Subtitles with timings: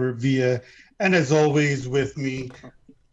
[0.00, 0.60] Robert Villa,
[0.98, 2.50] and as always, with me,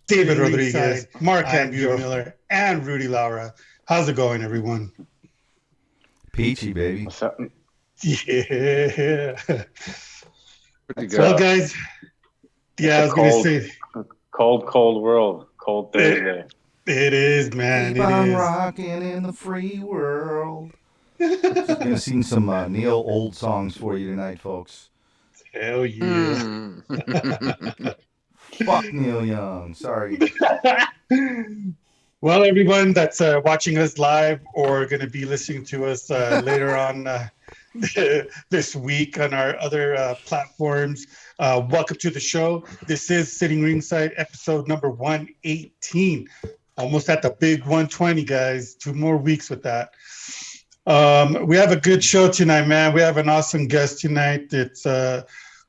[0.08, 3.53] David Sitting Rodriguez, ringside, Mark I'm Andrew Miller, and Rudy Laura.
[3.86, 4.92] How's it going, everyone?
[6.31, 7.03] Peachy, baby.
[7.06, 7.38] What's up?
[8.03, 9.36] Yeah.
[10.88, 11.20] Pretty good.
[11.20, 11.75] Well, guys,
[12.80, 13.72] yeah, I was It's a going to cold- say
[14.31, 15.48] cold, cold world.
[15.58, 16.46] Cold Thursday.
[16.86, 17.96] it is, man.
[17.96, 18.36] Keep on It is.
[18.38, 20.72] rocking in the free world.
[21.19, 24.92] Just gonna sing some uh, Neil old songs for you tonight, folks.
[25.59, 26.40] Hell yeah.
[26.40, 26.79] Hmm.
[28.66, 29.73] Fuck Neil Young.
[29.73, 30.19] Sorry.
[32.22, 36.41] well, everyone that's uh, watching us live or going to be listening to us uh,
[36.45, 37.28] later on uh,
[38.50, 41.07] this week on our other uh, platforms,
[41.40, 42.63] uh, welcome to the show.
[42.88, 46.28] This is Sitting Ringside, episode number 118.
[46.78, 48.75] Almost at the big 120, guys.
[48.75, 49.94] Two more weeks with that.
[50.85, 52.94] Um, we have a good show tonight, man.
[52.94, 54.53] We have an awesome guest tonight.
[54.53, 55.24] It's uh,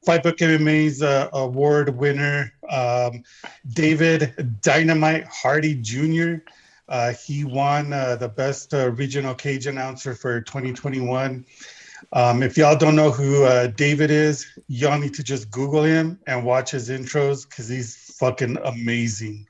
[0.05, 3.23] Fight Book MMA's uh, award winner, um,
[3.69, 6.37] David Dynamite Hardy Jr.
[6.89, 11.45] Uh, he won uh, the best uh, regional cage announcer for 2021.
[12.13, 16.19] Um, if y'all don't know who uh, David is, y'all need to just Google him
[16.27, 19.47] and watch his intros because he's fucking amazing.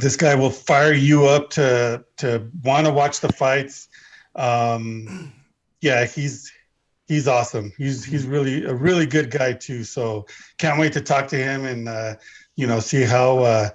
[0.00, 3.88] This guy will fire you up to to want to watch the fights.
[4.36, 5.32] Um,
[5.80, 6.52] yeah, he's
[7.10, 7.72] he's awesome.
[7.76, 9.82] He's he's really a really good guy too.
[9.82, 10.26] So
[10.58, 12.14] can't wait to talk to him and uh,
[12.54, 13.70] you know see how uh,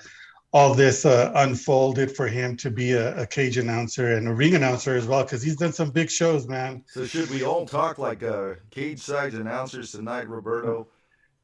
[0.53, 4.55] all this uh, unfolded for him to be a, a cage announcer and a ring
[4.55, 6.83] announcer as well because he's done some big shows, man.
[6.87, 10.87] So should we all talk like uh, cage side announcers tonight, Roberto?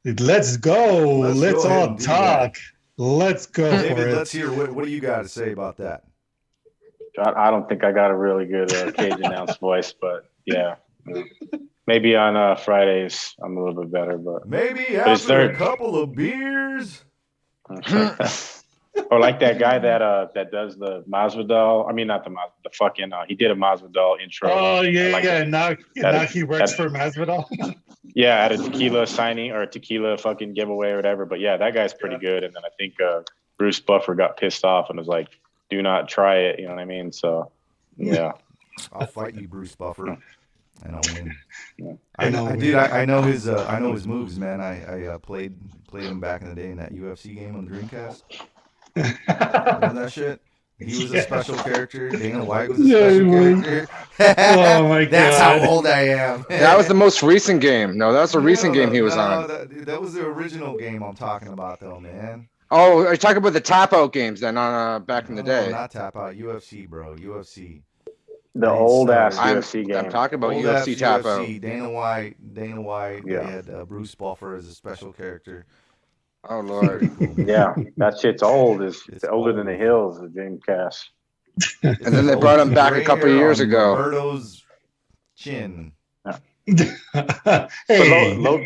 [0.05, 1.19] Let's go.
[1.19, 2.55] Let's Let's, go all talk.
[2.97, 6.03] Let's go David, let's hear what, what do you got to say about that?
[7.19, 10.75] I, I don't think I got a really good uh, cage announce voice, but yeah,
[11.91, 15.49] maybe Maybe on uh, Fridays I'm a little bit better, but Maybe it's after there-
[15.51, 17.03] a couple of beers.
[19.09, 21.89] or like that guy that uh that does the Masvidal.
[21.89, 23.13] I mean, not the Mas, the fucking.
[23.13, 24.49] Uh, he did a Masvidal intro.
[24.51, 25.39] Oh yeah, like yeah.
[25.39, 25.47] it.
[25.47, 27.45] Now, now is- he works that- for Masvidal.
[28.13, 31.25] Yeah, at a tequila signing or a tequila fucking giveaway or whatever.
[31.25, 32.43] But yeah, that guy's pretty good.
[32.43, 33.21] And then I think uh,
[33.57, 35.29] Bruce Buffer got pissed off and was like,
[35.69, 37.13] "Do not try it." You know what I mean?
[37.13, 37.51] So
[37.95, 38.33] yeah,
[38.91, 40.17] I'll fight you, Bruce Buffer,
[40.85, 41.37] and I'll win.
[41.77, 41.93] Yeah.
[42.17, 42.75] I know, I'll dude.
[42.75, 43.47] I, I know his.
[43.47, 44.61] Uh, I know his moves, man.
[44.61, 45.55] I I uh, played
[45.87, 48.23] played him back in the day in that UFC game on Dreamcast.
[48.95, 50.41] Remember that shit?
[50.79, 52.11] He was a special character.
[52.11, 53.61] Dana White was a Yeah, special was.
[53.61, 53.87] character.
[54.19, 55.11] Oh, my god!
[55.11, 56.45] That's how old I am.
[56.49, 57.97] That was the most recent game.
[57.97, 59.47] No, that was the recent No, game he was no, on.
[59.47, 62.49] That, that was the original game I'm talking about, though, man.
[62.71, 65.43] Oh, are you talking about the tap out games then on uh, back in the
[65.43, 65.71] No, day?
[65.71, 66.35] not tap out.
[66.35, 67.15] UFC, bro.
[67.15, 67.83] UFC.
[68.53, 69.95] The Nice, old ass uh, I'm, UFC game.
[69.95, 71.47] I'm talking about Old UFC ass tap out.
[71.47, 72.53] UFC, Dana White.
[72.53, 73.23] Dana White.
[73.25, 73.39] Yeah.
[73.43, 75.65] They had uh, Bruce Buffer as a special character.
[76.49, 77.09] Oh lord.
[77.37, 78.81] yeah, that shit's old.
[78.81, 79.81] It's, It's older than the old.
[79.81, 80.19] hills.
[80.21, 81.03] The Dreamcast.
[81.83, 83.95] And then they brought him back a couple hair years ago.
[83.95, 84.63] Roberto's
[85.35, 85.91] chin.
[87.13, 88.65] But hey, low, low,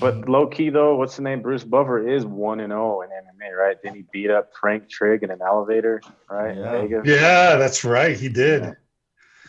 [0.00, 1.42] but low key though, what's the name?
[1.42, 3.76] Bruce Buffer is one and zero in MMA, right?
[3.82, 6.00] Then he beat up Frank Trigg in an elevator,
[6.30, 6.52] right?
[6.56, 6.70] in Yeah.
[6.80, 7.02] Vegas.
[7.04, 8.16] yeah, that's right.
[8.16, 8.74] He did.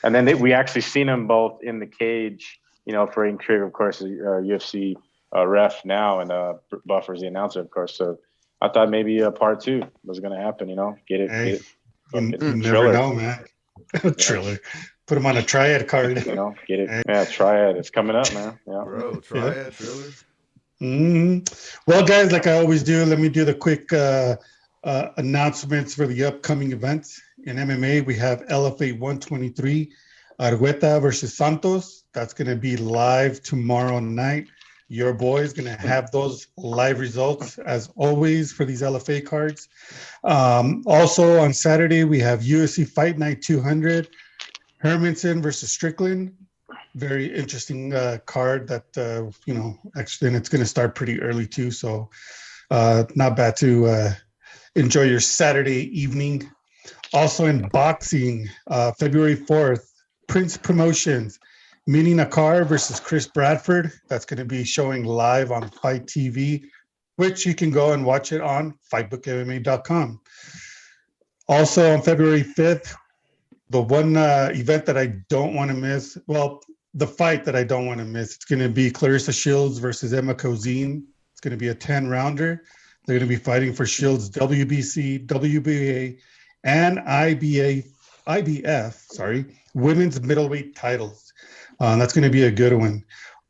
[0.04, 2.60] And then they, we actually seen them both in the cage.
[2.86, 4.96] You know, Frank Trigg, of course, is uh, UFC
[5.36, 6.56] uh, ref now, and uh,
[6.86, 7.96] Buffer's the announcer, of course.
[7.98, 8.20] So
[8.62, 10.68] I thought maybe a part two was going to happen.
[10.70, 11.62] You know, get it, Hey, get it
[12.14, 13.46] You, you fucking never know, man.
[14.18, 14.60] Triller.
[15.06, 16.26] Put him on a Triller card.
[16.26, 17.06] you know, get it.
[17.08, 17.78] Yeah, try it.
[17.78, 18.58] It's coming up, man.
[18.68, 18.84] Yeah.
[18.86, 19.52] Bro, try Yeah.
[19.52, 20.12] it, Triller.
[20.82, 21.80] Mhm.
[21.88, 24.36] Well, guys, like I always do, let me do the quick uh,
[24.84, 27.22] uh, announcements for the upcoming events.
[27.46, 29.92] In MMA, we have LFA 123,
[30.40, 32.06] Argueta versus Santos.
[32.14, 34.48] That's going to be live tomorrow night.
[34.88, 39.68] Your boy is going to have those live results as always for these LFA cards.
[40.24, 44.08] Um, also on Saturday, we have UFC Fight Night 200,
[44.82, 46.34] Hermansson versus Strickland
[46.96, 51.20] very interesting uh, card that uh, you know actually and it's going to start pretty
[51.22, 52.10] early too so
[52.70, 54.12] uh, not bad to uh,
[54.76, 56.48] enjoy your saturday evening
[57.14, 59.92] also in boxing uh, february 4th
[60.28, 61.40] prince promotions
[61.88, 66.64] mini nakar versus chris bradford that's going to be showing live on fight tv
[67.18, 70.20] which you can go and watch it on fightbookmma.com
[71.48, 72.96] also on february 5th
[73.70, 76.62] the one uh, event that i don't want to miss well
[76.94, 78.36] the fight that I don't want to miss.
[78.36, 81.04] It's going to be Claressa Shields versus Ema Kozin.
[81.32, 82.64] It's going to be a 10 rounder.
[83.06, 86.20] They're going to be fighting for Shields WBC, WBA,
[86.64, 87.86] and IBA,
[88.28, 91.34] IBF, sorry, women's middleweight titles.
[91.80, 93.04] Um, that's going to be a good one.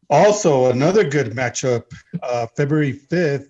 [0.10, 1.86] Also, another good matchup,
[2.22, 3.50] uh, February 5th,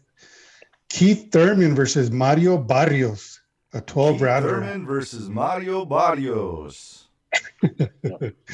[0.90, 3.42] Keith Thurman versus Mario Barrios,
[3.74, 4.50] a 12 Keith rounder.
[4.50, 7.06] Thurman versus Mario Barrios.
[7.62, 7.70] we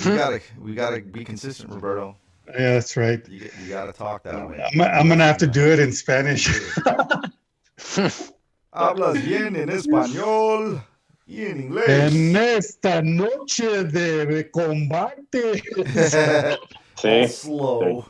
[0.04, 2.16] gotta, we gotta be consistent, Roberto.
[2.48, 3.28] Yeah, that's right.
[3.28, 4.64] You, you gotta talk that way.
[4.74, 6.48] I'm, I'm going to have to do it in Spanish.
[8.72, 10.84] Hablas bien en español
[11.30, 11.88] y en inglés.
[11.88, 15.62] En esta noche de combate.
[16.96, 18.06] See, All slow.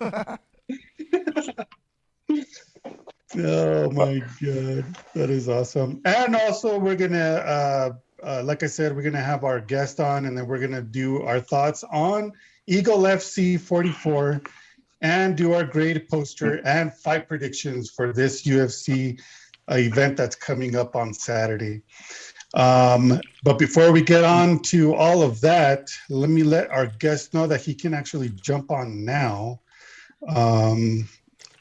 [3.38, 6.02] Oh my god, that is awesome!
[6.04, 7.92] And also, we're gonna, uh,
[8.24, 11.22] uh, like I said, we're gonna have our guest on, and then we're gonna do
[11.22, 12.32] our thoughts on
[12.66, 14.42] Eagle FC 44,
[15.02, 19.22] and do our grade poster and fight predictions for this UFC
[19.70, 21.84] uh, event that's coming up on Saturday.
[22.54, 27.34] Um, but before we get on to all of that, let me let our guest
[27.34, 29.60] know that he can actually jump on now.
[30.28, 31.08] Um,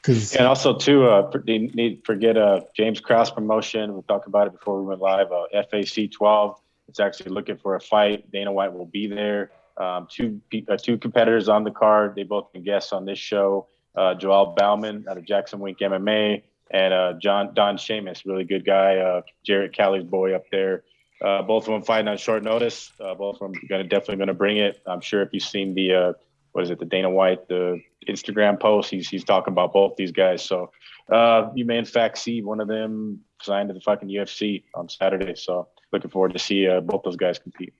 [0.07, 3.95] and also too, uh, need forget uh James Krause promotion.
[3.95, 5.31] We talked about it before we went live.
[5.31, 6.59] Uh, FAC 12.
[6.87, 8.31] It's actually looking for a fight.
[8.31, 9.51] Dana White will be there.
[9.77, 12.15] Um, two uh, two competitors on the card.
[12.15, 13.67] They both been guests on this show.
[13.95, 18.65] Uh, Joel Bauman out of Jackson Wink MMA and uh, John Don Shainis, really good
[18.65, 18.97] guy.
[18.97, 20.83] Uh, Jarrett Callie's boy up there.
[21.21, 22.91] Uh, both of them fighting on short notice.
[22.99, 24.81] Uh, both of them gonna definitely gonna bring it.
[24.85, 26.13] I'm sure if you've seen the uh,
[26.51, 30.11] what is it, the Dana White the Instagram post, he's he's talking about both these
[30.11, 30.43] guys.
[30.43, 30.71] So
[31.11, 34.89] uh, you may in fact see one of them signed to the fucking UFC on
[34.89, 35.35] Saturday.
[35.35, 37.73] So looking forward to see both those guys compete.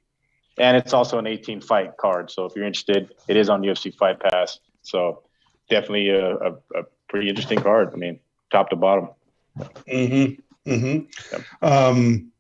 [0.57, 2.29] And it's also an 18 fight card.
[2.29, 4.59] So if you're interested, it is on UFC Fight Pass.
[4.81, 5.23] So
[5.69, 7.91] definitely a, a, a pretty interesting card.
[7.93, 8.19] I mean,
[8.51, 9.09] top to bottom.
[9.57, 10.69] Mm-hmm.
[10.71, 11.65] Mm-hmm.
[11.65, 12.31] Um,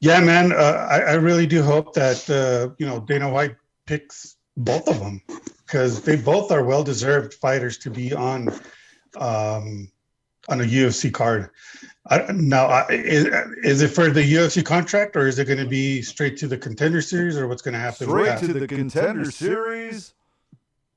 [0.00, 0.52] yeah, man.
[0.52, 5.00] Uh, I, I really do hope that uh, you know Dana White picks both of
[5.00, 5.22] them.
[5.72, 8.48] because they both are well deserved fighters to be on
[9.16, 9.90] um,
[10.48, 11.48] on a UFC card.
[12.08, 13.26] I, now, I, is,
[13.62, 16.58] is it for the UFC contract or is it going to be straight to the
[16.58, 18.06] contender series or what's going to happen?
[18.06, 20.12] Straight to the contender series.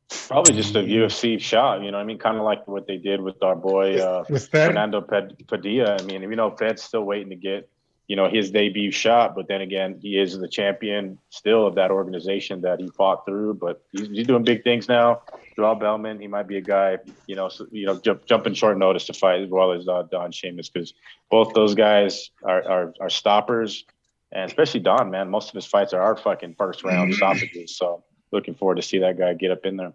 [0.09, 1.97] Probably just a UFC shot, you know.
[1.97, 4.49] what I mean, kind of like what they did with our boy uh, with.
[4.49, 5.97] Fernando Padilla.
[5.99, 7.69] I mean, you know, Fed's still waiting to get,
[8.07, 9.35] you know, his debut shot.
[9.35, 13.55] But then again, he is the champion still of that organization that he fought through.
[13.55, 15.23] But he's, he's doing big things now.
[15.55, 18.53] Joel Bauman, he might be a guy, you know, so, you know, jump, jump in
[18.53, 20.93] short notice to fight as well as uh, Don Shainis because
[21.31, 23.85] both those guys are, are are stoppers,
[24.31, 25.29] and especially Don, man.
[25.29, 27.75] Most of his fights are our fucking first round stoppages.
[27.77, 28.03] So
[28.35, 29.93] looking forward to see that guy get up in there.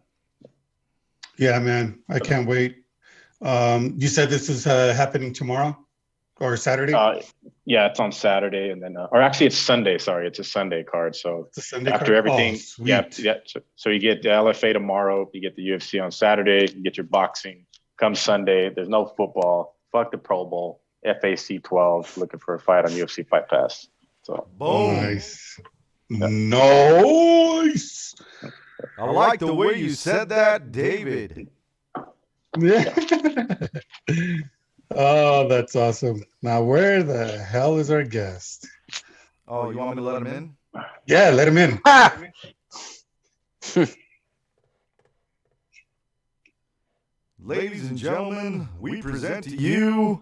[1.36, 2.82] Yeah, man, I can't wait.
[3.40, 5.78] Um, you said this is uh, happening tomorrow
[6.40, 6.92] or Saturday?
[6.92, 7.20] Uh,
[7.64, 9.96] yeah, it's on Saturday, and then, uh, or actually, it's Sunday.
[9.98, 11.14] Sorry, it's a Sunday card.
[11.14, 12.16] So It's a Sunday after card?
[12.16, 13.34] everything, Oh, yeah, yeah.
[13.46, 16.96] So, so you get the LFA tomorrow, you get the UFC on Saturday, you get
[16.96, 17.66] your boxing.
[17.98, 19.76] Come Sunday, there's no football.
[19.92, 20.82] Fuck the Pro Bowl.
[21.04, 23.86] FAC 12, looking for a fight on UFC Fight Pass.
[24.22, 24.96] So Boom.
[24.96, 25.58] Nice.
[26.10, 28.00] Nice.
[28.98, 31.48] I like the way you said that, David.
[34.90, 36.24] oh, that's awesome.
[36.42, 38.66] Now, where the hell is our guest?
[39.46, 40.56] Oh, you want me to let him in?
[41.06, 41.80] Yeah, let him in.
[41.84, 42.20] Ah!
[47.42, 50.20] Ladies and gentlemen, we present to you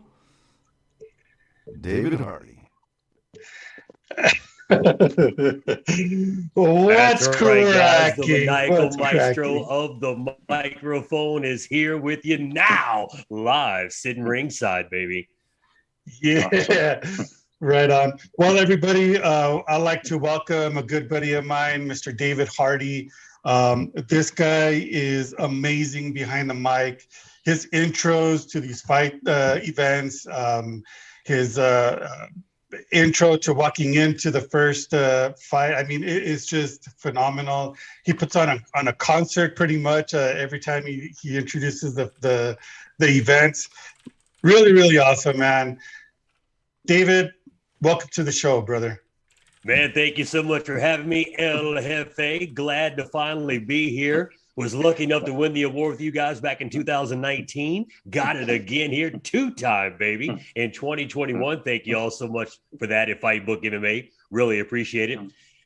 [1.81, 2.69] David Hardy.
[4.69, 4.87] What's
[7.25, 7.65] That's right.
[7.65, 8.47] The cracking?
[8.47, 9.67] maniacal maestro cracking?
[9.71, 15.31] of the microphone is here with you now, live, sitting ringside, baby.
[16.21, 17.01] Yeah,
[17.61, 18.19] right on.
[18.37, 22.15] Well, everybody, uh, I'd like to welcome a good buddy of mine, Mr.
[22.15, 23.11] David Hardy.
[23.47, 27.09] Um, this guy is amazing behind the mic.
[27.47, 30.83] His intros to these fight uh, events, um,
[31.25, 32.27] his uh, uh,
[32.93, 35.75] intro to walking into the first uh, fight.
[35.75, 37.77] I mean, it is just phenomenal.
[38.05, 41.95] He puts on a on a concert pretty much uh, every time he, he introduces
[41.95, 42.57] the, the
[42.99, 43.69] the events.
[44.43, 45.79] Really, really awesome, man.
[46.87, 47.33] David,
[47.81, 49.03] welcome to the show, brother.
[49.65, 52.55] Man, thank you so much for having me, El Jefe.
[52.55, 54.31] Glad to finally be here.
[54.59, 57.87] Was lucky enough to win the award with you guys back in 2019.
[58.11, 61.63] Got it again here, two time, baby, in 2021.
[61.63, 64.11] Thank you all so much for that at Fight Book MMA.
[64.33, 65.21] Really appreciate it.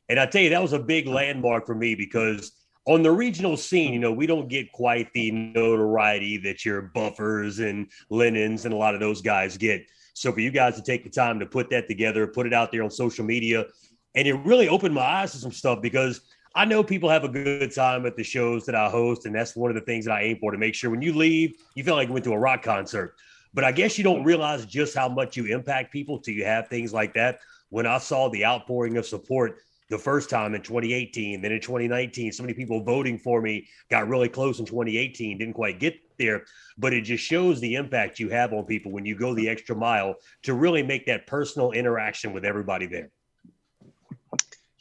[0.09, 2.51] And I tell you, that was a big landmark for me because
[2.85, 7.57] on the regional scene, you know, we don't get quite the notoriety that your buffers
[7.57, 9.87] and Lennons and a lot of those guys get.
[10.13, 12.71] So for you guys to take the time to put that together, put it out
[12.71, 13.65] there on social media,
[14.13, 16.21] and it really opened my eyes to some stuff because
[16.55, 19.55] I know people have a good time at the shows that I host, and that's
[19.55, 21.83] one of the things that I aim for to make sure when you leave, you
[21.83, 23.15] feel like you went to a rock concert.
[23.55, 26.67] But I guess you don't realize just how much you impact people till you have
[26.67, 27.39] things like that.
[27.69, 29.57] When I saw the outpouring of support
[29.89, 34.07] the first time in 2018, then in 2019, so many people voting for me got
[34.07, 36.45] really close in 2018, didn't quite get there,
[36.77, 39.75] but it just shows the impact you have on people when you go the extra
[39.75, 43.09] mile to really make that personal interaction with everybody there.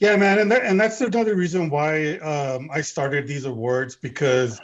[0.02, 4.60] Yeah, man, and that, and that's another reason why um, I started these awards because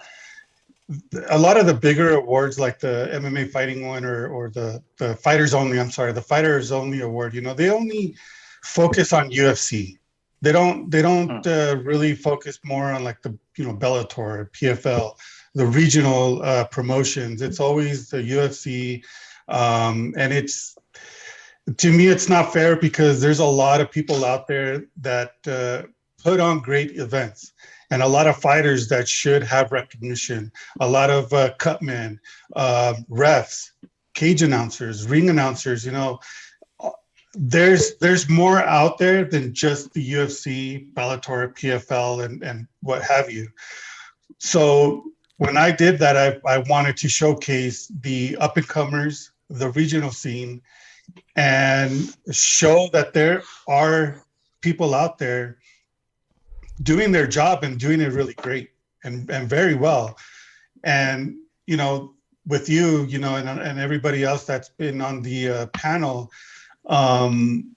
[1.29, 5.15] a lot of the bigger awards, like the MMA fighting one or or the the
[5.15, 8.17] fighters only, I'm sorry, the fighters only award, you know, they only
[8.65, 9.99] focus on UFC.
[10.43, 15.15] They don't they don't uh, really focus more on like the you know Bellator, PFL,
[15.55, 17.43] the regional uh, promotions.
[17.43, 19.05] It's always the UFC,
[19.47, 20.77] um, and it's
[21.77, 25.83] to me it's not fair because there's a lot of people out there that uh,
[26.23, 27.53] put on great events
[27.91, 32.19] and a lot of fighters that should have recognition a lot of uh, cutmen
[32.57, 33.71] uh, refs
[34.15, 36.19] cage announcers ring announcers you know.
[37.35, 43.31] There's there's more out there than just the ufc bellator pfl and and what have
[43.31, 43.49] you.
[44.39, 45.05] So
[45.37, 50.11] when i did that i, I wanted to showcase the up and comers the regional
[50.11, 50.63] scene
[51.39, 54.21] and show that there are
[54.61, 55.59] people out there
[56.83, 58.71] doing their job and doing it really great
[59.05, 60.19] and, and very well.
[60.83, 62.15] And, you know,
[62.45, 66.33] with you, you know, and, and everybody else that's been on the uh, panel,
[66.87, 67.77] um,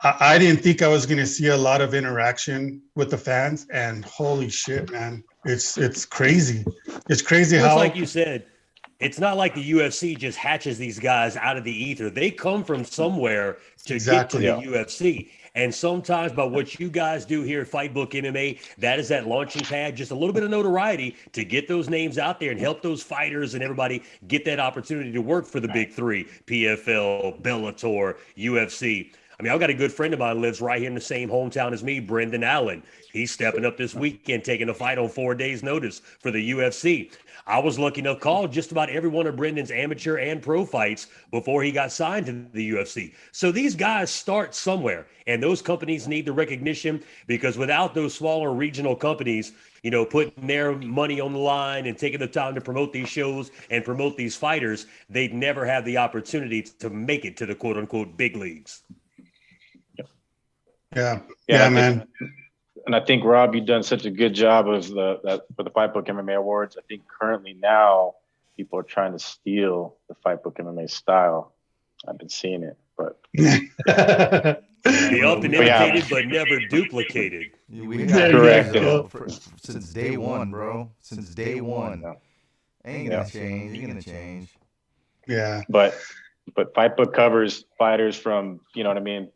[0.00, 3.18] I, I didn't think I was going to see a lot of interaction with the
[3.18, 3.66] fans.
[3.70, 6.64] And holy shit, man, it's it's crazy.
[7.10, 8.46] It's crazy Just how like you said,
[9.00, 12.08] it's not like the UFC just hatches these guys out of the ether.
[12.10, 14.42] They come from somewhere to Exactly.
[14.42, 15.30] get to the UFC.
[15.54, 19.62] And sometimes by what you guys do here at Fightbook MMA, that is that launching
[19.62, 22.82] pad, just a little bit of notoriety to get those names out there and help
[22.82, 28.16] those fighters and everybody get that opportunity to work for the big three PFL, Bellator,
[28.36, 29.12] UFC.
[29.38, 31.28] I mean, I've got a good friend of mine lives right here in the same
[31.28, 32.82] hometown as me, Brendan Allen.
[33.12, 37.12] He's stepping up this weekend, taking a fight on four days' notice for the UFC.
[37.48, 40.64] I was lucky enough to call just about every one of Brendan's amateur and pro
[40.64, 43.14] fights before he got signed to the UFC.
[43.30, 48.52] So these guys start somewhere, and those companies need the recognition because without those smaller
[48.52, 49.52] regional companies,
[49.84, 53.08] you know, putting their money on the line and taking the time to promote these
[53.08, 57.54] shows and promote these fighters, they'd never have the opportunity to make it to the
[57.54, 58.82] quote unquote big leagues.
[59.96, 60.04] Yeah.
[60.94, 62.08] Yeah, Yeah, man.
[62.18, 62.30] think-
[62.86, 65.70] And I think Rob, you've done such a good job of the that for the
[65.70, 66.76] Fight Book MMA awards.
[66.78, 68.14] I think currently now
[68.56, 71.52] people are trying to steal the Fight Book MMA style.
[72.06, 75.84] I've been seeing it, but Be up and Yeah.
[75.86, 77.46] imitated, but never duplicated.
[77.68, 79.08] We got you years go.
[79.08, 79.28] for-
[79.60, 80.90] since day one, bro.
[81.00, 82.02] Since day one.
[82.02, 82.12] Yeah.
[82.84, 83.76] Ain't gonna change.
[83.76, 84.48] Ain't gonna change.
[85.26, 85.62] yeah.
[85.68, 85.94] but
[86.54, 89.32] but Fight Book covers fighters from you know what I mean a- a-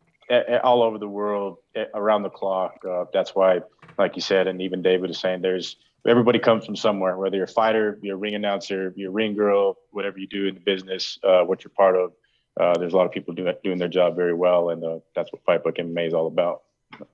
[0.63, 1.59] all over the world
[1.95, 2.85] around the clock.
[2.89, 3.61] Uh, that's why,
[3.99, 7.17] like you said, and even David is saying, there's everybody comes from somewhere.
[7.17, 10.47] Whether you're a fighter, you're a ring announcer, you're a ring girl, whatever you do
[10.47, 12.13] in the business, uh, what you're part of.
[12.59, 15.33] Uh, there's a lot of people doing doing their job very well, and uh, that's
[15.33, 16.63] what Fight Book MMA is all about.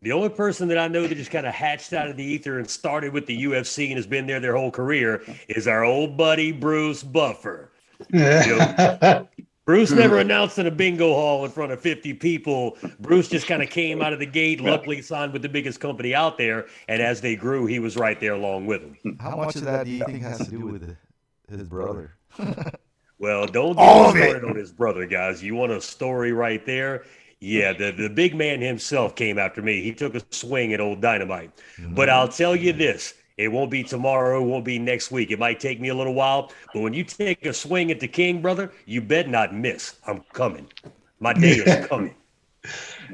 [0.03, 2.59] The only person that I know that just kind of hatched out of the ether
[2.59, 6.17] and started with the UFC and has been there their whole career is our old
[6.17, 7.71] buddy Bruce Buffer.
[9.67, 9.99] Bruce hmm.
[9.99, 12.79] never announced in a bingo hall in front of 50 people.
[13.01, 16.15] Bruce just kind of came out of the gate, luckily signed with the biggest company
[16.15, 16.67] out there.
[16.89, 18.97] And as they grew, he was right there along with them.
[19.03, 19.23] Hmm.
[19.23, 20.97] How much of that do you think has to do with
[21.51, 22.15] his brother?
[23.19, 24.29] Well, don't All get of it.
[24.29, 25.43] started on his brother, guys.
[25.43, 27.05] You want a story right there?
[27.41, 29.83] Yeah, the, the big man himself came after me.
[29.83, 31.51] He took a swing at old dynamite.
[31.91, 32.15] But hmm.
[32.15, 35.31] I'll tell you this it won't be tomorrow, it won't be next week.
[35.31, 36.53] It might take me a little while.
[36.73, 39.97] But when you take a swing at the king, brother, you bet not miss.
[40.07, 40.67] I'm coming.
[41.21, 42.15] My day is coming.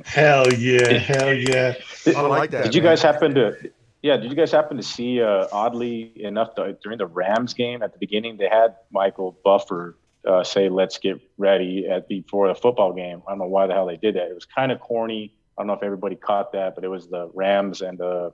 [0.05, 0.93] Hell yeah.
[0.99, 1.75] Hell yeah.
[2.07, 2.65] I like that.
[2.65, 2.93] Did you man.
[2.93, 3.71] guys happen to?
[4.03, 5.23] Yeah, did you guys happen to see?
[5.23, 9.97] Uh, oddly enough, the, during the Rams game at the beginning, they had Michael Buffer
[10.27, 13.23] uh, say, "Let's get ready" at before the football game.
[13.27, 14.29] I don't know why the hell they did that.
[14.29, 15.35] It was kind of corny.
[15.57, 18.33] I don't know if everybody caught that, but it was the Rams and the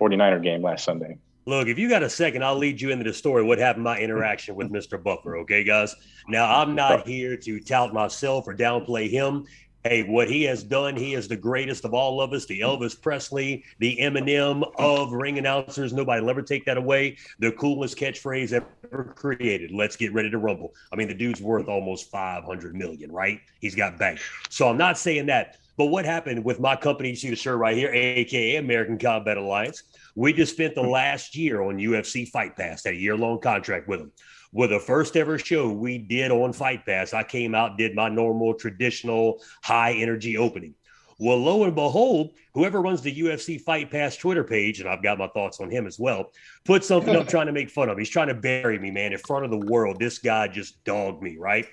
[0.00, 1.18] 49er game last Sunday.
[1.50, 3.42] Look, if you got a second, I'll lead you into the story.
[3.42, 3.82] What happened?
[3.82, 5.02] My interaction with Mr.
[5.02, 5.38] Buffer.
[5.38, 5.96] Okay, guys.
[6.28, 9.46] Now I'm not here to tout myself or downplay him.
[9.82, 12.94] Hey, what he has done, he is the greatest of all of us, the Elvis
[13.02, 15.92] Presley, the Eminem of ring announcers.
[15.92, 17.16] Nobody will ever take that away.
[17.40, 19.72] The coolest catchphrase ever created.
[19.72, 20.72] Let's get ready to rumble.
[20.92, 23.40] I mean, the dude's worth almost 500 million, right?
[23.60, 24.20] He's got bank.
[24.50, 25.56] So I'm not saying that.
[25.76, 29.38] But what happened with my company, you see the shirt right here, aka American Combat
[29.38, 29.82] Alliance?
[30.14, 34.00] We just spent the last year on UFC Fight Pass, that year long contract with
[34.00, 34.12] them.
[34.52, 38.08] With the first ever show we did on Fight Pass, I came out, did my
[38.08, 40.74] normal traditional high energy opening.
[41.20, 45.18] Well, lo and behold, whoever runs the UFC Fight Pass Twitter page, and I've got
[45.18, 46.32] my thoughts on him as well,
[46.64, 48.00] put something up trying to make fun of me.
[48.02, 50.00] He's trying to bury me, man, in front of the world.
[50.00, 51.66] This guy just dogged me, right?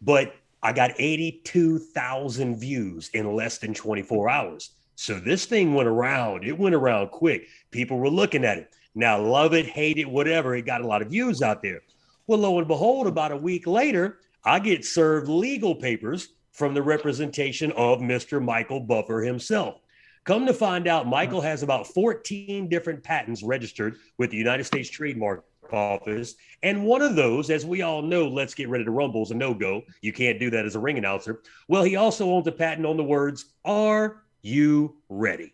[0.00, 4.70] But I got 82,000 views in less than 24 hours.
[4.96, 6.44] So this thing went around.
[6.44, 7.48] It went around quick.
[7.70, 8.70] People were looking at it.
[8.94, 10.54] Now, love it, hate it, whatever.
[10.54, 11.80] It got a lot of views out there.
[12.26, 16.82] Well, lo and behold, about a week later, I get served legal papers from the
[16.82, 18.42] representation of Mr.
[18.42, 19.80] Michael Buffer himself.
[20.24, 24.88] Come to find out, Michael has about 14 different patents registered with the United States
[24.88, 26.36] Trademark Office.
[26.62, 29.34] And one of those, as we all know, let's get ready to rumble is a
[29.34, 29.82] no go.
[30.00, 31.42] You can't do that as a ring announcer.
[31.68, 35.52] Well, he also owns a patent on the words, Are you ready?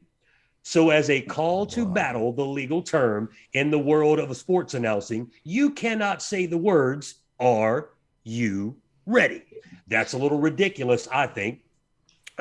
[0.62, 5.30] So, as a call to battle, the legal term in the world of sports announcing,
[5.42, 7.90] you cannot say the words, Are
[8.24, 8.76] you
[9.06, 9.42] ready?
[9.88, 11.60] That's a little ridiculous, I think.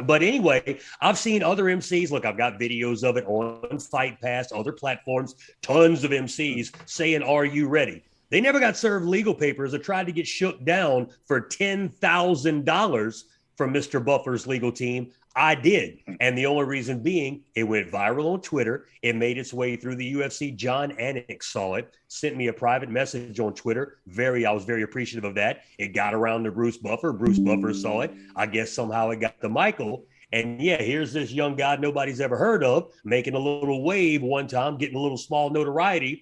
[0.03, 2.11] But anyway, I've seen other MCs.
[2.11, 7.23] Look, I've got videos of it on Fight Pass, other platforms, tons of MCs saying,
[7.23, 8.03] Are you ready?
[8.29, 13.23] They never got served legal papers or tried to get shook down for $10,000
[13.59, 14.03] from Mr.
[14.03, 15.11] Buffer's legal team.
[15.35, 15.99] I did.
[16.07, 16.13] Hmm.
[16.21, 18.85] And the only reason being, it went viral on Twitter.
[19.01, 20.55] It made its way through the UFC.
[20.55, 23.97] Jon Anik saw it, sent me a private message on Twitter.
[24.07, 25.63] Very, I was very appreciative of that.
[25.77, 27.11] It got around to Bruce Buffer.
[27.11, 28.13] Bruce Buffer saw it.
[28.33, 30.05] I guess somehow it got to Michael.
[30.31, 34.47] And yeah, here's this young guy nobody's ever heard of making a little wave one
[34.47, 36.21] time, getting a little small notoriety.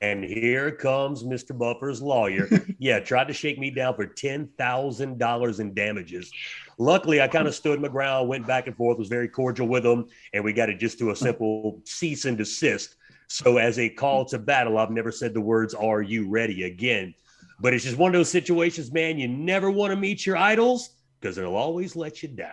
[0.00, 1.56] And here comes Mr.
[1.56, 2.48] Buffer's lawyer.
[2.78, 6.32] yeah, tried to shake me down for $10,000 in damages.
[6.78, 7.56] Luckily, I kind of mm.
[7.56, 10.68] stood my ground, went back and forth, was very cordial with them, and we got
[10.68, 11.16] it just to a mm.
[11.16, 12.96] simple cease and desist.
[13.28, 14.30] So, as a call mm.
[14.30, 17.14] to battle, I've never said the words, Are you ready again?
[17.60, 20.90] But it's just one of those situations, man, you never want to meet your idols
[21.20, 22.50] because they'll always let you down.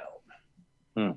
[0.95, 1.11] Hmm.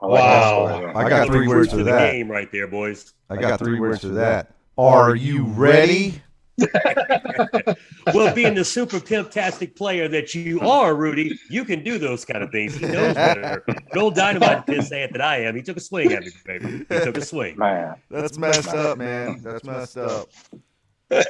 [0.00, 0.66] I like Wow.
[0.68, 0.98] story, though.
[0.98, 2.12] I got three words to to the that.
[2.12, 3.14] game right there, boys.
[3.30, 4.52] I got three words to that.
[4.76, 6.20] Are you ready?
[8.12, 12.44] Well, being the super pimptastic player that you are, Rudy, you can do those kind
[12.44, 12.76] of things.
[12.76, 13.64] He knows better.
[13.94, 15.56] No dynamite piss ant that I am.
[15.56, 16.78] He took a swing at me, baby.
[16.88, 17.56] He took a swing.
[17.56, 19.40] Man, That's messed up, man.
[19.42, 20.28] That's messed up.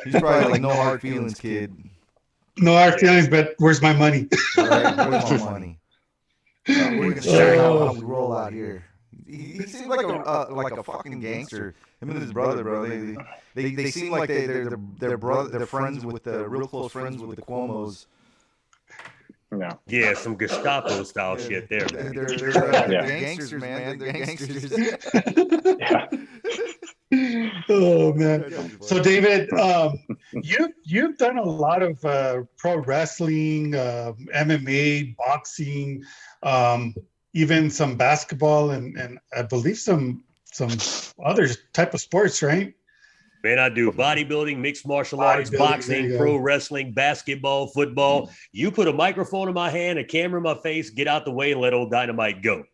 [0.04, 1.72] He's probably like no hard feelings, kid.
[2.58, 4.28] No hard feelings, but where's my money?
[4.58, 5.78] All right, where's my money?
[6.68, 8.84] Uh, we're gonna show you how, how we roll out here.
[9.26, 11.74] He, he seems like a uh, like a fucking gangster.
[12.00, 12.88] Him and his brother, bro.
[12.88, 13.16] They
[13.54, 16.92] they, they seem like they they're they're, they're brother they're friends with the real close
[16.92, 18.07] friends with the Cuomo's.
[19.50, 19.68] no.
[19.87, 21.80] Yeah, some Gestapo style shit there.
[21.87, 22.14] They're, man.
[22.14, 23.07] they're, they're, Yeah.
[23.07, 23.98] gangsters, man.
[23.98, 24.72] They're gangsters.
[25.78, 26.07] Yeah.
[27.68, 28.52] oh man.
[28.80, 29.98] So David, um,
[30.33, 36.02] you you've done a lot of uh, pro wrestling, uh, MMA, boxing,
[36.42, 36.94] um,
[37.33, 40.70] even some basketball, and and I believe some some
[41.24, 42.74] other type of sports, right?
[43.42, 48.30] Man, I do bodybuilding, mixed martial arts, boxing, pro wrestling, basketball, football.
[48.52, 51.32] You put a microphone in my hand, a camera in my face, get out the
[51.32, 52.64] way and let old dynamite go.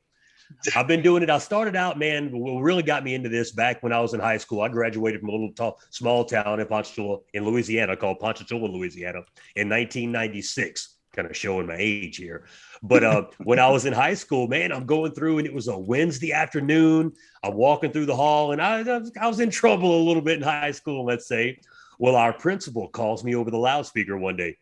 [0.77, 1.31] I've been doing it.
[1.31, 2.31] I started out, man.
[2.33, 4.61] What really got me into this back when I was in high school.
[4.61, 9.23] I graduated from a little tall, small town in Ponchatoula, in Louisiana, called Ponchatoula, Louisiana,
[9.57, 10.97] in 1996.
[11.13, 12.45] Kind of showing my age here.
[12.83, 15.69] But uh, when I was in high school, man, I'm going through, and it was
[15.69, 17.13] a Wednesday afternoon.
[17.43, 18.81] I'm walking through the hall, and I,
[19.21, 21.59] I was- in trouble a little bit in high school, let's say.
[21.99, 24.57] Well, our principal calls me over the loudspeaker one day.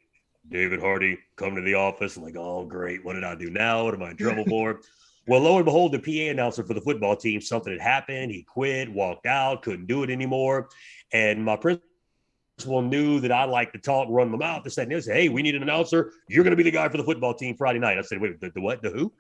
[0.50, 2.16] David Hardy, come to the office.
[2.16, 3.04] I'm like, oh, great.
[3.04, 3.84] What did I do now?
[3.84, 4.80] What am I in trouble for?
[5.26, 8.32] Well, lo and behold, the PA announcer for the football team, something had happened.
[8.32, 10.70] He quit, walked out, couldn't do it anymore.
[11.12, 11.88] And my principal
[12.66, 14.64] knew that I like to talk, run my mouth.
[14.64, 16.12] They said, they said, hey, we need an announcer.
[16.29, 17.99] You're going to be the guy for the football team Friday night.
[17.99, 18.83] I said, wait, the, the what?
[18.83, 19.12] The who?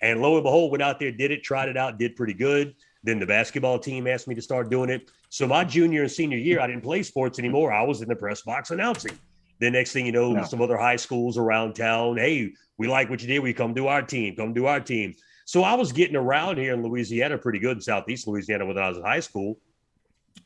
[0.00, 2.74] And lo and behold, went out there, did it, tried it out, did pretty good.
[3.04, 5.10] Then the basketball team asked me to start doing it.
[5.28, 7.72] So my junior and senior year, I didn't play sports anymore.
[7.72, 9.18] I was in the press box announcing.
[9.60, 10.44] The next thing you know, Yeah.
[10.44, 13.40] some other high schools around town, hey, we like what you did.
[13.40, 15.14] We come do our team, come do our team.
[15.44, 18.88] So I was getting around here in Louisiana pretty good in Southeast Louisiana when I
[18.88, 19.58] was in high school.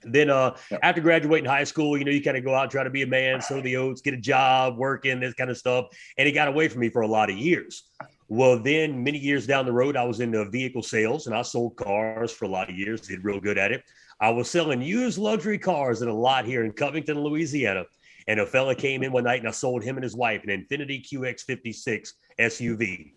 [0.07, 0.81] Then uh, Yep.
[0.83, 3.03] after graduating high school, you know, you kind of go out and try to be
[3.03, 5.87] a man, sow the oats, get a job, working, this kind of stuff.
[6.19, 7.85] And it got away from me for a lot of years.
[8.29, 11.77] Well, then many years down the road, I was into vehicle sales and I sold
[11.77, 13.85] cars for a lot of years, did real good at it.
[14.21, 17.85] I was selling used luxury cars in a lot here in Covington, Louisiana.
[18.29, 20.51] And a fella came in one night and I sold him and his wife an
[20.51, 23.13] Infiniti QX56 SUV.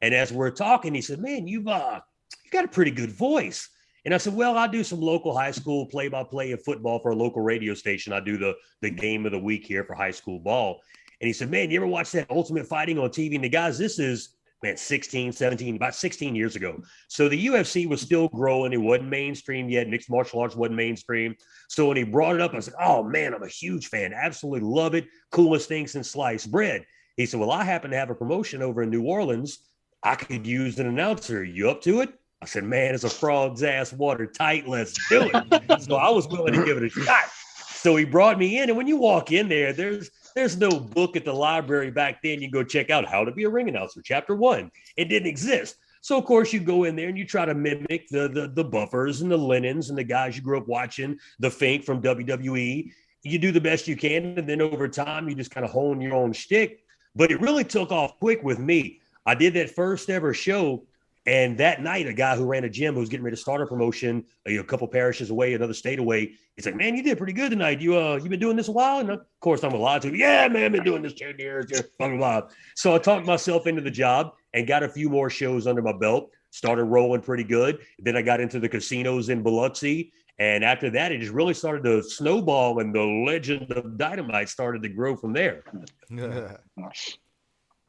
[0.00, 2.00] And as we're talking, he said, Man, you've uh
[2.44, 3.68] you got a pretty good voice.
[4.04, 7.16] And I said, Well, I do some local high school play-by-play of football for a
[7.16, 8.12] local radio station.
[8.12, 10.80] I do the the game of the week here for high school ball.
[11.20, 13.34] And he said, Man, you ever watch that ultimate fighting on TV?
[13.34, 16.82] And the guys, this is man, 16, 17, about 16 years ago.
[17.08, 18.72] So the UFC was still growing.
[18.72, 19.88] It wasn't mainstream yet.
[19.88, 21.34] Mixed martial arts wasn't mainstream.
[21.68, 24.12] So when he brought it up, I was like, oh man, I'm a huge fan.
[24.14, 25.06] Absolutely love it.
[25.30, 26.84] Coolest thing since sliced bread.
[27.16, 29.58] He said, Well, I happen to have a promotion over in New Orleans.
[30.02, 31.44] I could use an announcer.
[31.44, 32.12] You up to it?
[32.44, 34.68] I said, Man, it's a frog's ass watertight.
[34.68, 35.82] Let's do it.
[35.82, 37.24] so I was willing to give it a shot.
[37.56, 38.68] So he brought me in.
[38.68, 42.42] And when you walk in there, there's there's no book at the library back then.
[42.42, 44.70] You go check out how to be a ring announcer, chapter one.
[44.98, 45.76] It didn't exist.
[46.02, 48.64] So of course you go in there and you try to mimic the the, the
[48.64, 52.90] buffers and the Lennons and the guys you grew up watching, the Fink from WWE.
[53.22, 56.02] You do the best you can, and then over time you just kind of hone
[56.02, 56.84] your own shtick.
[57.16, 59.00] But it really took off quick with me.
[59.24, 60.84] I did that first ever show,
[61.26, 63.62] and that night, a guy who ran a gym who was getting ready to start
[63.62, 67.02] a promotion, you know, a couple parishes away, another state away, he's like, "Man, you
[67.02, 67.80] did pretty good tonight.
[67.80, 70.14] You uh, you been doing this a while?" And of course, I'm a lot to,
[70.14, 72.48] yeah, man, I've been doing this ten years, yeah, blah blah blah.
[72.74, 75.96] So I talked myself into the job and got a few more shows under my
[75.96, 76.30] belt.
[76.50, 77.80] Started rolling pretty good.
[77.98, 81.84] Then I got into the casinos in Biloxi, and after that, it just really started
[81.84, 85.64] to snowball, and the legend of Dynamite started to grow from there.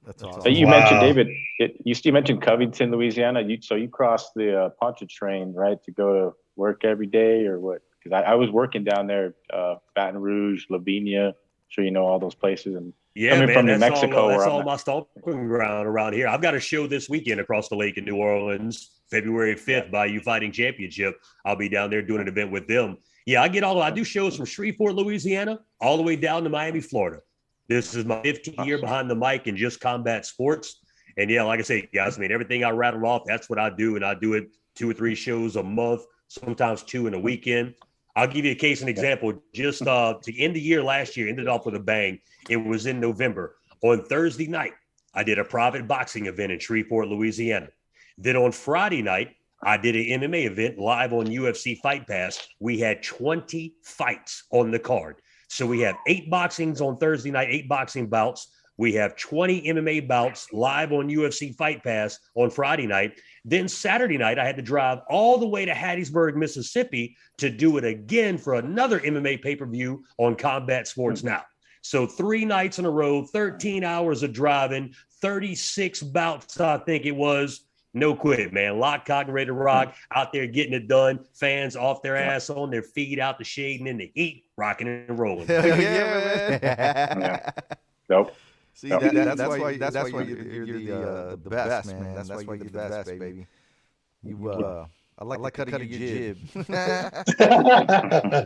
[0.06, 0.72] That's So you Wow.
[0.72, 1.28] mentioned David.
[1.60, 3.42] It, you, you mentioned Covington, Louisiana.
[3.42, 7.60] You so you crossed the uh, Pontchartrain, right, to go to work every day, or
[7.60, 7.82] what?
[8.04, 11.34] Because I, I was working down there, uh, Baton Rouge, Lavinia.
[11.70, 14.30] Sure, you know all those places, and Yeah, Coming man, from New that's Mexico, all,
[14.30, 14.66] that's all at.
[14.66, 16.28] my stomping ground around here.
[16.28, 20.06] I've got a show this weekend across the lake in New Orleans, February 5th, by
[20.06, 21.16] You Fighting Championship.
[21.44, 22.98] I'll be down there doing an event with them.
[23.26, 26.50] Yeah, I get all I do shows from Shreveport, Louisiana, all the way down to
[26.50, 27.22] Miami, Florida.
[27.68, 30.82] This is my 15th year behind the mic in just combat sports.
[31.18, 33.70] And yeah, like I say, guys, I mean, everything I rattled off, that's what I
[33.70, 33.96] do.
[33.96, 37.76] And I do it two or three shows a month, sometimes two in a weekend.
[38.16, 39.34] I'll give you a case and example.
[39.54, 42.20] Just uh, to end the year last year, ended off with a bang.
[42.50, 43.56] It was in November.
[43.82, 44.74] On Thursday night,
[45.14, 47.70] I did a private boxing event in Shreveport, Louisiana.
[48.18, 52.48] Then on Friday night, I did an MMA event live on UFC Fight Pass.
[52.60, 55.18] We had 20 fights on the card.
[55.56, 58.50] So we have eight boxings on Thursday night, eight boxing bouts.
[58.78, 63.22] We have 20 MMA bouts live on UFC Fight Pass on Friday night.
[63.46, 67.78] Then Saturday night, I had to drive all the way to Hattiesburg, Mississippi to do
[67.78, 71.28] it again for another MMA pay per view on Combat Sports hmm.
[71.28, 71.44] Now.
[71.82, 77.16] So three nights in a row, 13 hours of driving, 36 bouts, I think it
[77.16, 77.62] was.
[77.96, 78.78] No quit, man.
[78.78, 79.96] Lock, cock, ready to rock.
[80.14, 81.18] Out there getting it done.
[81.34, 84.88] Fans off their ass on their feet, out the shade and in the heat, rocking
[84.88, 85.48] and rolling.
[85.48, 87.54] Hell yeah, man.
[88.10, 88.36] Nope.
[88.74, 89.00] See, Yep.
[89.00, 92.14] that, that's, why, why that's why you're, you're the, uh, the best, man.
[92.16, 93.48] That's why you're the best, baby.
[94.22, 94.86] You, uh,
[95.18, 96.38] I like, the cut of your jib.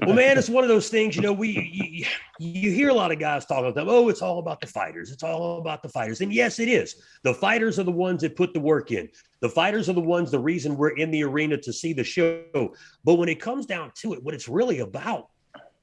[0.06, 1.16] well, man, it's one of those things.
[1.16, 2.06] You know, we you,
[2.38, 5.12] you hear a lot of guys talking about, oh, it's all about the fighters.
[5.12, 7.02] It's all about the fighters, and yes, it is.
[7.24, 9.10] The fighters are the ones that put the work in.
[9.40, 12.76] The fighters are the ones, the reason we're in the arena to see the show.
[13.04, 15.30] But when it comes down to it, what it's really about,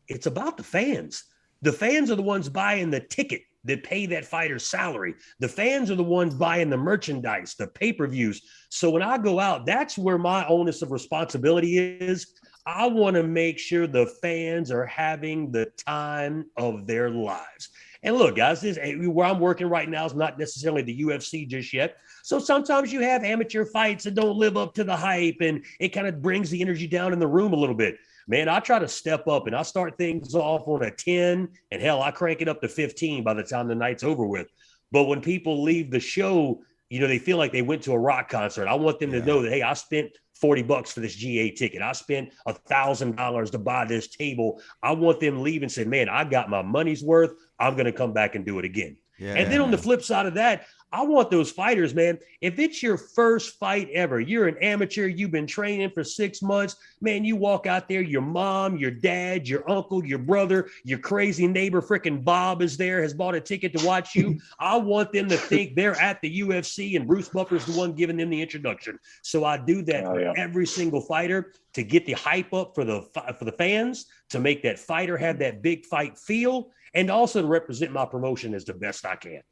[0.07, 1.25] it's about the fans.
[1.63, 5.15] The fans are the ones buying the ticket that pay that fighter's salary.
[5.39, 8.43] The fans are the ones buying the merchandise, the pay per views.
[8.71, 12.35] So when I go out, that's where my onus of responsibility is.
[12.69, 17.69] I want to make sure the fans are having the time of their lives.
[18.03, 21.47] And look, guys, this eh, where I'm working right now is not necessarily the UFC
[21.47, 21.97] just yet.
[22.23, 25.91] So sometimes you have amateur fights that don't live up to the hype, and it
[25.91, 28.79] kind of brings the energy down in the room a little bit man, I try
[28.79, 32.41] to step up and I start things off on a 10, and hell, I crank
[32.41, 34.49] it up to 15 by the time the night's over with.
[34.93, 37.99] But when people leave the show, you know, they feel like they went to a
[37.99, 38.69] rock concert.
[38.69, 39.21] I want them Yeah.
[39.21, 40.11] to know that, hey, I spent
[40.41, 41.83] 40 bucks for this GA ticket.
[41.83, 44.61] I spent a thousand dollars to buy this table.
[44.83, 47.33] I want them leaving say, man, I got my money's worth.
[47.59, 48.97] I'm going to come back and do it again.
[49.19, 52.19] Yeah, And then on the flip side of that, I want those fighters, man.
[52.41, 56.77] If it's your first fight ever, you're an amateur, you've been training for six months,
[57.03, 61.47] man, you walk out there, your mom, your dad, your uncle, your brother, your crazy
[61.47, 64.41] neighbor, freaking Bob is there, has bought a ticket to watch you.
[64.59, 68.17] I want them to think they're at the UFC and Bruce Buffer's the one giving
[68.17, 68.99] them the introduction.
[69.21, 72.87] So I do that Oh, for every single fighter to get the hype up for
[72.87, 73.03] the
[73.39, 77.47] for the fans, to make that fighter have that big fight feel, and also to
[77.47, 79.43] represent my promotion as the best I can.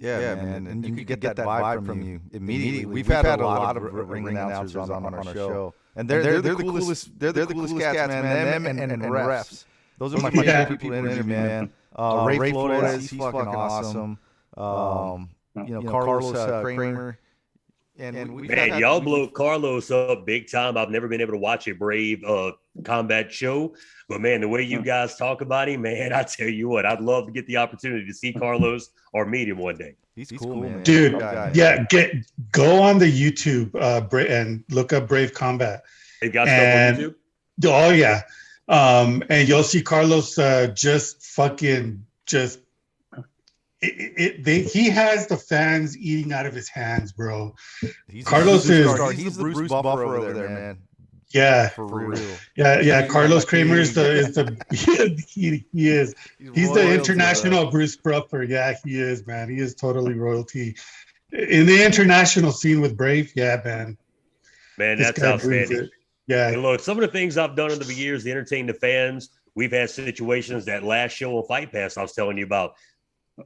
[0.00, 2.86] Yeah, man, and you can get that vibe from you immediately.
[2.86, 6.54] We've had a lot of ring announcers on, on our show, and they're they're, the
[6.54, 7.18] coolest.
[7.18, 8.22] They're the coolest cats, man.
[8.22, 9.64] Them and, and, and refs.
[9.98, 10.64] Those are my Yeah.
[10.64, 11.72] favorite people to interview, man.
[11.92, 14.16] Uh, Ray Flores, he's fucking awesome.
[14.56, 17.18] Um, you know, Carlos uh, Kramer.
[18.00, 20.78] And we've Man, y'all blow Carlos up big time.
[20.78, 23.74] I've never been able to watch a Brave uh, combat show,
[24.08, 27.02] but man, the way you guys talk about him, man, I tell you what, I'd
[27.02, 29.96] love to get the opportunity to see Carlos or meet him one day.
[30.16, 30.82] He's cool, man.
[30.82, 31.52] Dude, Good guy.
[31.54, 32.12] Yeah, get
[32.52, 35.82] go on the YouTube uh, Bra- and look up Brave Combat.
[36.22, 37.14] They got stuff on YouTube.
[37.66, 38.22] Oh yeah,
[38.68, 42.60] um, and you'll see Carlos uh, just fucking just.
[43.82, 47.54] It, it, it- they, he has the fans eating out of his hands, bro.
[48.08, 49.12] He's Carlos is- superstar.
[49.14, 50.78] He's the Bruce Buffer over there, man.
[51.32, 52.18] Yeah, For real.
[52.56, 53.02] yeah, yeah.
[53.02, 56.94] He's Carlos Kramer is the he- is the he, he is he's royal the to
[56.94, 58.42] international Bruce Buffer.
[58.42, 59.48] Yeah, he is, man.
[59.48, 60.76] He is totally royalty
[61.32, 63.32] in the international scene with Brave.
[63.36, 63.96] Yeah, man.
[64.76, 65.90] Man, This that's guy brings outstanding.
[66.26, 68.74] Yeah, And look, some of the things I've done over the years to entertain the
[68.74, 72.74] fans, we've had situations that last show on Fight Pass I was telling you about.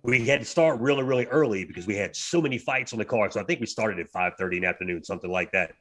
[0.02, 3.04] We had to start really, really early because we had so many fights on the
[3.04, 3.32] card.
[3.32, 5.72] So I think we started at 5:30 in the afternoon, something like that.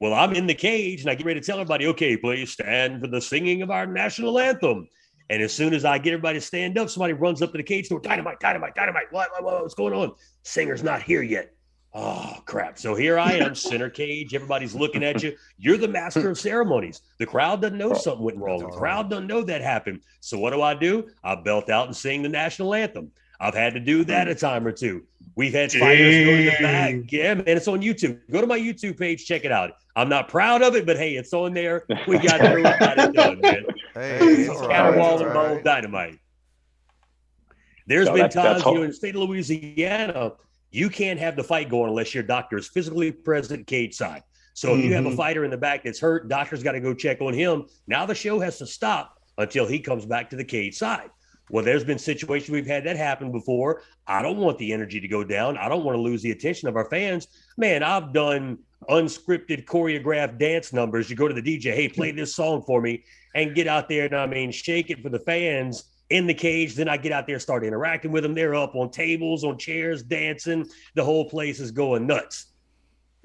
[0.00, 3.00] Well, I'm in the cage and I get ready to tell everybody, okay, please stand
[3.00, 4.88] for the singing of our national anthem.
[5.30, 7.62] And as soon as I get everybody to stand up, somebody runs up to the
[7.62, 9.12] cage door, dynamite, dynamite, dynamite.
[9.12, 10.12] What, what, what- what's going on?
[10.42, 11.52] Singer's not here yet.
[11.94, 12.78] Oh crap!
[12.78, 14.34] So here I am, center cage.
[14.34, 15.36] Everybody's looking at you.
[15.58, 17.02] You're the master of ceremonies.
[17.18, 18.60] The crowd doesn't know something went wrong.
[18.60, 20.00] The crowd doesn't know that happened.
[20.20, 21.10] So what do I do?
[21.22, 23.12] I belt out and sing the national anthem.
[23.42, 25.02] I've had to do that a time or two.
[25.34, 26.60] We've had fighters go to the back.
[26.60, 27.08] Dang.
[27.10, 28.20] Yeah, man, it's on YouTube.
[28.30, 29.72] Go to my YouTube page, check it out.
[29.96, 31.84] I'm not proud of it, but hey, it's on there.
[32.06, 33.64] We got through it, got it done, man.
[33.94, 35.64] Hey, It's it's all right, Caterwall and all Ball right.
[35.64, 36.18] Dynamite.
[37.88, 40.32] There's So been that's- that's times, you know, in the state of Louisiana,
[40.70, 44.22] you can't have the fight going unless your doctor is physically present cage side.
[44.54, 45.16] So if you have a Mhm.
[45.16, 47.66] fighter in the back that's hurt, doctor's got to go check on him.
[47.88, 51.10] Now the show has to stop until he comes back to the cage side.
[51.52, 53.82] Well, there's been situations we've had that happen before.
[54.06, 55.58] I don't want the energy to go down.
[55.58, 57.28] I don't want to lose the attention of our fans.
[57.58, 61.10] Man, I've done unscripted choreographed dance numbers.
[61.10, 64.06] You go to the DJ, hey, play this song for me, and get out there
[64.06, 66.74] and I mean, shake it for the fans in the cage.
[66.74, 68.32] Then I get out there, start interacting with them.
[68.32, 70.66] They're up on tables, on chairs, dancing.
[70.94, 72.46] The whole place is going nuts.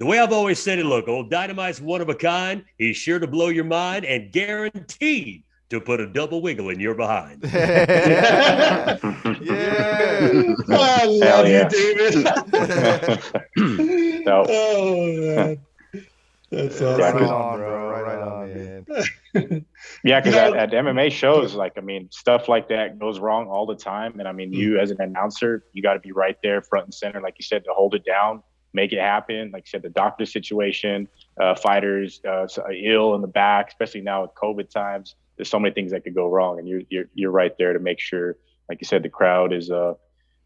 [0.00, 2.62] The way I've always said it, look, old Dynamite's one of a kind.
[2.76, 6.94] He's sure to blow your mind and guaranteed to put a double wiggle in your
[6.94, 7.42] behind.
[7.52, 8.96] yeah.
[10.70, 11.68] I love Hell yeah.
[11.70, 12.12] you, David.
[14.24, 15.58] So- oh, man.
[16.50, 17.28] That's Yeah, Right awesome.
[17.28, 17.90] on, bro.
[17.90, 19.66] Right on, man.
[20.02, 23.48] Yeah, because You at, at MMA shows, like I mean, stuff like that goes wrong
[23.48, 24.18] all the time.
[24.18, 26.94] And I mean, you as an announcer, you got to be right there, front and
[26.94, 29.50] center, like you said, to hold it down, make it happen.
[29.52, 31.06] Like you said, the doctor situation,
[31.38, 32.46] uh, fighters uh,
[32.82, 35.16] ill in the back, especially now with COVID times.
[35.38, 37.78] There's so many things that could go wrong, and you're you're you're right there to
[37.78, 38.36] make sure,
[38.68, 39.94] like you said, the crowd is uh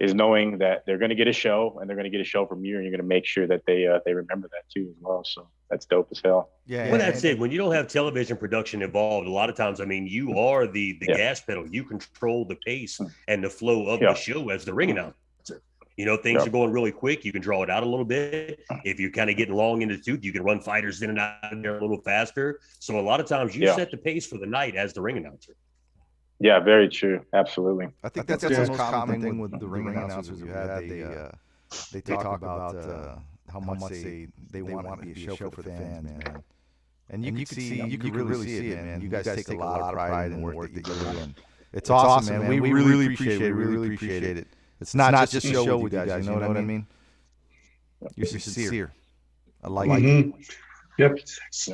[0.01, 2.25] is knowing that they're going to get a show and they're going to get a
[2.25, 4.69] show from you, and you're going to make sure that they uh, they remember that
[4.73, 5.23] too as well.
[5.25, 6.51] So that's dope as hell.
[6.67, 6.91] Yeah.
[6.91, 7.39] Well, that's it.
[7.39, 10.67] When you don't have television production involved, a lot of times, I mean, you are
[10.67, 11.17] the the Yeah.
[11.17, 11.67] gas pedal.
[11.69, 14.09] You control the pace and the flow of Yeah.
[14.13, 15.17] the show as the ring announcer.
[15.97, 16.49] You know, things Yeah.
[16.49, 17.25] are going really quick.
[17.25, 18.61] You can draw it out a little bit.
[18.85, 21.19] If you're kind of getting long in the tooth, you can run fighters in and
[21.19, 22.61] out of there a little faster.
[22.79, 23.77] So a lot of times, you Yeah.
[23.77, 25.55] set the pace for the night as the ring announcer.
[26.41, 27.25] Yeah, very true.
[27.33, 27.89] Absolutely.
[28.03, 30.89] I think that's, the most common thing with the ring announcers you had.
[30.89, 31.31] They uh,
[31.93, 33.17] they talk about uh,
[33.53, 36.43] how much they they want to be a show for the fans, man.
[37.11, 39.01] And you, you can see you can really see it, man.
[39.01, 41.35] You guys take a lot of pride in the work that you do, and
[41.73, 42.49] it's awesome, man.
[42.61, 43.53] We really appreciate it.
[43.53, 44.49] We really appreciate it.
[44.83, 46.27] It's not just a show with you guys.
[46.27, 46.87] You know what I mean?
[48.17, 48.93] You're sincere.
[49.63, 49.93] I like it.
[50.03, 50.35] Mhm.
[50.99, 51.19] Yep.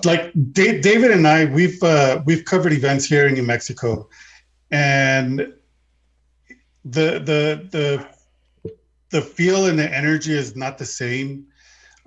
[0.04, 4.08] Like Da- David and I, we've uh, we've covered events here in New Mexico,
[4.70, 5.52] and
[6.84, 8.06] the the the
[9.10, 11.46] the feel and the energy is not the same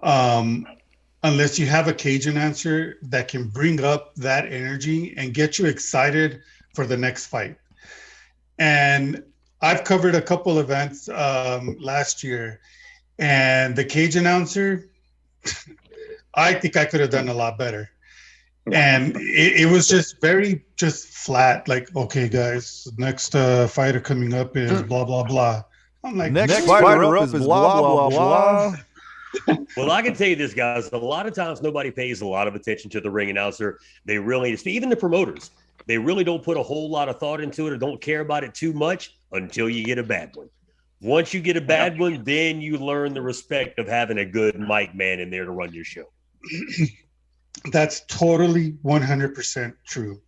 [0.04, 0.66] um,
[1.24, 5.66] unless you have a cage announcer that can bring up that energy and get you
[5.66, 6.42] excited
[6.76, 7.58] for the next fight.
[8.60, 9.24] And
[9.62, 12.60] I've covered a couple events um, last year,
[13.20, 14.90] and the cage announcer.
[16.34, 17.90] I think I could have done a lot better.
[18.72, 24.34] And it, it was just very just flat, like, okay, guys, next uh, fighter coming
[24.34, 25.64] up is blah blah blah.
[26.04, 28.76] I'm like, Next fighter up is blah blah blah.
[29.78, 30.92] Well, I can tell you this, guys.
[30.92, 33.80] A lot of times, nobody pays a lot of attention to the ring announcer.
[34.04, 35.52] They really, even the promoters,
[35.88, 38.44] they really don't put a whole lot of thought into it or don't care about
[38.44, 40.50] it too much until you get a bad one.
[41.02, 44.60] Once you get a bad one, then you learn the respect of having a good
[44.60, 46.06] mic man in there to run your show.
[47.72, 50.22] That's totally 100% true.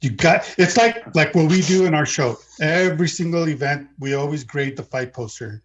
[0.00, 2.36] You got it's like like what we do in our show.
[2.60, 5.62] Every single event, we always grade the fight poster.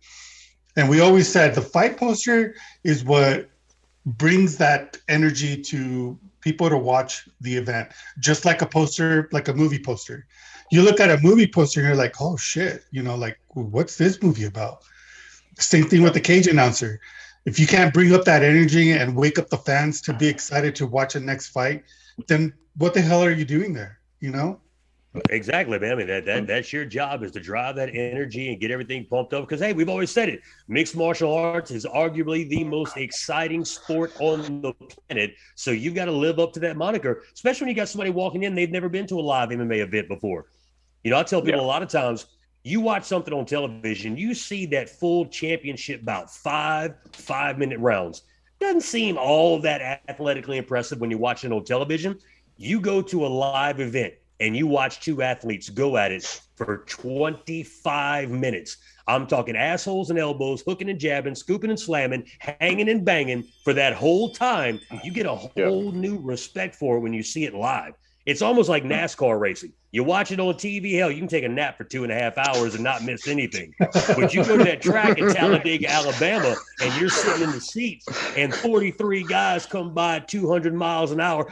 [0.75, 3.49] And we always said the fight poster is what
[4.05, 7.87] brings that energy to people to watch the event.
[8.19, 10.25] Just like a poster, like a movie poster.
[10.71, 13.37] You look at a movie poster and you're like, "Oh shit," you know, like
[13.75, 14.75] what's this movie about?
[15.59, 16.99] Same thing with the cage announcer
[17.47, 20.75] if you can't bring up that energy and wake up the fans to be excited
[20.75, 21.85] to watch the next fight,
[22.27, 23.99] then what the hell are you doing there?
[24.19, 24.59] You know?
[25.29, 25.91] Exactly, man.
[25.91, 29.05] I mean, that, that that's your job is to drive that energy and get everything
[29.05, 29.47] pumped up.
[29.47, 34.13] Because hey, we've always said it: mixed martial arts is arguably the most exciting sport
[34.19, 35.35] on the planet.
[35.55, 38.43] So you've got to live up to that moniker, especially when you got somebody walking
[38.43, 40.47] in they've never been to a live MMA event before.
[41.03, 42.25] You know, I tell people a lot of times
[42.63, 48.23] you watch something on television, you see that full championship bout, five five minute rounds.
[48.59, 52.17] Doesn't seem all that athletically impressive when you watch it on television.
[52.57, 56.79] You go to a live event and you watch two athletes go at it for
[56.87, 58.77] 25 minutes.
[59.07, 63.73] I'm talking assholes and elbows, hooking and jabbing, scooping and slamming, hanging and banging for
[63.73, 64.79] that whole time.
[65.03, 67.93] You get a whole new respect for it when you see it live.
[68.27, 69.71] It's almost like NASCAR racing.
[69.91, 72.15] You watch it on TV, hell, you can take a nap for two and a
[72.15, 73.73] half hours and not miss anything.
[73.79, 78.05] But you go to that track in Talladega, Alabama, and you're sitting in the seats,
[78.35, 81.49] and 43 guys come by 200 miles an hour.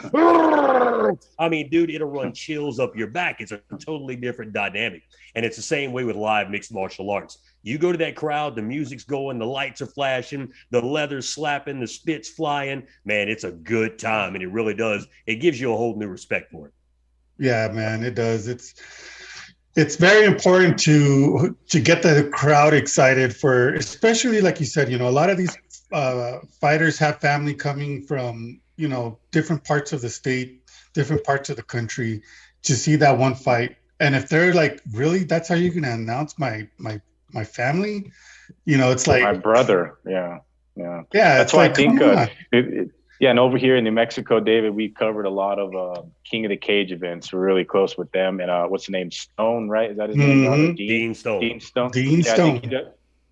[1.39, 3.39] I mean, dude, it'll run chills up your back.
[3.39, 5.03] It's a totally different dynamic.
[5.35, 7.37] And it's the same way with live mixed martial arts.
[7.65, 11.79] You go to that crowd, the music's going, the lights are flashing, the leather's slapping,
[11.79, 12.85] the spit's flying.
[13.05, 14.35] Man, it's a good time.
[14.35, 15.07] And it really does.
[15.25, 16.73] It gives you a whole new respect for it.
[17.39, 18.47] Yeah, man, it does.
[18.47, 18.75] It's
[19.75, 24.97] it's very important to to get the crowd excited for especially like you said you
[24.97, 25.57] know a lot of these
[25.91, 30.61] uh, fighters have family coming from you know different parts of the state
[30.93, 32.21] different parts of the country
[32.63, 36.39] to see that one fight and if they're like really that's how you're gonna announce
[36.39, 37.01] my my
[37.35, 38.11] my family
[38.65, 40.39] you know it's like My brother, yeah,
[40.75, 41.01] yeah.
[41.13, 42.27] yeah That's it's why I think, come uh.
[42.51, 45.73] It, it, yeah, and over here in New Mexico, David, we covered a lot of
[45.73, 47.31] uh, King of the Cage events.
[47.31, 48.41] We're really close with them.
[48.41, 49.09] And uh, what's the name?
[49.09, 49.91] Stone, right?
[49.91, 50.45] Is that his name?
[50.45, 50.75] Mhm.
[50.75, 51.39] Dean, Dean Stone.
[51.39, 51.91] Dean Stone.
[51.91, 52.59] Dean Yeah, Stone.
[52.61, 52.87] He does,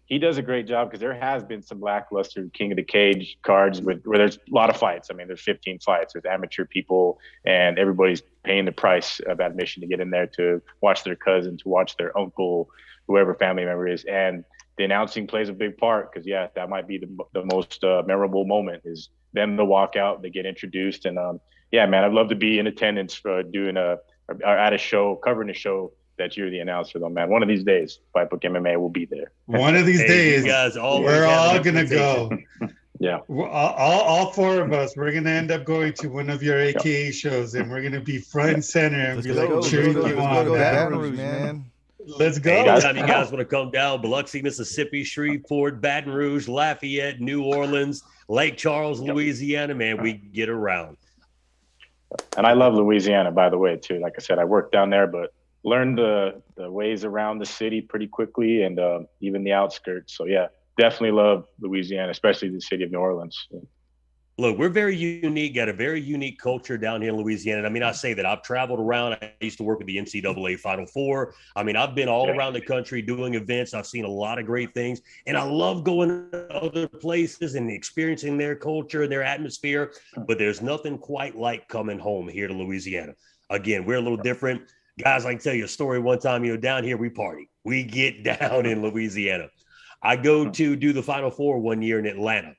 [0.06, 3.38] he does a great job because there has been some lackluster King of the Cage
[3.42, 5.10] cards with where there's a lot of fights.
[5.12, 6.14] I mean, there's 15 fights.
[6.14, 10.62] There's amateur people, and everybody's paying the price of admission to get in there to
[10.80, 12.70] watch their cousin, to watch their uncle,
[13.08, 14.44] whoever family member is, and
[14.78, 18.02] the announcing plays a big part because yeah, that might be the, the most uh,
[18.08, 21.40] memorable moment is them to walk out, they get introduced, and um,
[21.72, 23.98] yeah, man, I'd love to be in attendance for doing a
[24.30, 27.30] or at a show, covering a show that you're the announcer though, man.
[27.30, 29.32] One of these days, Fight Book MMA will be there.
[29.46, 32.30] one of these Hey, days guys always we're all gonna go
[33.00, 33.18] Yeah.
[33.28, 36.58] All, all, all four of us, we're gonna end up going to one of your
[36.60, 39.42] AKA shows, and we're gonna be front and center and Let's be go.
[39.42, 40.06] like Let's cheering go.
[40.06, 40.46] you on.
[40.46, 41.16] go to man.
[41.18, 41.66] Man.
[42.06, 42.52] Let's go.
[42.52, 48.04] Anytime you guys want to come down, Biloxi, Mississippi, Shreveport, Baton Rouge, Lafayette, New Orleans,
[48.28, 50.98] Lake Charles, Louisiana, man, we get around.
[52.38, 54.00] And I love Louisiana, by the way, too.
[54.00, 55.34] Like I said, I worked down there, but
[55.64, 60.16] learned the, the ways around the city pretty quickly and uh, even the outskirts.
[60.18, 60.48] So, yeah,
[60.78, 63.48] definitely love Louisiana, especially the city of New Orleans.
[64.40, 67.60] Look, we're very unique, got a very unique culture down here in Louisiana.
[67.60, 69.14] And I mean, I say that I've traveled around.
[69.22, 71.36] I used to work with the NCAA Final Four.
[71.56, 73.76] I mean, I've been all around the country doing events.
[73.76, 75.02] I've seen a lot of great things.
[75.28, 79.94] And I love going to other places and experiencing their culture and their atmosphere.
[80.26, 83.14] But there's nothing quite like coming home here to Louisiana.
[83.52, 84.64] Again, we're a little different.
[84.98, 87.52] Guys, I can tell you a story one time, you know, down here we party.
[87.66, 89.50] We get down in Louisiana.
[90.02, 92.56] I go to do the Final Four one year in Atlanta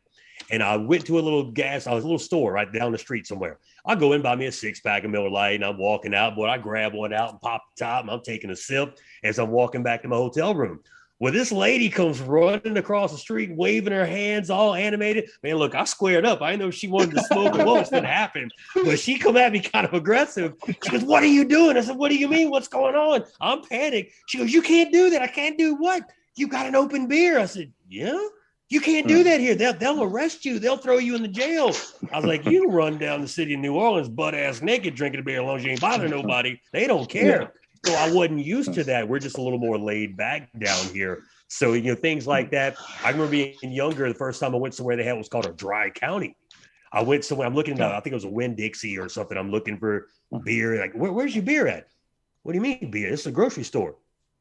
[0.51, 2.99] and I went to a little gas, I was a little store right down the
[2.99, 3.59] street somewhere.
[3.87, 6.37] I go in, buy me a six pack of Miller Lite, and I'm walking out.
[6.37, 9.39] Boy, I grab one out and pop the top, and I'm taking a sip as
[9.39, 10.81] I'm walking back to my hotel room.
[11.21, 15.31] Well, this lady comes running across the street, waving her hands, all animated.
[15.43, 16.43] Man, look, I squared up.
[16.43, 19.37] I know she wanted to smoke and what was going to happen, but she come
[19.37, 20.55] at me kind of aggressive.
[20.67, 22.51] She goes, "What are you doing?" I said, "What do you mean?
[22.51, 24.13] What's going on?" I'm panicked.
[24.27, 25.23] She goes, "You can't do that.
[25.23, 26.03] I can't do what?
[26.35, 28.21] You got an open beer." I said, "Yeah."
[28.75, 29.23] You can't do hmm.
[29.23, 29.55] that here.
[29.55, 30.59] They'll, they'll arrest you.
[30.59, 31.71] They'll throw you in the jail.
[32.13, 35.21] I was like, you run down the city of New Orleans butt ass naked drinking
[35.21, 36.61] a beer as long as you ain't bothering nobody.
[36.73, 37.53] They don't care.
[37.87, 39.09] So I wasn't used to that.
[39.09, 41.23] We're just a little more laid back down here.
[41.47, 42.75] So, you know, things like that.
[43.05, 45.53] I remember being younger, the first time I went somewhere they had was called a
[45.53, 46.37] dry county.
[46.91, 49.39] I went somewhere, I'm looking at, I think it was a Winn Dixie or something.
[49.39, 50.39] I'm looking for hmm.
[50.39, 50.81] beer.
[50.81, 51.87] Like, Where, where's your beer at?
[52.43, 53.13] What do you mean beer?
[53.13, 53.95] It's a grocery store.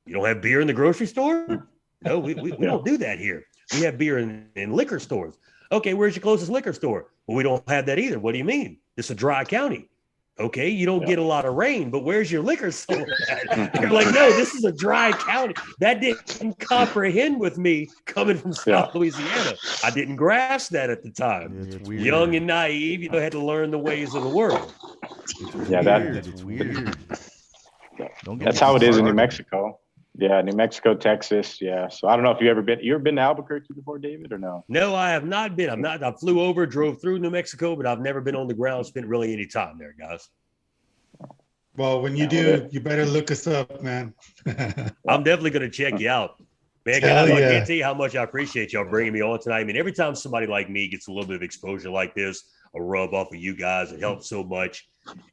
[0.08, 1.46] You don't have beer in the grocery store?
[1.46, 1.56] Hmm.
[2.02, 3.46] No, we, we, we don't do that here.
[3.72, 5.36] We have beer in, in liquor stores.
[5.72, 7.08] Okay, where's your closest liquor store?
[7.28, 8.20] Well, we don't have that either.
[8.20, 8.78] What do you mean?
[8.98, 9.90] It's a dry county.
[10.40, 11.08] Okay, you don't Yeah.
[11.10, 13.06] get a lot of rain, but where's your liquor store?
[13.30, 13.76] at?
[13.82, 15.54] You're like, no, this is a dry county.
[15.80, 19.54] That didn't comprehend with me coming from South Louisiana.
[19.84, 21.68] I didn't grasp that at the time.
[21.70, 22.02] It's weird.
[22.02, 24.74] Young and naive, you know, had to learn the ways of the world.
[25.40, 26.28] It's Yeah, that- weird.
[26.28, 26.98] It's weird.
[28.24, 29.16] Don't get That's how it is in New started.
[29.16, 29.80] Mexico.
[30.16, 31.60] Yeah, New Mexico, Texas.
[31.60, 31.88] Yeah.
[31.88, 34.32] So I don't know if you ever been, you ever been to Albuquerque before, David,
[34.32, 34.64] or no?
[34.68, 35.72] No, I have not been.
[35.72, 36.04] I'm not.
[36.04, 38.86] I flew over, drove through New Mexico, but I've never been on the ground.
[38.86, 40.30] Spent really any time there, guys.
[41.76, 44.14] Well, when you Yeah, do, you better look us up, man.
[44.46, 46.36] I'm definitely going to check you out.
[46.86, 49.40] Man, Hell guys, I can't tell you how much I appreciate y'all bringing me on
[49.40, 49.62] tonight.
[49.62, 52.44] I mean, every time somebody like me gets a little bit of exposure like this,
[52.76, 54.88] a rub off of you guys, it helps so much.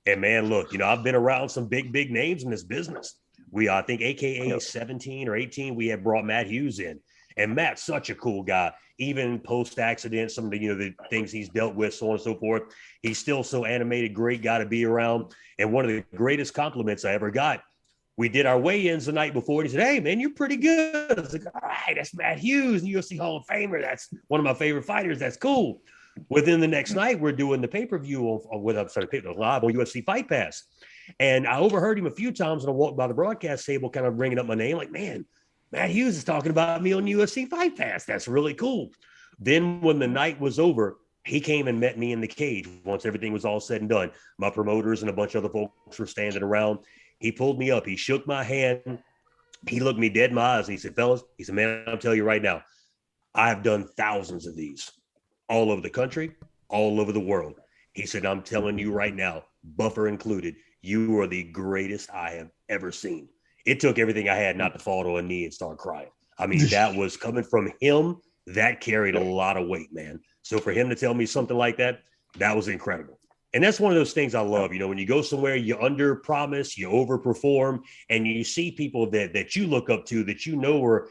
[0.06, 3.19] And man, look, you know, I've been around some big, big names in this business.
[3.50, 7.00] We, I think, AKA 17 or 18, we had brought Matt Hughes in.
[7.36, 10.94] And Matt's such a cool guy, even post accident, some of the, you know, the
[11.08, 12.62] things he's dealt with, so on and so forth.
[13.02, 15.32] He's still so animated, great guy to be around.
[15.58, 17.62] And one of the greatest compliments I ever got
[18.20, 19.62] we did our weigh-ins the night before.
[19.62, 22.38] And he said, "Hey, man, you're pretty good." I was like, "All right, that's Matt
[22.38, 23.80] Hughes, the UFC Hall of Famer.
[23.80, 25.18] That's one of my favorite fighters.
[25.18, 25.80] That's cool."
[26.28, 29.64] Within the next night, we're doing the pay-per-view of, of with I'm sorry, pay- live
[29.64, 30.64] on UFC Fight Pass,
[31.18, 34.06] and I overheard him a few times when I walked by the broadcast table, kind
[34.06, 35.24] of bringing up my name, like, "Man,
[35.72, 38.04] Matt Hughes is talking about me on UFC Fight Pass.
[38.04, 38.90] That's really cool."
[39.38, 43.04] Then, when the night was over, he came and met me in the cage once
[43.04, 44.10] everything was all said and done.
[44.38, 46.78] My promoters and a bunch of other folks were standing around.
[47.18, 47.86] He pulled me up.
[47.86, 49.02] He shook my hand.
[49.68, 51.98] He looked me dead in my eyes and he said, Fellas, he said, Man, I'm
[51.98, 52.62] telling you right now,
[53.34, 54.90] I've done thousands of these
[55.48, 56.32] all over the country,
[56.68, 57.60] all over the world.
[57.92, 62.50] He said, I'm telling you right now, buffer included, you are the greatest I have
[62.68, 63.28] ever seen.
[63.66, 66.10] It took everything I had not to fall to a knee and start crying.
[66.38, 68.16] I mean, that was coming from him.
[68.46, 70.20] That carried a lot of weight, man.
[70.42, 72.00] So for him to tell me something like that,
[72.38, 73.18] that was incredible.
[73.52, 74.72] And that's one of those things I love.
[74.72, 79.10] You know, when you go somewhere, you under promise, you overperform, and you see people
[79.10, 81.08] that that you look up to, that you know are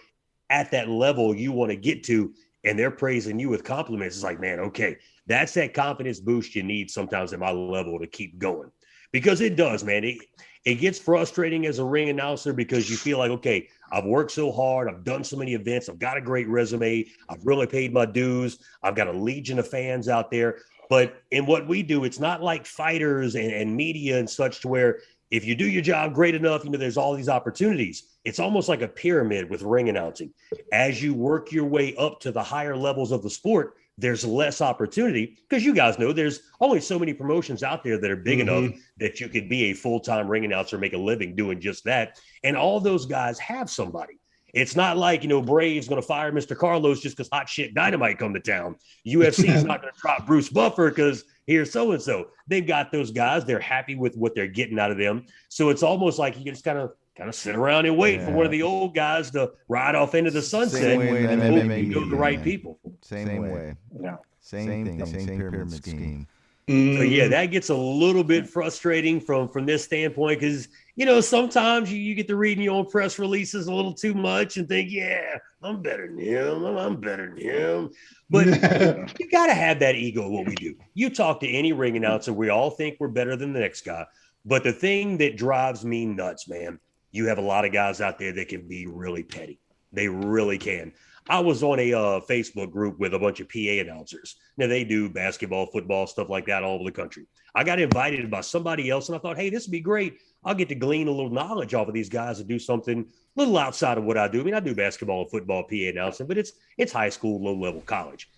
[0.50, 4.16] at that level you want to get to, and they're praising you with compliments.
[4.16, 4.98] It's like, man, okay,
[5.28, 8.72] that's that confidence boost you need sometimes at my level to keep going.
[9.12, 10.04] Because it does, man.
[10.04, 10.18] It,
[10.66, 14.52] it gets frustrating as a ring announcer because you feel like, okay, I've worked so
[14.52, 18.06] hard, I've done so many events, I've got a great resume, I've really paid my
[18.06, 20.60] dues, I've got a legion of fans out there.
[20.90, 24.68] But in what we do, it's not like fighters and, and media and such to
[24.68, 25.00] where
[25.32, 28.18] if you do your job great enough, you know, there's all these opportunities.
[28.26, 30.34] It's almost like a pyramid with ring announcing.
[30.74, 34.62] As you work your way up to the higher levels of the sport, there's less
[34.62, 38.40] opportunity because you guys know there's only so many promotions out there that are big
[38.40, 38.42] Mhm.
[38.42, 42.20] enough that you could be a full-time ring announcer, make a living doing just that.
[42.44, 44.20] And all those guys have somebody.
[44.54, 46.58] It's not like, you know, Braves going to fire Mr.
[46.58, 48.78] Carlos just because hot shit dynamite come to town.
[49.06, 52.30] UFC is not going to drop Bruce Buffer because here's so and so.
[52.48, 53.46] They've got those guys.
[53.46, 55.26] They're happy with what they're getting out of them.
[55.50, 58.22] So it's almost like you can just kind of kind of sit around and wait
[58.22, 60.82] for one of the old guys to ride off into the sunset.
[60.82, 62.80] Same way and the hope MMA you know the right people.
[63.02, 63.76] Same, way.
[64.02, 64.16] Yeah.
[64.40, 65.06] Same, thing.
[65.06, 66.28] Same, pyramid, scheme.
[66.70, 71.20] So yeah, that gets a little bit frustrating from from this standpoint because you know
[71.20, 74.70] sometimes you, you get to reading your own press releases a little too much and
[74.70, 76.64] think, yeah, I'm better than him.
[76.64, 77.90] I'm, I'm better than him.
[78.30, 78.46] But
[79.20, 80.30] you got to have that ego.
[80.30, 83.52] What we do, you talk to any ring announcer, we all think we're better than
[83.52, 84.06] the next guy.
[84.46, 86.80] But the thing that drives me nuts, man,
[87.12, 89.60] you have a lot of guys out there that can be really petty.
[89.92, 90.94] They really can.
[91.28, 94.36] I was on a uh, Facebook group with a bunch of PA announcers.
[94.58, 97.28] Now they do basketball, football, stuff like that all over the country.
[97.54, 100.18] I got invited by somebody else, and I thought, hey, this would be great.
[100.44, 103.40] I'll get to glean a little knowledge off of these guys and do something a
[103.40, 104.42] little outside of what I do.
[104.42, 107.56] I mean, I do basketball and football, PA announcing, but it's it's high school, low
[107.56, 108.30] level college.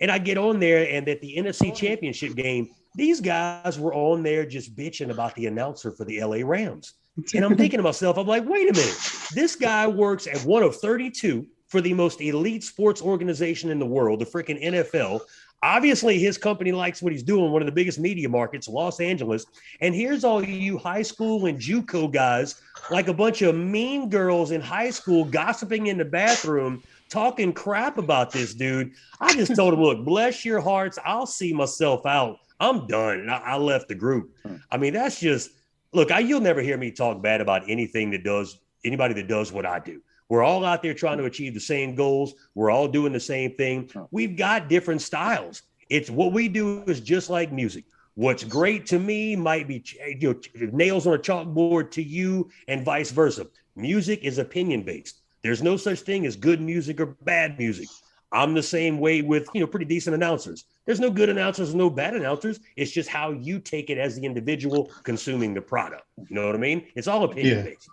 [0.00, 4.22] And I get on there, and at the NFC Championship game, these guys were on
[4.22, 6.94] there just bitching about the announcer for the LA Rams.
[7.34, 8.98] And I'm thinking to myself, I'm like, wait a minute.
[9.34, 13.86] This guy works at one of 32 for the most elite sports organization in the
[13.86, 15.20] world, the freaking NFL.
[15.62, 19.46] Obviously, his company likes what he's doing, one of the biggest media markets, Los Angeles.
[19.80, 22.60] And here's all you high school and JUCO guys,
[22.90, 27.96] like a bunch of mean girls in high school gossiping in the bathroom, talking crap
[27.96, 28.92] about this dude.
[29.18, 30.98] I just told him, look, bless your hearts.
[31.04, 32.38] I'll see myself out.
[32.60, 33.20] I'm done.
[33.20, 34.34] And I, I left the group.
[34.70, 35.50] I mean, that's just
[35.96, 39.50] look, I, you'll never hear me talk bad about anything that does anybody that does
[39.50, 40.02] what I do.
[40.28, 41.28] We're all out there trying to mm-hmm.
[41.28, 42.34] achieve the same goals.
[42.54, 43.90] We're all doing the same thing.
[44.10, 45.62] We've got different styles.
[45.88, 47.84] It's what we do is just like music.
[48.14, 49.82] What's great to me might be
[50.20, 53.46] you know, nails on a chalkboard to you, and vice versa.
[53.74, 55.20] Music is opinion based.
[55.42, 57.88] There's no such thing as good music or bad music.
[58.32, 60.64] I'm the same way with you know pretty decent announcers.
[60.84, 62.60] There's no good announcers, no bad announcers.
[62.76, 66.04] It's just how you take it as the individual consuming the product.
[66.28, 66.86] You know what I mean?
[66.94, 67.64] It's all opinion Yeah.
[67.64, 67.88] based.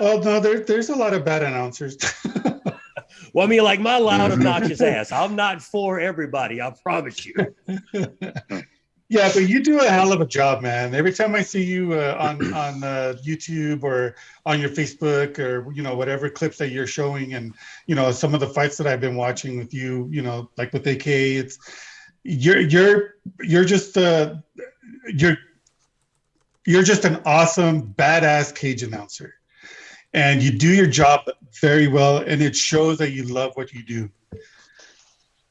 [0.00, 1.96] Oh no, there, there's a lot of bad announcers.
[3.34, 4.40] Well, I mean, like my loud, mm-hmm.
[4.40, 5.10] obnoxious ass.
[5.10, 6.62] I'm not for everybody.
[6.62, 7.34] I promise you.
[9.08, 10.94] yeah, but you do a hell of a job, man.
[10.94, 14.14] Every time I see you uh, on on uh, YouTube or
[14.46, 17.54] on your Facebook or you know whatever clips that you're showing, and
[17.86, 20.72] you know some of the fights that I've been watching with you, you know, like
[20.72, 21.58] with AK, it's
[22.24, 24.34] you're you're you're just uh
[25.08, 25.36] you're
[26.66, 29.34] you're just an awesome badass cage announcer
[30.14, 31.20] and you do your job
[31.60, 34.10] very well and it shows that you love what you do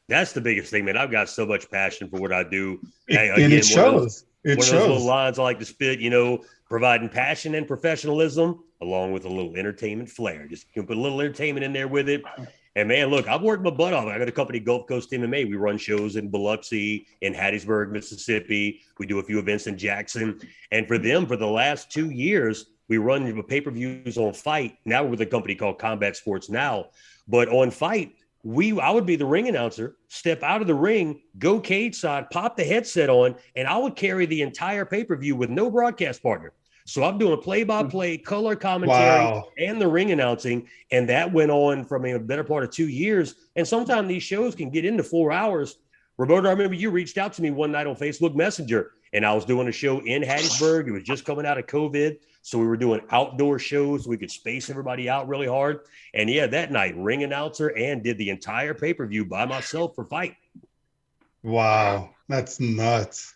[0.10, 0.98] That's the biggest thing, man.
[0.98, 2.80] I've got so much passion for what I do.
[3.08, 6.00] Hey, and again, it shows it one of those little lines I like to spit,
[6.00, 10.46] you know, providing passion and professionalism along with a little entertainment flair.
[10.48, 12.22] Just you can put a little entertainment in there with it.
[12.76, 14.08] And man, look, I've worked my butt off.
[14.08, 15.48] I got a company, Gulf Coast MMA.
[15.48, 18.82] We run shows in Biloxi, in Hattiesburg, Mississippi.
[19.00, 20.40] We do a few events in Jackson.
[20.72, 24.76] And for them, for the last two years, we run pay per views on FITE.
[24.86, 26.88] Now we're with a company called Combat Sports Now.
[27.28, 31.22] But on FITE, we I would be the ring announcer, step out of the ring,
[31.40, 35.16] go cage side, pop the headset on, and I would carry the entire pay per
[35.16, 36.54] view with no broadcast partner.
[36.86, 41.32] So I'm doing play by play, color commentary, wow and the ring announcing, and that
[41.32, 43.36] went on from a better part of two years.
[43.56, 45.78] And sometimes these shows can get into four hours.
[46.18, 49.34] Roberto, I remember you reached out to me one night on Facebook Messenger, and I
[49.34, 50.88] was doing a show in Hattiesburg.
[50.88, 54.04] It was just coming out of COVID, so we were doing outdoor shows.
[54.04, 55.82] So we could space everybody out really hard.
[56.14, 59.96] And yeah, that night, ring announcer and did the entire pay per view by myself
[59.96, 60.36] for FITE.
[61.44, 63.36] wow that's nuts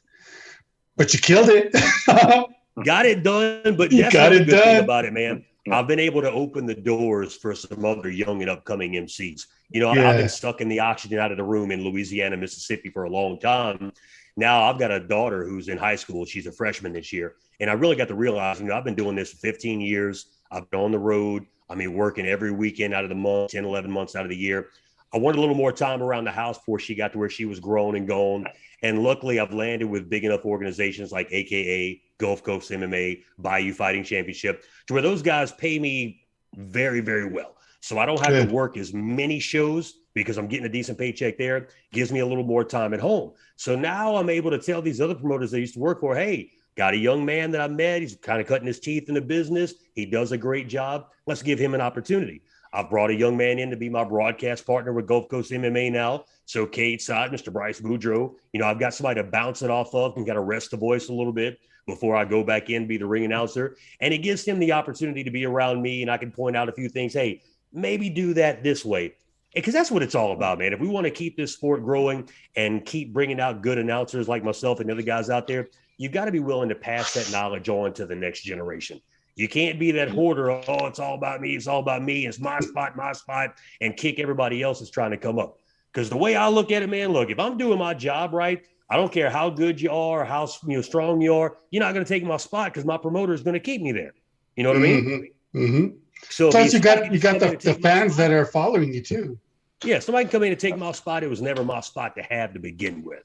[0.95, 1.73] but you killed it
[2.85, 4.83] Got it done, but You got it done.
[4.83, 5.43] about it, man.
[5.71, 9.47] I've been able to open the doors for some other young and upcoming MCs.
[9.71, 10.11] You know, Yeah.
[10.11, 13.09] I've been stuck in the oxygen out of the room in Louisiana, Mississippi for a
[13.09, 13.91] long time.
[14.37, 16.23] Now I've got a daughter who's in high school.
[16.23, 17.35] She's a freshman this year.
[17.59, 20.27] And I really got to realize, you know, I've been doing this for 15 years.
[20.51, 21.45] I've been on the road.
[21.69, 24.37] I mean, working every weekend out of the month, 10, 11 months out of the
[24.37, 24.69] year.
[25.13, 27.45] I wanted a little more time around the house before she got to where she
[27.45, 28.45] was grown and gone.
[28.83, 34.03] And luckily, I've landed with big enough organizations like AKA, Gulf Coast MMA, Bayou Fighting
[34.03, 36.21] Championship, to where those guys pay me
[36.55, 37.55] very, very well.
[37.81, 38.49] So I don't have Good.
[38.49, 41.67] to work as many shows because I'm getting a decent paycheck there.
[41.91, 43.33] Gives me a little more time at home.
[43.55, 46.51] So now I'm able to tell these other promoters I used to work for, hey,
[46.75, 48.01] got a young man that I met.
[48.01, 49.75] He's kind of cutting his teeth in the business.
[49.93, 51.07] He does a great job.
[51.25, 52.41] Let's give him an opportunity.
[52.73, 55.91] I've brought a young man in to be my broadcast partner with Gulf Coast MMA
[55.91, 56.25] now.
[56.45, 57.51] So cage side, Mr.
[57.51, 60.45] Bryce Boudreau, you know, I've got somebody to bounce it off of and kind of
[60.45, 63.77] rest the voice a little bit before I go back in, be the ring announcer.
[64.01, 66.69] And it gives him the opportunity to be around me and I can point out
[66.69, 67.13] a few things.
[67.13, 67.41] Hey,
[67.71, 69.13] maybe do that this way.
[69.55, 70.73] Because that's what it's all about, man.
[70.73, 74.43] If we want to keep this sport growing and keep bringing out good announcers like
[74.43, 77.31] myself and the other guys out there, you got to be willing to pass that
[77.31, 79.01] knowledge on to the next generation.
[79.35, 80.49] You can't be that hoarder.
[80.49, 81.55] of, Oh, it's all about me.
[81.55, 82.25] It's all about me.
[82.25, 85.57] It's my spot, my spot, and kick everybody else that's trying to come up.
[85.93, 88.63] Because the way I look at it, man, look, if I'm doing my job right,
[88.89, 91.57] I don't care how good you are, how you know strong you are.
[91.71, 93.91] You're not going to take my spot because my promoter is going to keep me
[93.91, 94.13] there.
[94.55, 95.31] You know what I mean?
[95.53, 95.87] hmm
[96.29, 99.39] So Plus, you got you got the, the fans that are following you too.
[99.83, 101.23] yeah, somebody can come in and take my spot.
[101.23, 103.23] It was never my spot to have to begin with.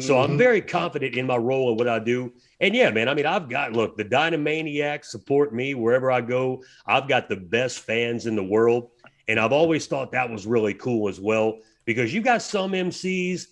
[0.00, 0.38] So I'm Mhm.
[0.38, 2.32] very confident in my role and what I do.
[2.60, 6.62] And yeah, man, I mean, I've got look, the Dynamaniacs support me wherever I go.
[6.86, 8.90] I've got the best fans in the world.
[9.26, 13.46] And I've always thought that was really cool as well because you got some MCs,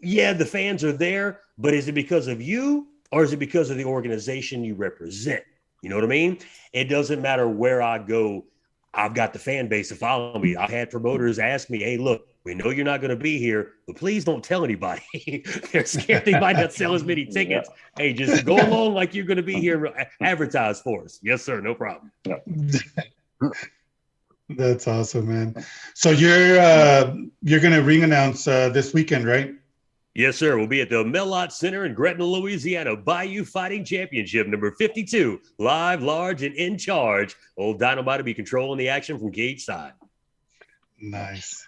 [0.00, 3.70] yeah, the fans are there, but is it because of you or is it because
[3.70, 5.42] of the organization you represent?
[5.82, 6.38] You know what I mean?
[6.72, 8.46] It doesn't matter where I go.
[8.94, 10.54] I've got the fan base to follow me.
[10.54, 13.72] I've had promoters ask me, hey, look, we know you're not going to be here,
[13.86, 15.02] but please don't tell anybody.
[15.72, 17.68] They're scared they might not sell as many tickets.
[17.96, 19.92] Hey, just go along like you're going to be here.
[20.20, 21.18] Advertise for us.
[21.22, 21.60] Yes, sir.
[21.60, 22.12] No problem.
[24.48, 25.64] That's awesome, man.
[25.94, 29.54] So you're uh, you're gonna ring announce uh, this weekend, right?
[30.14, 30.58] Yes, sir.
[30.58, 32.94] We'll be at the Mel Ott Center in Gretna, Louisiana.
[32.96, 35.40] Bayou Fighting Championship number 52.
[35.58, 37.34] Live, large, and in charge.
[37.56, 39.92] Old Dynamite will be controlling the action from cage side.
[41.00, 41.66] Nice.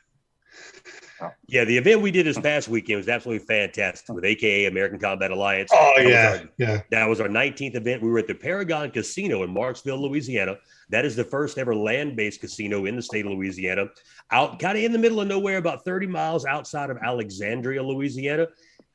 [1.49, 5.30] Yeah, the event we did this past weekend was absolutely fantastic with AKA American Combat
[5.30, 5.70] Alliance.
[5.72, 6.80] Oh That yeah, our- yeah.
[6.90, 8.03] That was our 19th event.
[8.03, 10.59] We were at the Paragon Casino in Marksville, Louisiana.
[10.91, 13.87] That is the first ever land based casino in the state of Louisiana,
[14.30, 18.49] out kind of in the middle of nowhere, about 30 miles outside of Alexandria, Louisiana.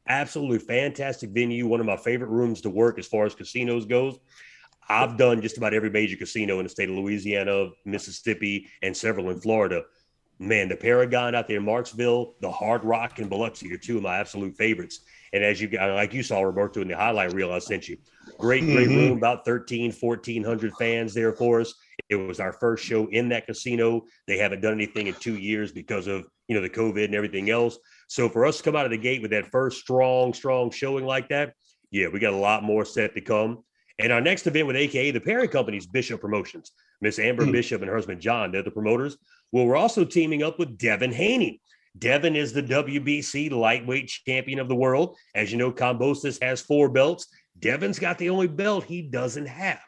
[0.07, 1.67] Absolutely fantastic venue.
[1.67, 4.17] One of my favorite rooms to work as far as casinos goes.
[4.89, 9.29] I've done just about every major casino in the state of Louisiana, Mississippi, and several
[9.29, 9.83] in Florida.
[10.39, 14.03] Man, the Paragon out there in Marksville, the Hard Rock in Biloxi are two of
[14.03, 15.01] my absolute favorites.
[15.33, 17.97] And as you got like you saw Roberto in the highlight reel I sent you,
[18.37, 18.95] great, great Mhm.
[18.95, 21.73] room, about 13, 1400 fans there for us.
[22.09, 24.05] It was our first show in that casino.
[24.27, 27.49] They haven't done anything in two years because of you know the COVID and everything
[27.49, 27.77] else.
[28.07, 31.05] So for us to come out of the gate with that first strong, strong showing
[31.05, 31.53] like that,
[31.91, 33.63] yeah, we got a lot more set to come.
[33.99, 36.71] And our next event with AKA the parent company's Bishop Promotions,
[37.01, 37.51] Miss Amber Hmm.
[37.51, 39.17] Bishop and her husband John, they're the promoters.
[39.51, 41.61] Well, we're also teaming up with Devin Haney.
[41.99, 45.17] Devin is the WBC lightweight champion of the world.
[45.35, 47.27] As you know, Kambosos has four belts.
[47.59, 49.81] Devin's got the only belt he doesn't have.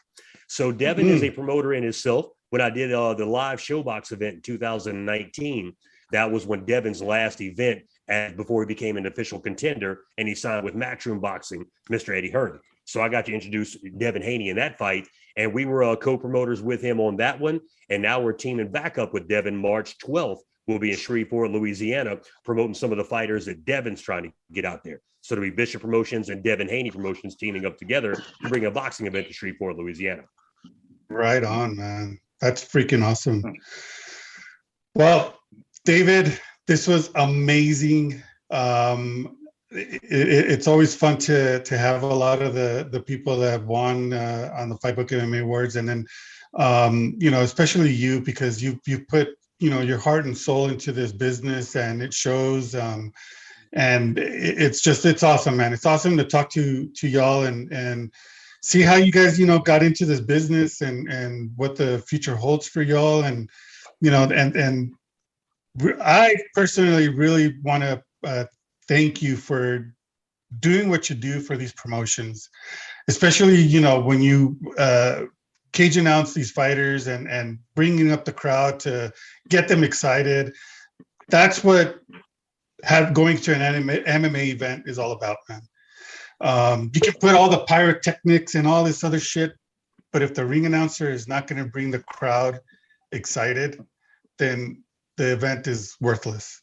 [0.48, 2.26] So Devin is a promoter in himself.
[2.50, 5.74] When I did uh, the live ShoBox event in 2019,
[6.12, 7.84] that was when Devin's last event
[8.36, 12.18] before he became an official contender and he signed with Matchroom Boxing, Mr.
[12.18, 12.60] Eddie Hearn.
[12.84, 15.08] So I got to introduce Devin Haney in that fight,
[15.38, 17.62] and we were uh, co-promoters with him on that one.
[17.90, 20.40] And now we're teaming back up with Devin March 12th.
[20.72, 24.64] We'll be in Shreveport, Louisiana, promoting some of the fighters that Devin's trying to get
[24.64, 25.02] out there.
[25.20, 28.72] So it'll be Bishop Promotions and Devin Haney Promotions teaming up together to bring a
[28.72, 30.24] boxing event to Shreveport, Louisiana.
[31.10, 32.20] Right on, man.
[32.40, 33.44] That's freaking awesome.
[34.96, 35.38] Well,
[35.84, 38.24] David, this was amazing.
[38.50, 39.36] Um,
[39.72, 43.52] it, it- it's always fun to to have a lot of the the people that
[43.52, 46.06] have won uh, on the Fight Book MMA Awards, and then
[46.58, 49.30] um, you know, especially you because you you put
[49.62, 52.76] you know your heart and soul into this business, and it shows.
[52.76, 53.14] Um,
[53.74, 55.72] and it's just it's awesome, man.
[55.72, 58.12] It's awesome to talk to to y'all and and
[58.62, 62.36] see how you guys you know got into this business and and what the future
[62.36, 63.50] holds for y'all and
[64.00, 64.94] you know and and
[66.02, 68.46] i personally really want to uh,
[68.88, 69.94] thank you for
[70.60, 72.50] doing what you do for these promotions
[73.08, 75.24] especially you know when you uh
[75.74, 79.12] cage announce these fighters and and bringing up the crowd to
[79.50, 80.54] get them excited.
[81.30, 82.00] That's what
[82.84, 85.62] have going to an anime, MMA event is all about, man.
[86.42, 89.54] Um, you can put all the pyrotechnics and all this other shit,
[90.12, 92.60] but if the ring announcer is not going to bring the crowd
[93.12, 93.80] excited,
[94.40, 94.84] then
[95.18, 96.62] the event is worthless.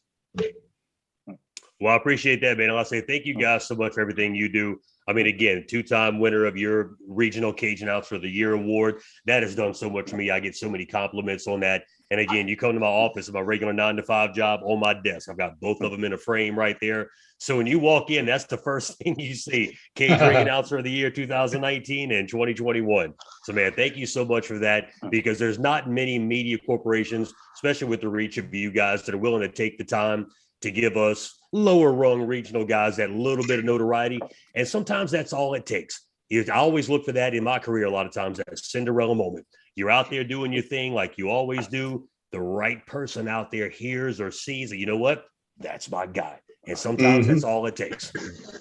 [1.80, 2.70] Well, I appreciate that, man.
[2.70, 4.80] I'll say thank you guys so much for everything you do.
[5.08, 9.00] I mean, again, two-time winner of your regional Cage Announcer of the Year award.
[9.24, 10.30] That has done so much for me.
[10.30, 11.84] I get so many compliments on that.
[12.10, 14.92] And again, you come to my office, my regular nine to five job on my
[14.92, 15.30] desk.
[15.30, 17.10] I've got both of them in a frame right there.
[17.38, 19.78] So when you walk in, that's the first thing you see.
[19.94, 23.14] Cage Ring Announcer of the Year 2019 and 2021.
[23.44, 27.88] So man, thank you so much for that because there's not many media corporations, especially
[27.88, 30.26] with the reach of you guys, that are willing to take the time
[30.62, 34.20] to give us lower rung regional guys that little bit of notoriety.
[34.54, 36.04] And sometimes that's all it takes.
[36.28, 39.14] You- I always look for that in my career a lot of times, that Cinderella
[39.14, 39.46] moment.
[39.76, 42.08] You're out there doing your thing like you always do.
[42.32, 45.24] The right person out there hears or sees that, you know what?
[45.58, 46.40] That's my guy.
[46.66, 48.12] And sometimes that's all it takes.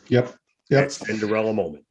[0.07, 0.33] Yep.
[0.69, 1.83] That Cinderella moment.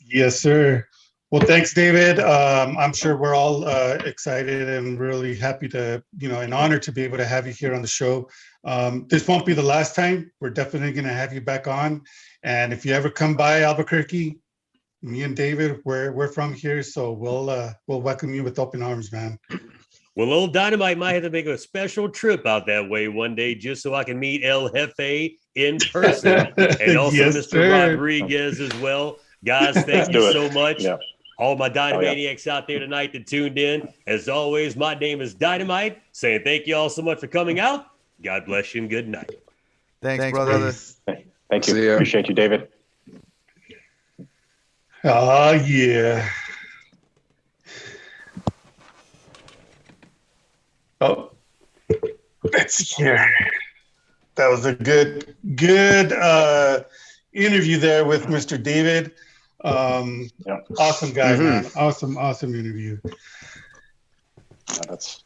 [0.00, 0.86] Yes, sir.
[1.30, 2.20] Well, thanks, David.
[2.20, 6.82] Um, I'm sure we're all uh, excited and really happy to, you know, and honored
[6.82, 8.28] to be able to have you here on the show.
[8.64, 10.30] Um, this won't be the last time.
[10.40, 12.02] We're definitely going to have you back on.
[12.42, 14.38] And if you ever come by Albuquerque,
[15.02, 18.82] me and David, we're we're from here, so we'll uh, we'll welcome you with open
[18.82, 19.36] arms, man.
[20.14, 23.54] Well, old Dynamite might have to make a special trip out that way one day
[23.54, 27.48] just so I can meet El Jefe in person and also Yes, Mr.
[27.50, 27.70] sir.
[27.90, 29.16] Rodriguez as well.
[29.44, 30.32] Guys, thank you it.
[30.34, 30.82] so much.
[30.82, 30.98] Yeah.
[31.38, 31.92] All my Oh, yeah.
[31.92, 33.88] Dynamaniacs out there tonight that tuned in.
[34.06, 37.86] As always, my name is Dynamite, saying thank you all so much for coming out.
[38.22, 39.30] God bless you and good night.
[40.00, 40.52] Thanks, Thanks, brother.
[40.58, 41.22] brother.
[41.50, 41.74] Thank you.
[41.74, 41.92] See ya.
[41.94, 42.68] Appreciate you, David.
[45.04, 46.28] Oh yeah.
[51.00, 51.32] Oh,
[52.52, 53.28] let's see here.
[54.36, 56.84] That was a good, good uh,
[57.32, 58.62] interview there with Mr.
[58.62, 59.12] David.
[59.64, 60.58] Um, Yeah.
[60.78, 61.38] Awesome guy, Mhm.
[61.64, 61.70] man.
[61.76, 62.98] Awesome, awesome interview.
[63.04, 63.12] Yeah,
[64.88, 65.21] that's.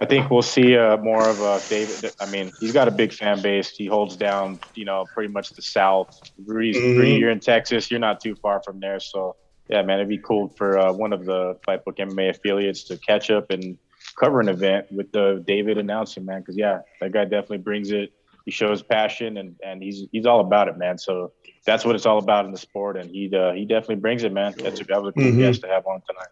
[0.00, 2.12] I think we'll see uh, more of uh, David.
[2.20, 3.70] I mean, he's got a big fan base.
[3.70, 6.20] He holds down, you know, pretty much the South.
[6.44, 6.96] Rudy's, Mhm.
[6.98, 7.90] Rudy, you're in Texas.
[7.90, 9.00] You're not too far from there.
[9.00, 9.36] So,
[9.70, 13.30] yeah, man, it'd be cool for uh, one of the Fightbook MMA affiliates to catch
[13.30, 13.78] up and
[14.20, 16.40] cover an event with the David announcing, man.
[16.40, 18.10] Because yeah, that guy definitely brings it.
[18.44, 20.98] He shows passion and and he's he's all about it, man.
[20.98, 21.32] So
[21.64, 24.32] that's what it's all about in the sport, and he uh, he definitely brings it,
[24.32, 24.54] man.
[24.62, 25.38] That's a, that was a cool Mhm.
[25.38, 26.28] guest to have on tonight.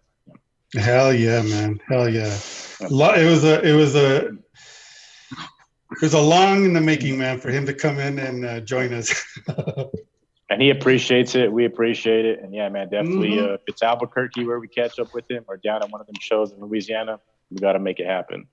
[0.74, 1.80] Hell yeah, man.
[1.88, 2.36] Hell yeah.
[2.80, 7.50] It was a, it was a, it was a long in the making, man, for
[7.50, 9.14] him to come in and uh, join us.
[10.50, 11.52] and he appreciates it.
[11.52, 12.40] We appreciate it.
[12.40, 13.32] And yeah, man, definitely.
[13.32, 13.50] Mhm.
[13.50, 16.06] Uh, if it's Albuquerque where we catch up with him, or down at one of
[16.06, 17.20] them shows in Louisiana,
[17.50, 18.46] we got to make it happen.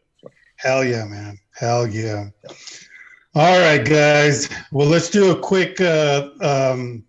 [0.57, 1.39] Hell yeah, man.
[1.55, 2.30] Hell yeah.
[3.34, 4.49] All right, guys.
[4.72, 7.03] Well, let's do a quick uh, um,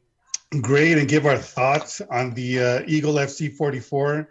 [0.61, 4.29] grade and give our thoughts on the uh, Eagle FC 44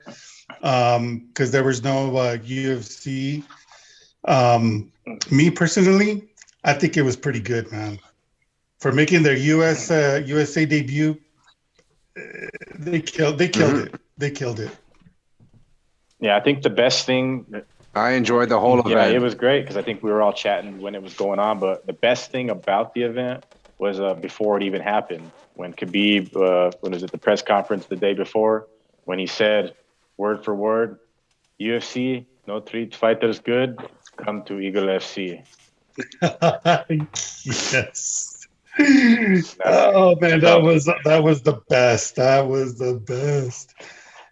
[0.59, 3.43] because there was no uh, UFC.
[4.25, 4.91] Um,
[5.31, 6.29] me personally,
[6.63, 7.99] I think it was pretty good, man.
[8.79, 11.17] For making their US uh, USA debut,
[12.17, 12.21] uh,
[12.79, 13.37] they killed.
[13.37, 13.87] They killed Mhm.
[13.87, 13.95] it.
[14.17, 14.71] They killed it.
[16.19, 17.45] Yeah, I think the best thing.
[17.95, 19.15] I enjoyed the whole Yeah, event.
[19.15, 21.59] it was great because I think we were all chatting when it was going on.
[21.59, 23.43] But the best thing about the event
[23.79, 25.31] was uh, before it even happened.
[25.53, 28.67] When Khabib, uh, when was it the press conference the day before,
[29.05, 29.73] when he said
[30.21, 30.99] word for word,
[31.59, 33.77] UFC, no three fighters good,
[34.17, 35.43] come to Eagle FC.
[37.45, 38.47] yes.
[39.65, 42.15] Oh man, that was that was the best.
[42.15, 43.73] That was the best.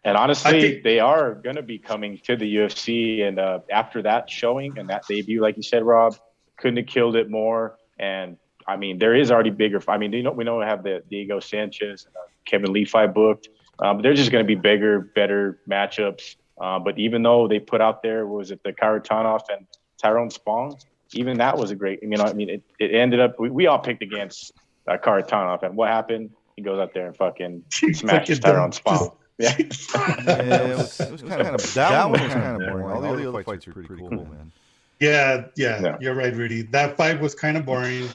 [0.05, 3.21] And honestly, think- they are going to be coming to the UFC.
[3.27, 6.15] And uh, after that showing and that debut, like you said, Rob,
[6.57, 7.77] couldn't have killed it more.
[7.99, 9.81] And I mean, there is already bigger.
[9.89, 12.85] I mean, you know, we know we have the Diego Sanchez and uh, Kevin Lee
[12.85, 13.49] fight booked.
[13.81, 16.35] Um, but they're just going to be bigger, better matchups.
[16.59, 19.65] Uh, but even though they put out there, what was it the Kharitonov and
[19.97, 20.77] Tyrone Spong?
[21.13, 22.01] Even that was a great.
[22.03, 23.39] You know, I mean, it, it ended up.
[23.39, 24.51] We, we all picked against
[24.87, 26.31] uh, Kharitonov, and what happened?
[26.55, 29.11] He goes out there and fucking smashes Fucking Tyrone just- Spong.
[29.39, 29.55] Yeah.
[29.57, 32.85] Yeah, it was, it was kind of that one was kind of boring.
[32.91, 34.51] All the other fights were pretty cool, man.
[34.99, 35.97] Yeah, yeah, Yeah.
[36.01, 36.63] you're right, Rudy.
[36.63, 38.09] That fight was kind of boring.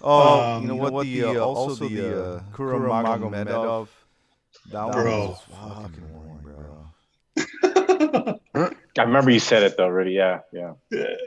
[0.00, 1.02] Oh, Um, you know what?
[1.02, 3.88] The uh, also the uh, Kuramagomedov.
[4.70, 5.18] That Bro.
[5.20, 8.40] one was fucking boring, bro.
[8.98, 10.12] I remember you said it though, already.
[10.12, 10.72] Yeah, yeah.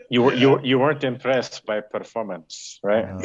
[0.10, 3.06] You were you you weren't impressed by performance, right?
[3.06, 3.20] Uh,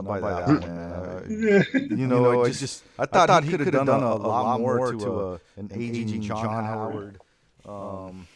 [0.00, 0.92] not by that one, man.
[0.92, 1.62] Uh,
[1.94, 5.20] You know, I just, I thought, he could have done a, a lot more to
[5.20, 7.18] uh, an aging John Howard.
[7.66, 8.26] Um,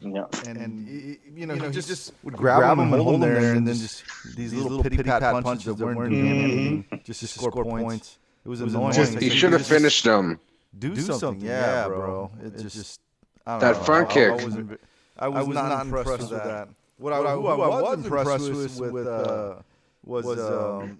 [0.00, 0.24] Yeah.
[0.48, 3.20] and, and y- y- you know, he just, just would grab, him and hold him
[3.20, 4.02] there, and then just
[4.34, 8.18] these little pity pat punches that weren't doing anything, just to score points.
[8.44, 8.92] It was annoying.
[8.92, 10.40] Just, he should have finished them.
[10.78, 12.30] Do something, yeah, bro.
[12.42, 13.00] It just
[13.46, 13.82] I don't That know.
[13.84, 14.32] front I- I kick.
[14.44, 14.76] wasn't ve-
[15.18, 16.68] I was, not, impressed, with that.
[16.98, 18.50] What I, who I was impressed
[18.80, 19.56] with, with uh,
[20.04, 20.98] was um,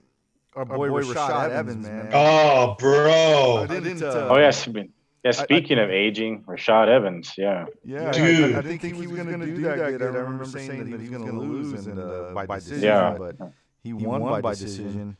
[0.54, 2.10] our boy, Rashad Evans, man.
[2.12, 3.62] Oh, bro.
[3.62, 4.02] I didn't.
[4.02, 4.92] Uh, Oh yes, I mean,
[5.24, 5.30] yeah.
[5.30, 7.32] Speaking of aging, Rashad Evans.
[7.38, 7.66] Yeah.
[7.84, 8.54] Yeah, I- Dude.
[8.54, 10.02] I, I didn't think he was going to do that good.
[10.02, 13.16] I remember saying that he was going to lose and uh, by decision, Yeah.
[13.18, 13.36] but
[13.82, 15.16] he won by decision.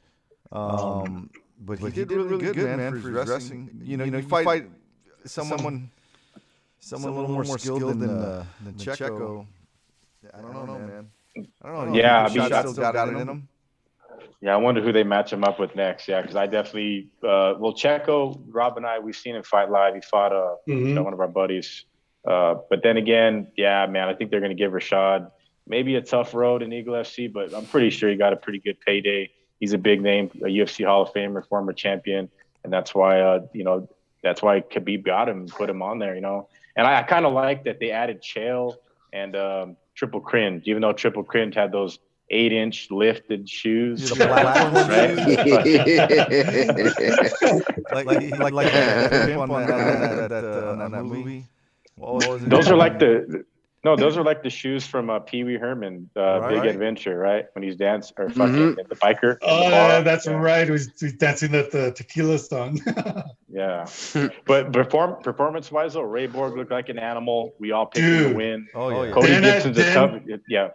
[0.51, 1.31] Um,
[1.65, 3.81] but he did really good, man, for his wrestling.
[3.83, 4.67] You know, you fight
[5.25, 5.91] someone,
[6.81, 9.47] someone a little more skilled than uh, than Checco.
[10.35, 11.11] I don't know, man.
[11.63, 11.99] I don't know.
[11.99, 13.49] Yeah, I I mean, think Rashad still got it in him.
[14.41, 16.09] Yeah, I wonder who they match him up with next.
[16.09, 19.95] Yeah, because I definitely, uh, well, Checco, Rob and I, we've seen him fight live.
[19.95, 20.95] He fought uh, you Mhm.
[20.95, 21.85] know, one of our buddies.
[22.27, 25.31] Uh, but then again, yeah, man, I think they're going to give Rashad
[25.67, 28.59] maybe a tough road in Eagle FC, but I'm pretty sure he got a pretty
[28.59, 29.31] good payday.
[29.63, 32.29] He's a big name, a UFC Hall of Famer, former champion,
[32.65, 33.89] and that's why, uh, you know,
[34.21, 36.49] that's why Khabib got him, put him on there, you know.
[36.75, 38.75] And I, I kind of like that they added Chael
[39.13, 42.01] and um, Triple Cringe, even though Triple Cringe had those
[42.31, 44.11] eight-inch lifted shoes.
[44.11, 45.17] The platform Right?
[47.93, 51.47] like, like, like, like that on that, that, that, uh, that movie.
[51.95, 52.51] What was it?
[52.51, 53.45] Those are like the
[53.85, 56.69] no, those are like the shoes from uh, Pee Wee Herman, uh, Big Right.
[56.69, 57.47] Adventure, right?
[57.55, 58.89] When he's dancing or fucking Mhm.
[58.89, 59.33] the biker.
[59.33, 60.35] in the Oh, yeah, that's Yeah.
[60.35, 60.69] right.
[60.69, 62.81] It was he's dancing at the tequila song.
[63.55, 63.85] Yeah,
[64.47, 67.55] but perform performance wise though, Ray Borg looked like an animal.
[67.59, 68.67] We all picked him to win.
[68.75, 69.13] Oh yeah.
[69.13, 70.41] Cody Then I- Gibson's a then- tough.
[70.49, 70.69] Yeah,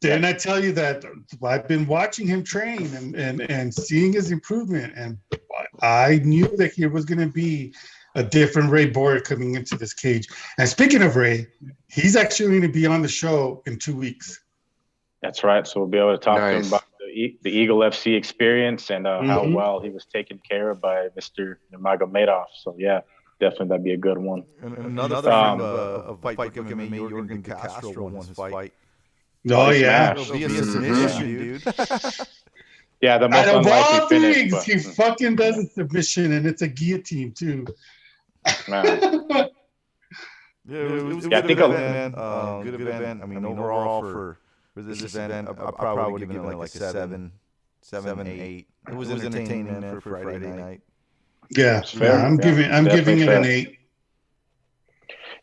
[0.00, 1.04] Didn't I tell you that
[1.42, 5.18] I've been watching him train and, and, and seeing his improvement, and
[5.82, 7.74] I knew that he was going to be
[8.14, 10.28] a different Ray Borg coming into this cage.
[10.58, 11.46] And speaking of Ray,
[11.88, 14.40] he's actually going to be on the show in two weeks.
[15.22, 15.66] that's right.
[15.66, 19.06] So we'll be able to talk to him about the, the Eagle FC experience and
[19.06, 19.54] uh, how Mhm.
[19.54, 21.56] well he was taken care of by Mr.
[21.72, 22.46] Nurmagomedov.
[22.62, 23.00] So yeah,
[23.38, 24.44] definitely that'd be a good one.
[24.62, 28.72] And Another Um, friend of, of fight book MMA, Jorgen Castro won his fight.
[29.50, 30.14] Oh, yeah.
[30.14, 30.30] smashed.
[30.30, 30.72] It'll be a Mhm.
[30.72, 32.26] submission, dude.
[33.02, 34.50] Yeah, the most Out of all unlikely finish.
[34.50, 37.66] but- he fucking does a submission, and it's a guillotine, too.
[38.68, 39.48] Man.
[40.68, 42.58] Yeah, it was, it was a Yeah, I good think event, I'll- man.
[42.58, 43.22] Um, good event.
[43.22, 44.38] I mean, overall for
[44.74, 47.32] for this event, I, I probably would have given it like a seven,
[47.80, 48.68] seven, eight.
[48.88, 50.82] It was entertaining, man, for Friday night.
[51.48, 53.78] Yeah, Fair, yeah, I'm yeah, giving I'm giving it an eight.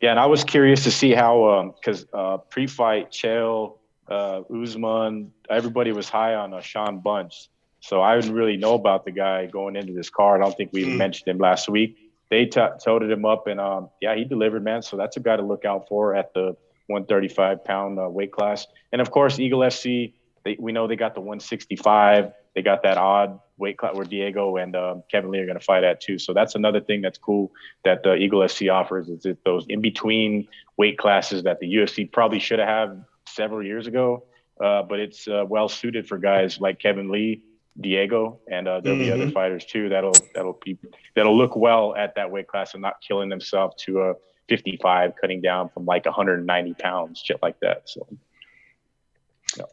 [0.01, 5.91] Yeah, and I was curious to see how, because uh, pre-fight, Chael, uh, Usman, everybody
[5.91, 7.49] was high on uh, Sean Bunch.
[7.79, 10.41] So I didn't really know about the guy going into this card.
[10.41, 10.97] I don't think we Mm.
[10.97, 11.97] mentioned him last week.
[12.29, 14.81] They t- toted him up, and um, yeah, he delivered, man.
[14.81, 16.55] So that's a guy to look out for at the
[16.87, 18.67] 135 pound uh, weight class.
[18.91, 20.13] And of course, Eagle FC,
[20.43, 22.31] they, we know they got the 165.
[22.55, 25.63] They got that odd weight class where Diego and um, Kevin Lee are going to
[25.63, 26.17] fight at too.
[26.17, 27.51] So that's another thing that's cool
[27.83, 30.47] that the Eagle FC offers is those in between
[30.77, 34.23] weight classes that the UFC probably should have had several years ago.
[34.59, 37.43] Uh, but it's uh, well suited for guys like Kevin Lee,
[37.79, 40.77] Diego, and uh, there'll be other fighters too that'll that'll be
[41.15, 44.15] that'll look well at that weight class and not killing themselves to a
[44.49, 47.83] 55, cutting down from like 190 pounds, shit like that.
[47.85, 48.07] So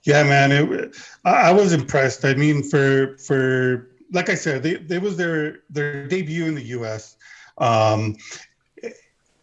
[0.05, 2.25] Yeah, man, it, I, was impressed.
[2.25, 6.63] I mean, for for like I said, they, they was their their debut in the
[6.63, 7.17] U.S.
[7.59, 8.17] Um,
[8.77, 8.95] it,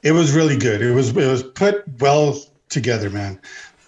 [0.04, 0.82] it was really good.
[0.82, 2.40] It was it was put well
[2.70, 3.40] together, man.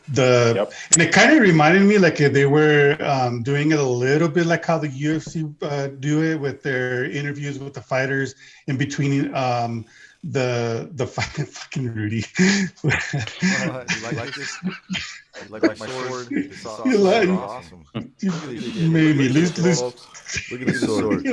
[0.09, 0.73] The Yep.
[0.93, 4.45] and it kind of reminded me like they were um, doing it a little bit
[4.45, 8.35] like how the UFC uh, do it with their interviews with the fighters
[8.67, 9.85] in between um,
[10.23, 12.25] the the fucking fucking Rudy.
[12.83, 12.91] you
[14.17, 14.57] like this?
[14.63, 16.27] You like my sword?
[16.31, 16.91] It's awesome.
[16.91, 17.85] You like- awesome.
[18.19, 21.23] you made me lose lose Look at this sword.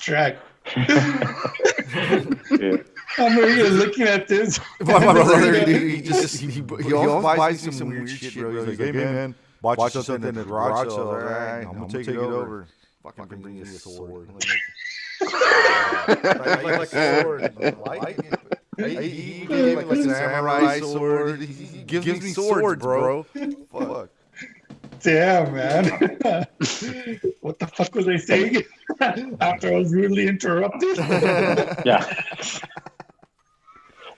[0.00, 0.36] track.
[0.76, 2.76] yeah.
[3.18, 4.60] I'm over here looking at this.
[4.80, 8.34] My, my brother, dude, he just he, he, he always buys me some weird shit,
[8.34, 8.64] bro.
[8.64, 11.08] He's like, hey man, watch, watch something at the garage sale.
[11.08, 12.66] All right, I'm gonna take it over.
[13.02, 14.30] Fucking bring me a sword.
[15.22, 16.84] I like my
[17.22, 17.52] sword.
[17.62, 18.38] I like it.
[18.78, 21.40] He, he gave me like a samurai sword.
[21.40, 23.24] He, he gives, me swords, bro.
[23.72, 24.10] Fuck.
[25.02, 25.84] Damn, man.
[27.40, 28.62] what the fuck was I saying?
[29.40, 30.96] After I was rudely interrupted.
[31.84, 32.04] yeah.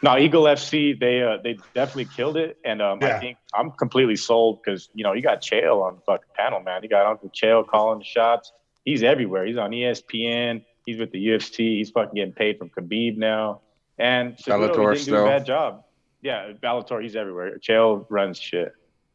[0.02, 4.16] No, Eagle FC, they uh, they definitely killed it, and um, I think I'm completely
[4.16, 6.82] sold because you know you got Chael on the fucking panel, man.
[6.82, 8.50] You got Uncle Chael calling the shots.
[8.84, 9.46] He's everywhere.
[9.46, 10.64] He's on ESPN.
[10.84, 11.76] He's with the UFC.
[11.76, 13.60] He's fucking getting paid from Khabib now.
[13.96, 15.84] And Cejudo, Bellator he didn't do a bad job.
[16.20, 17.58] yeah, Bellator, he's everywhere.
[17.58, 18.72] Chael runs shit,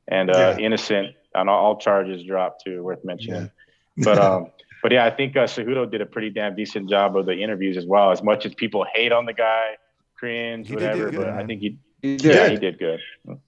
[0.07, 0.65] and uh, Yeah.
[0.65, 2.83] innocent on all, all charges dropped too.
[2.83, 3.49] Worth mentioning.
[3.97, 4.51] But um,
[4.83, 7.77] but yeah, I think uh, Cejudo did a pretty damn decent job of the interviews
[7.77, 8.11] as well.
[8.11, 9.77] As much as people hate on the guy,
[10.17, 12.51] cringe, He whatever, good, but I think he He yeah, did.
[12.51, 12.99] he did good.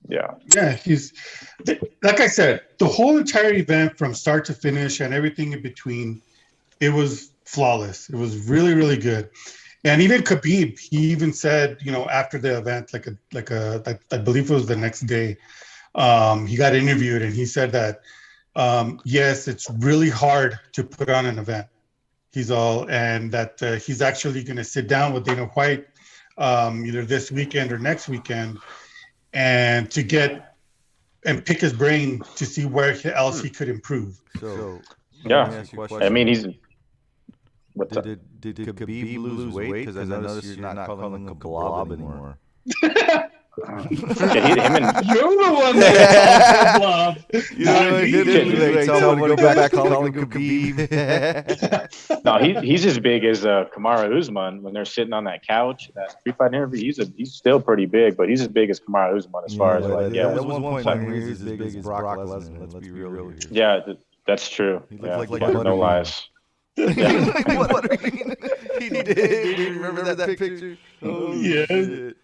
[0.07, 1.13] Yeah, Yeah, he's
[1.65, 5.61] th- like I said, the whole entire event from start to finish and everything in
[5.61, 6.21] between,
[6.79, 8.09] it was flawless.
[8.09, 9.29] It was really, really good.
[9.83, 13.81] And even Khabib, he even said, you know, after the event, like a like a
[13.85, 15.37] I, I believe it was the next day,
[15.95, 18.01] um, he got interviewed and he said that
[18.55, 21.67] um, yes, it's really hard to put on an event.
[22.31, 25.87] He's all, and that uh, he's actually going to sit down with Dana White
[26.37, 28.59] um, either this weekend or next weekend,
[29.33, 30.55] and to get
[31.25, 34.21] and pick his brain to see where else he could improve.
[34.39, 34.81] So,
[35.25, 35.49] Yeah.
[35.49, 36.05] me ask you a question.
[36.05, 36.45] I mean he's.
[37.73, 38.03] What's up?
[38.03, 39.85] Did, did, did Khabib lose weight?
[39.85, 42.37] Because I noticed you're not calling him Khabib anymore.
[43.57, 47.17] Yeah, him and You're the one that Blob.
[47.57, 48.05] You Not know, me.
[48.05, 48.85] he did lose weight.
[48.85, 52.23] Tell him to go back to calling him Khabib.
[52.25, 55.91] no, he, he's as big as uh, Kamaru Usman when they're sitting on that couch.
[55.95, 58.79] That free fight interview, he's a, he's still pretty big, but he's as big as
[58.79, 61.49] Kamaru Usman as far as like yeah, that was one point where he was as
[61.49, 62.59] big as Brock Lesnar.
[62.61, 63.37] Let's be real here.
[63.51, 64.81] yeah, th- that's true.
[64.89, 65.77] He Yeah, like- like no Butterbean.
[65.79, 66.29] lies.
[66.75, 68.35] what do you mean?
[68.79, 69.55] He did.
[69.57, 70.77] Do you remember that picture?
[71.01, 71.67] Oh, Yes.
[71.67, 72.17] shit.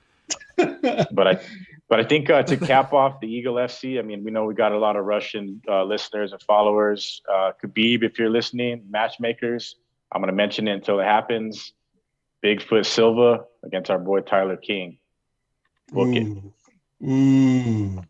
[0.57, 1.39] But I,
[1.87, 4.55] but I think uh, to cap off the Eagle FC, I mean, we know we
[4.55, 7.21] got a lot of Russian uh, listeners and followers.
[7.31, 9.75] Uh, Khabib, if you're listening, matchmakers,
[10.11, 11.73] I'm going to mention it until it happens.
[12.43, 14.97] Bigfoot Silva against our boy Tyler King.
[15.91, 16.27] Book it.
[16.27, 16.53] Ooh.
[17.07, 18.03] Ooh.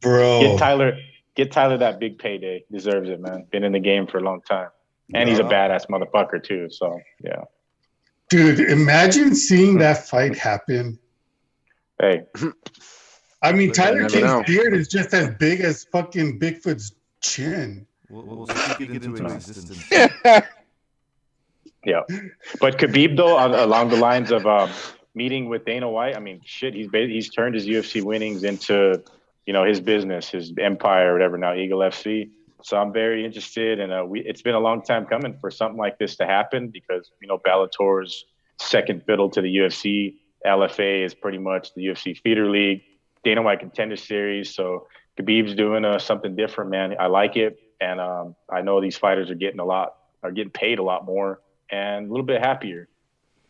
[0.00, 0.40] Bro.
[0.42, 0.98] Get Tyler,
[1.34, 2.64] get Tyler that big payday.
[2.70, 3.46] Deserves it, man.
[3.50, 4.68] Been in the game for a long time,
[5.14, 6.68] and he's a badass motherfucker too.
[6.70, 7.44] So yeah.
[8.32, 10.98] Dude, imagine seeing that fight happen.
[12.00, 12.22] Hey,
[13.42, 14.42] I mean, Tyler never King's know.
[14.46, 17.86] beard is just as big as fucking Bigfoot's chin.
[18.08, 19.84] We'll, we'll speak it into existence.
[21.84, 22.02] Yeah,
[22.60, 24.70] but Khabib though, on, along the lines of um,
[25.14, 29.02] meeting with Dana White, I mean, shit, he's he's turned his UFC winnings into,
[29.44, 31.36] you know, his business, his empire, whatever.
[31.36, 32.30] Now Eagle FC.
[32.64, 35.78] So I'm very interested, and uh, we, it's been a long time coming for something
[35.78, 38.24] like this to happen because you know Bellator's
[38.58, 40.14] second fiddle to the UFC.
[40.46, 42.82] LFA is pretty much the UFC feeder league.
[43.24, 44.54] Dana White Contender Series.
[44.54, 46.94] So Khabib's doing uh, something different, man.
[46.98, 50.50] I like it, and um, I know these fighters are getting a lot, are getting
[50.52, 51.40] paid a lot more,
[51.70, 52.88] and a little bit happier.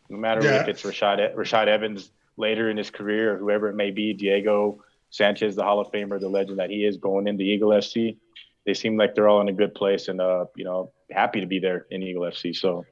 [0.09, 0.61] No matter Yeah.
[0.61, 4.83] if it's Rashad Rashad Evans later in his career or whoever it may be, Diego
[5.09, 8.17] Sanchez, the Hall of Famer, the legend that he is, going into Eagle FC.
[8.65, 11.47] They seem like they're all in a good place, and uh, you know, happy to
[11.47, 12.55] be there in Eagle FC.
[12.55, 12.85] So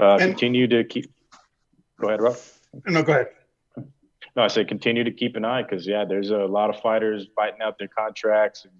[0.00, 1.12] uh, And- continue to keep.
[2.00, 2.36] Go ahead, Rob.
[2.86, 3.28] No, go ahead.
[4.36, 7.26] No, I say continue to keep an eye because yeah, there's a lot of fighters
[7.34, 8.72] fighting out their contracts and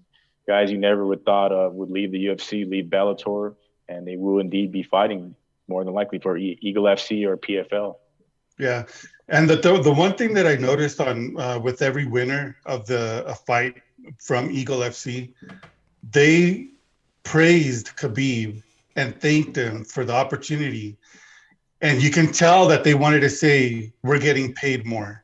[0.47, 3.55] guys you never would thought uh, would leave the UFC, leave Bellator,
[3.89, 5.35] and they will indeed be fighting
[5.67, 7.95] more than likely for Eagle FC or PFL.
[8.57, 8.83] Yeah,
[9.29, 12.85] and the the, the one thing that I noticed on uh, with every winner of
[12.85, 13.81] the a fight
[14.19, 15.33] from Eagle FC,
[16.09, 16.67] they
[17.23, 18.63] praised Khabib
[18.95, 20.97] and thanked him for the opportunity,
[21.81, 25.23] and you can tell that they wanted to say we're getting paid more.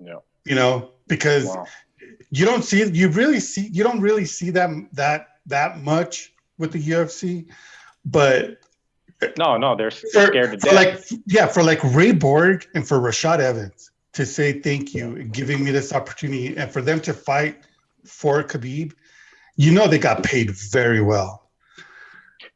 [0.00, 0.18] Yeah.
[0.44, 1.66] You know, because Wow.
[2.30, 6.72] you don't see you really see you don't really see that that that much with
[6.72, 7.46] the UFC,
[8.04, 8.58] but
[9.38, 10.74] No, no, they're for, scared to death.
[10.74, 15.64] like yeah for like ray borg and for rashad evans to say thank you giving
[15.64, 17.64] me this opportunity and for them to fight
[18.04, 18.92] for khabib
[19.58, 21.48] you know they got paid very well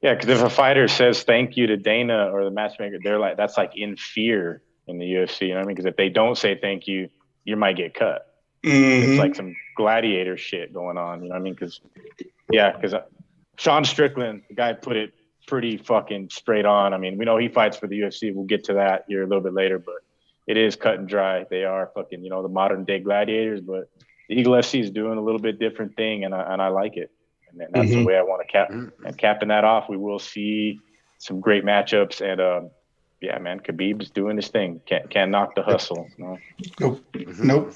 [0.03, 3.36] yeah, because if a fighter says thank you to Dana or the matchmaker, they're like
[3.36, 5.42] that's like in fear in the UFC.
[5.42, 5.76] You know what I mean?
[5.76, 7.09] Because if they don't say thank you,
[7.44, 8.26] you might get cut.
[8.64, 9.09] Mhm.
[9.09, 11.22] it's like some gladiator shit going on.
[11.22, 11.55] You know what I mean?
[11.55, 11.80] Because
[12.50, 12.94] yeah, because
[13.57, 15.14] Sean Strickland, the guy put it
[15.46, 16.94] pretty fucking straight on.
[16.94, 18.34] I mean, we know he fights for the UFC.
[18.34, 19.96] We'll get to that here a little bit later, but
[20.48, 21.44] it is cut and dry.
[21.48, 23.61] They are fucking, you know, the modern day gladiators.
[23.61, 23.88] But
[24.29, 27.11] Eagle FC is doing a little bit different thing, and I and I like it.
[27.51, 28.07] And that's the Mhm.
[28.07, 28.70] way I want to cap.
[28.70, 28.91] Mhm.
[29.05, 30.81] And capping that off, we will see
[31.18, 32.20] some great matchups.
[32.23, 32.70] And um,
[33.20, 34.81] yeah, man, Khabib's doing his thing.
[34.87, 36.11] Can't can't knock the hustle.
[36.16, 36.39] You know?
[36.81, 37.45] nope Mhm.
[37.45, 37.75] nope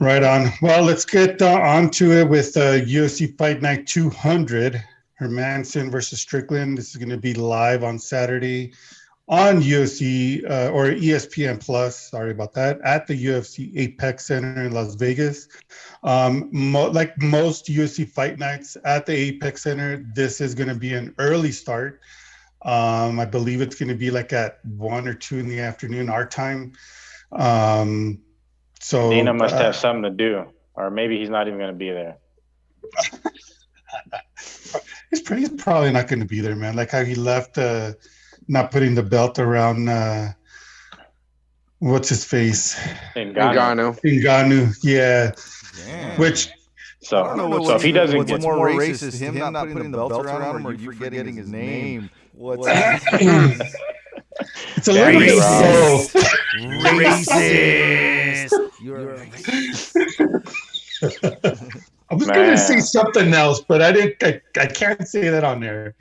[0.00, 4.82] right on well let's get uh, on to it with uh, ufc fight night 200
[5.20, 8.72] Hermansson versus strickland this is going to be live on saturday
[9.28, 12.10] on UFC uh, or ESPN Plus.
[12.10, 12.80] Sorry about that.
[12.82, 15.48] At the UFC Apex Center in Las Vegas.
[16.02, 20.74] Um, mo- like most UFC fight nights at the Apex Center, this is going to
[20.74, 22.00] be an early start.
[22.62, 26.08] Um, I believe it's going to be like at one or two in the afternoon,
[26.08, 26.72] our time.
[27.32, 28.22] Um,
[28.80, 31.76] so Dana must uh, have something to do, or maybe he's not even going to
[31.76, 32.18] be there.
[35.10, 36.74] He's, pretty, he's probably not going to be there, man.
[36.76, 37.92] Like how he left, uh,
[38.48, 39.88] not putting the belt around.
[39.88, 40.32] Uh,
[41.80, 42.74] what's his face?
[43.14, 43.34] Ngannou.
[43.34, 44.00] Ngannou.
[44.02, 44.74] Ngannou.
[44.82, 45.32] Yeah.
[45.86, 46.18] Damn.
[46.18, 46.48] Which
[47.00, 49.68] So, I don't know so what's, if he doesn't what's get more racist, him not
[49.72, 52.08] putting the belt around him, or you forgetting his name?
[52.32, 56.06] What's it's a There little you bit go.
[56.98, 58.52] racist?
[58.80, 59.26] You're a
[62.08, 62.36] I was Man.
[62.36, 64.22] gonna say something else, but I didn't.
[64.22, 65.94] I, I can't say that on there.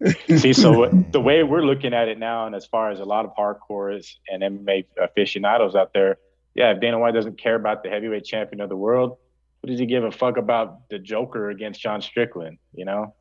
[0.36, 3.24] See, so the way we're looking at it now, and as far as a lot
[3.24, 6.18] of hardcores and MMA aficionados out there,
[6.54, 9.18] yeah, if Dana White doesn't care about the heavyweight champion of the world,
[9.60, 12.58] what does he give a fuck about the Joker against Sean Strickland?
[12.74, 13.14] You know,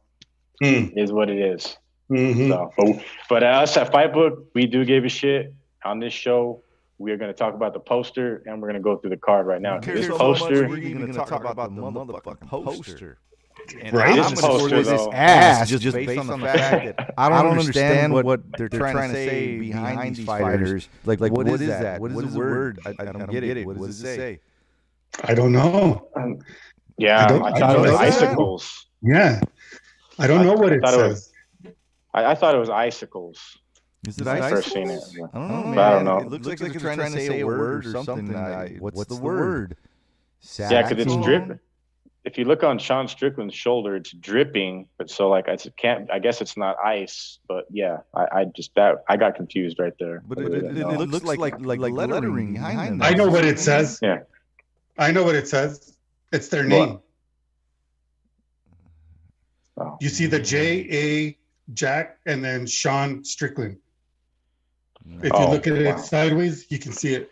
[0.62, 0.98] Hmm.
[0.98, 1.78] is what it is.
[2.10, 2.48] Mhm.
[2.50, 5.54] So, but, but us at Fightbook, we do give a shit
[5.84, 6.64] on this show.
[7.00, 9.18] We are going to talk about the poster, and we're going to go through the
[9.18, 9.80] card right now.
[9.80, 13.20] This so poster, we're even going to talk about the motherfucking poster.
[13.82, 14.12] And Right?
[14.20, 18.42] I'm gonna score this ass just, based on the fact that I don't understand what
[18.58, 20.90] they're trying to say behind these fighters.
[21.06, 22.00] Like, like what is that?
[22.02, 22.80] What is the word?
[22.86, 23.66] I, I don't get it.
[23.66, 24.40] What does it say?
[25.24, 26.08] I don't know.
[26.98, 28.04] yeah, I don't- I, I thought it was know that.
[28.08, 28.86] icicles.
[29.02, 29.42] Yeah,
[30.20, 31.26] I don't I know what it thought it was-
[31.64, 31.74] says.
[32.14, 33.58] I, I thought it was icicles.
[34.08, 35.12] Is it I first icicles?
[35.12, 35.30] seen it.
[35.34, 35.80] I don't know, man.
[35.80, 36.18] I don't know.
[36.20, 38.36] It looks like they're trying to say a word or something.
[38.36, 39.76] I- What's the word?
[40.58, 41.22] Yeah, because it's Saxophone?
[41.22, 41.60] drip.
[42.28, 44.90] If you look on Sean Strickland's shoulder, it's dripping.
[44.98, 46.12] But so like I can't.
[46.12, 47.40] I guess it's not ice.
[47.48, 50.22] But yeah, I, I just that I got confused right there.
[50.28, 50.92] But I it, it, it know.
[51.04, 54.00] looks like like like lettering behind I know what it says.
[54.02, 54.20] Yeah.
[54.98, 55.96] I know what it says.
[56.34, 57.00] It's their name.
[59.80, 59.98] Oh.
[60.02, 61.38] You see the J A
[61.74, 63.78] Jack and then Sean Strickland.
[65.06, 66.02] If you Oh, look at it wow.
[66.02, 67.32] sideways, you can see it.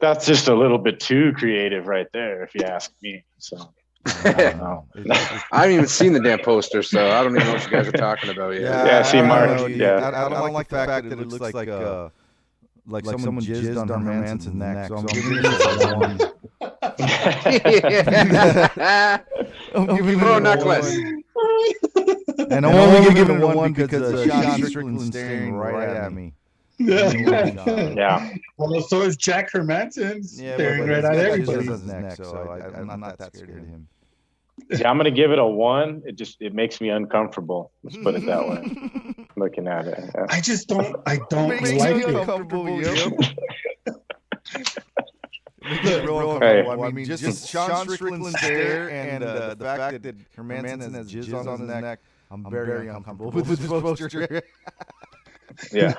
[0.00, 3.24] That's just a little bit too creative right there, if you ask me.
[3.38, 3.74] So
[4.06, 4.78] I.
[5.52, 7.88] I haven't even seen the damn poster, so I don't even know what you guys
[7.88, 8.62] are talking about yet.
[8.62, 9.78] Yeah, see, I don't Mark, know, dude.
[9.78, 9.96] yeah.
[10.10, 12.08] I, I don't like the fact that it looks like uh,
[12.86, 14.88] like, someone jizzed on Hermansson's neck.
[14.88, 16.20] So I'm giving this a one.
[19.74, 20.96] I'm giving Pro it a necklace.
[20.96, 21.22] one.
[22.50, 26.32] And I'm only giving it a one because uh, Sean Strickland's staring right at me.
[26.78, 31.66] yeah, Well, so is Jack Hermansson Yeah, staring but, right at everybody.
[31.66, 33.88] his neck, so I, I'm not that scared of him.
[34.70, 34.90] Yeah.
[34.90, 36.02] I'm gonna give it a one.
[36.06, 37.70] It just it makes me uncomfortable.
[37.84, 39.26] Let's put it that way.
[39.36, 40.10] Looking at it.
[40.14, 40.26] Yeah.
[40.28, 40.96] I just don't.
[41.06, 42.08] I don't Makes like it.
[42.08, 43.10] uncomfortable, yo.
[43.10, 44.76] Makes
[46.02, 46.60] real Hey.
[46.60, 46.84] uncomfortable.
[46.84, 51.60] I mean, just, Sean Strickland's stare and uh, the fact that Hermansson has jizz on
[51.60, 52.00] his neck,
[52.30, 54.42] I'm very uncomfortable with this poster.
[55.72, 55.94] Yeah.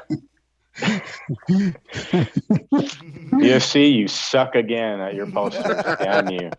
[3.34, 5.84] UFC, you suck again at your posters.
[6.00, 6.52] Damn you.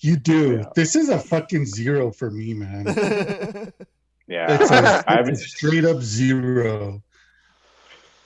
[0.00, 0.56] you do.
[0.56, 0.64] Yeah.
[0.74, 3.72] This is a fucking zero for me, man.
[4.28, 4.58] Yeah.
[4.60, 7.00] It's a, I it's a straight up zero.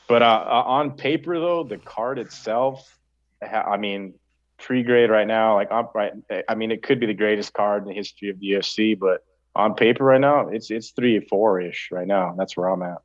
[0.08, 2.98] But uh, uh, on paper, though, the card itself,
[3.42, 4.14] I mean,
[4.58, 6.12] pre-grade right now, like I'm right.
[6.48, 9.24] I mean, it could be the greatest card in the history of the UFC, but
[9.54, 12.34] on paper right now, it's it's three or four ish right now.
[12.36, 12.98] That's where I'm at.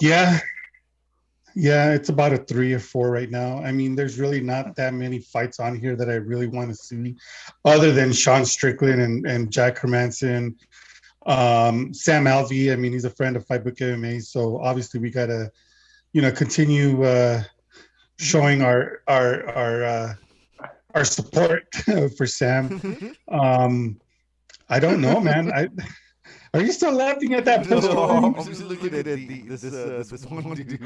[0.00, 0.38] Yeah.
[1.54, 3.58] Yeah, it's about a three or four right now.
[3.58, 6.74] I mean, there's really not that many fights on here that I really want to
[6.74, 7.14] see,
[7.64, 10.54] other than Sean Strickland and, and Jack Hermansson.
[11.26, 15.52] Um, Sam Alvey, I mean, he's a friend of Fightbook MMA, so obviously we gotta,
[16.12, 17.42] you know, continue uh,
[18.18, 20.14] showing our our our uh,
[20.94, 21.74] our support
[22.16, 23.14] for Sam.
[23.28, 23.98] Um,
[24.68, 25.52] I don't know, man.
[25.52, 25.68] I
[26.54, 27.92] are you still laughing at that poster?
[27.94, 30.80] No, I'm just looking at the, this, uh, this one dude.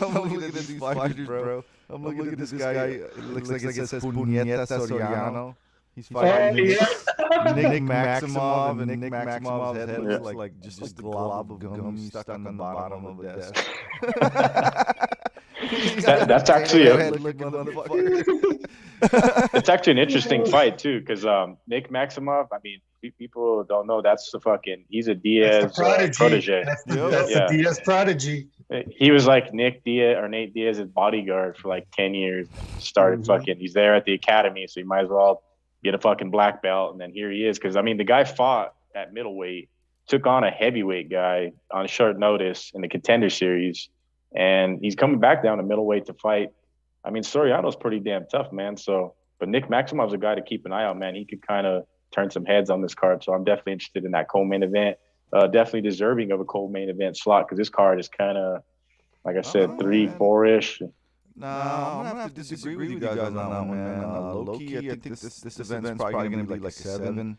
[0.00, 1.64] I'm looking at these fighters, bro.
[1.90, 2.72] I'm looking at this guy.
[2.84, 5.54] It looks like it says Puñeta Soriano.
[5.94, 6.76] He's fighting yeah.
[7.54, 12.30] Nick Maximov, and Nick Maximov's head looks like, like just a glob of gum stuck
[12.30, 13.66] on the bottom of a desk.
[16.06, 17.12] That- that's actually a-
[19.54, 22.46] It's actually an interesting fight too, because um, Nick Maximov.
[22.52, 24.84] I mean, pe- people don't know that's the fucking.
[24.88, 26.12] He's a That's Diaz the uh, prodigy.
[26.16, 26.64] protege.
[26.64, 27.08] That's the, Yeah.
[27.08, 27.46] that's Yeah.
[27.48, 28.48] the Diaz prodigy.
[28.90, 32.48] He was like Nick Diaz or Nate Diaz's bodyguard for like ten years.
[32.78, 33.26] Started Mhm.
[33.26, 33.58] fucking.
[33.58, 35.42] He's there at the academy, so you might as well
[35.84, 37.58] get a fucking black belt, and then here he is.
[37.58, 39.68] Because I mean, the guy fought at middleweight,
[40.06, 43.88] took on a heavyweight guy on short notice in the contender series,
[44.34, 46.50] and he's coming back down to middleweight to fight.
[47.04, 48.76] I mean, Soriano's pretty damn tough, man.
[48.76, 51.14] So, but Nick Maximov's a guy to keep an eye on, man.
[51.16, 53.22] He could kind of turn some heads on this card.
[53.24, 54.96] So I'm definitely interested in that co-main event.
[55.32, 58.62] Uh, definitely deserving of a co-main event slot because this card is kind of
[59.24, 60.16] Like I said, Oh, three, man.
[60.18, 60.80] four ish.
[61.34, 64.04] No, I'm gonna have to disagree with you guys on that one, man.
[64.04, 67.38] Uh, low key, I think this this event's probably gonna be like a seven,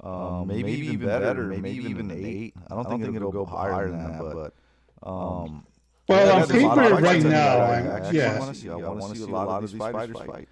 [0.00, 2.54] um, maybe even better, maybe even an eight.
[2.70, 5.64] I don't think it'll go higher than that, but um.
[6.08, 8.38] Well, yeah, on there's a lot of paper right now, that I I'm- yeah.
[8.38, 8.70] wanna see.
[8.70, 10.48] I want to see a lot of these fighters fight.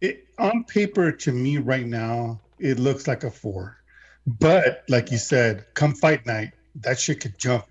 [0.00, 3.76] it, on paper to me right now it looks like a four
[4.26, 7.64] but like you said come fight night that shit could jump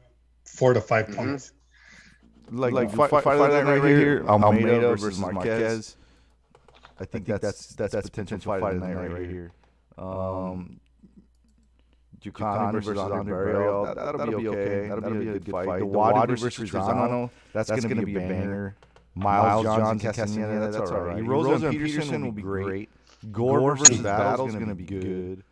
[0.46, 1.16] four to 5 Mhm.
[1.16, 1.52] points
[2.52, 5.96] Like like fight, fight, fight that right here, Almeida versus Marquez.
[7.00, 7.42] I think that's
[7.74, 9.52] that's that's potential fight of the night right here.
[9.98, 10.80] Um,
[12.22, 14.88] Ducani versus Andre Barrio, that, that'll be okay.
[14.88, 15.80] That'll be a good fight.
[15.80, 18.76] The Wadi versus Rizano, that's gonna be a banger.
[19.16, 21.24] Miles Johnson, Castaneda, that's all right.
[21.24, 22.90] Rosa and Peterson will be great.
[23.32, 25.44] Gore versus Battle's gonna be good.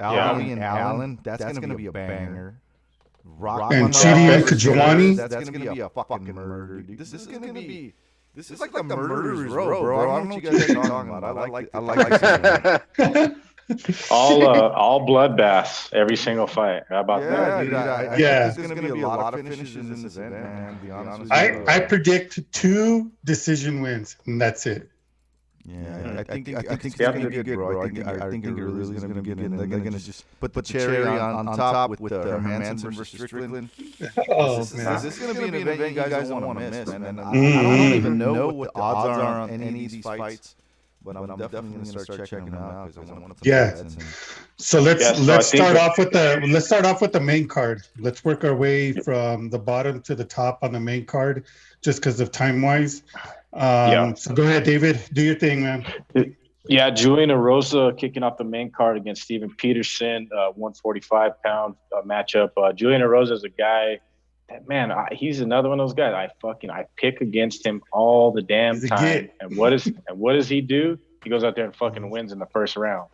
[0.00, 2.60] Ali and Allen, that's gonna be a banger.
[3.24, 5.16] Rock And Chidi and versus Kajwani?
[5.16, 6.98] That's gonna be a fucking murder, dude.
[6.98, 7.94] This is gonna be.
[8.34, 10.00] This is like the murderer's row, bro.
[10.00, 11.24] I don't know what you guys are talking about.
[11.24, 11.70] I like.
[11.74, 12.22] I like.
[12.98, 13.30] I
[14.10, 16.84] All uh, all bloodbaths, every single fight.
[16.88, 17.64] How about Yeah, that?
[17.64, 17.74] dude.
[17.74, 18.50] I, I Yeah.
[18.50, 20.78] think there's gonna be a lot of finishes in this event, man.
[20.78, 21.36] To be honest with you.
[21.36, 24.88] I, I predict two decision wins and that's it
[25.64, 27.82] Yeah, I think I think it's gonna be good, bro.
[27.82, 29.38] I think I think it really is gonna be good.
[29.38, 33.68] And they're gonna just put the cherry on, on top with the Hermansson versus Strickland.
[34.30, 36.88] oh This, man is this gonna be an event you guys don't want to miss,
[36.88, 37.04] man?
[37.04, 40.56] And I, I don't even know what the odds are on any of these fights,
[41.04, 43.48] but I'm definitely gonna start checking them out because I want to.
[43.48, 43.82] Yeah.
[44.56, 47.20] so let's Yeah, so let's start that- off with the let's start off with the
[47.20, 51.04] main card let's work our way from the bottom to the top on the main
[51.04, 51.44] card
[51.82, 53.02] just because of time wise
[53.58, 54.14] um Yeah.
[54.14, 55.84] so go ahead david do your thing man
[56.70, 62.02] Yeah, Julian Erosa kicking off the main card against Steven Peterson, uh, 145 pound uh,
[62.02, 62.50] matchup.
[62.58, 64.00] Uh, Julian Erosa is a guy
[64.50, 66.12] that man, I, he's another one of those guys.
[66.12, 69.30] I fucking I pick against him all the damn time.
[69.40, 70.98] And what is and what does he do?
[71.24, 73.08] He goes out there and fucking wins in the first round.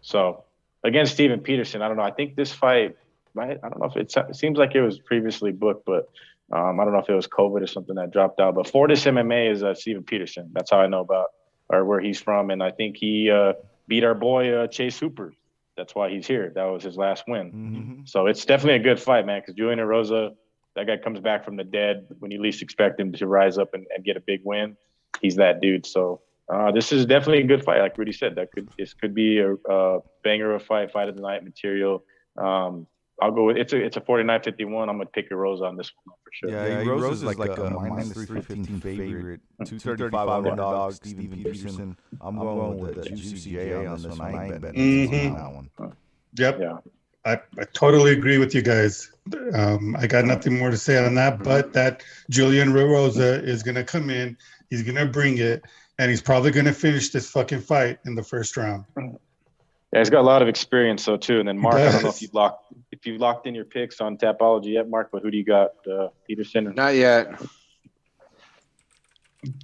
[0.00, 0.44] So
[0.84, 2.04] against Steven Peterson, I don't know.
[2.04, 2.96] I think this fight,
[3.34, 3.58] right?
[3.60, 6.08] I don't know if it's, it seems like it was previously booked, but
[6.52, 8.54] um, I don't know if it was COVID or something that dropped out.
[8.54, 10.50] But Fortis MMA is uh, Steven Peterson.
[10.52, 11.26] That's how I know about
[11.70, 13.52] or where he's from, and I think he uh,
[13.86, 15.34] beat our boy uh, Chase Hooper.
[15.76, 16.50] That's why he's here.
[16.54, 17.52] That was his last win.
[17.52, 18.00] Mm-hmm.
[18.06, 19.40] So it's definitely a good fight, man.
[19.40, 20.32] Because Julian Rosa,
[20.74, 23.74] that guy comes back from the dead when you least expect him to rise up
[23.74, 24.76] and, and get a big win.
[25.20, 25.86] He's that dude.
[25.86, 27.80] So uh, this is definitely a good fight.
[27.80, 31.08] Like Rudy said, that could this could be a, a banger of a fight, fight
[31.08, 32.04] of the night material.
[32.36, 32.86] Um,
[33.20, 34.60] I'll go with it's a it's a 49-51.
[34.60, 36.50] I'm gonna pick a Rosa on this one for sure.
[36.50, 39.40] Yeah, yeah Rose is like, a, minus 315 favorite.
[39.64, 41.96] 235 underdog, Steven Peterson.
[42.20, 44.34] I'm going with the Juicy J on this one.
[44.34, 45.96] I ain't betting on that one.
[46.34, 46.78] yep Yeah.
[47.24, 49.12] I, I totally agree with you guys.
[49.52, 53.74] Um, I got nothing more to say on that, but that Julian Rosa is going
[53.74, 54.38] to come in.
[54.70, 55.62] He's going to bring it,
[55.98, 58.84] and he's probably going to finish this fucking fight in the first round.
[58.96, 61.40] Yeah, he's got a lot of experience though too.
[61.40, 62.67] And then Mark, I don't know if you've locked
[62.98, 65.10] if you've locked in your picks on Tapology yet, Mark.
[65.12, 65.70] But who do you got?
[65.90, 66.66] Uh, Peterson.
[66.68, 67.40] Or- Not yet.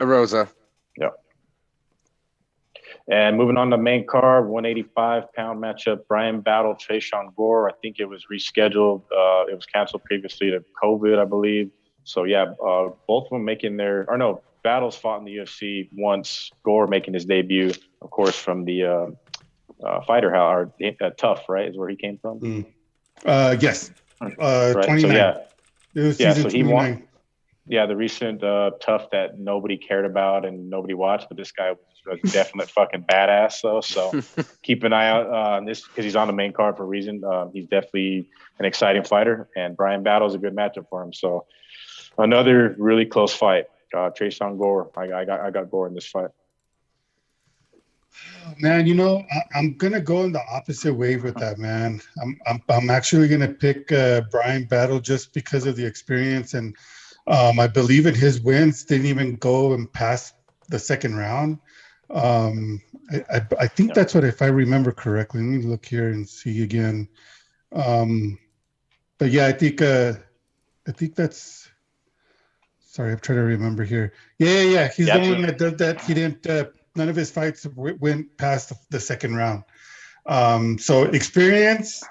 [0.00, 0.48] Rosa.
[0.96, 1.10] Yeah.
[3.10, 7.68] And moving on to main card, 185 pound matchup, Bryan Battle, Tresean Gore.
[7.68, 9.02] I think it was rescheduled.
[9.12, 11.70] Uh, it was canceled previously to COVID, I believe.
[12.04, 15.88] So yeah, uh, both of them making their or no battles fought in the UFC
[15.92, 16.50] once.
[16.62, 19.06] Gore making his debut, of course, from the uh,
[19.84, 22.64] uh, fighter house or uh, Tough, right, is where he came from.
[23.24, 24.26] Uh, yes, uh,
[24.74, 24.84] Right.
[24.84, 25.00] 29.
[25.00, 25.38] So yeah,
[25.94, 26.84] It was Yeah, season so he won.
[26.84, 27.08] 29.
[27.66, 31.72] yeah, the recent uh, Tough that nobody cared about and nobody watched, but this guy
[31.72, 31.78] was
[32.22, 33.80] a definite fucking badass though.
[33.80, 34.12] So
[34.62, 36.86] keep an eye out uh, on this because he's on the main card for a
[36.86, 37.24] reason.
[37.24, 38.28] Um, he's definitely
[38.58, 41.12] an exciting fighter, and Bryan Battle is a good matchup for him.
[41.12, 41.46] So
[42.18, 43.66] another really close fight.
[43.94, 44.90] Uh, Tresean Gore.
[44.96, 46.30] I, I got I got Gore in this fight.
[48.60, 52.00] Man, you know, I, I'm gonna go in the opposite way with that, man.
[52.22, 56.76] I'm I'm, I'm actually gonna pick uh, Bryan Battle just because of the experience, and
[57.26, 60.32] um, I believe in his wins didn't even go and pass
[60.68, 61.58] the second round.
[62.10, 62.80] Um,
[63.10, 63.94] I, I, I think Yeah.
[63.94, 65.40] that's what, if I remember correctly.
[65.40, 67.08] Let me look here and see again.
[67.72, 68.38] Um,
[69.18, 70.14] but yeah, I think uh,
[70.86, 71.68] I think that's.
[72.78, 74.12] Sorry, I'm trying to remember here.
[74.38, 74.88] Yeah, yeah, yeah.
[74.88, 76.00] He's Yeah, the one that did that.
[76.02, 76.46] He didn't.
[76.46, 76.66] Uh,
[76.96, 79.64] none of his fights went past the, the second round.
[80.26, 82.02] Um, so experience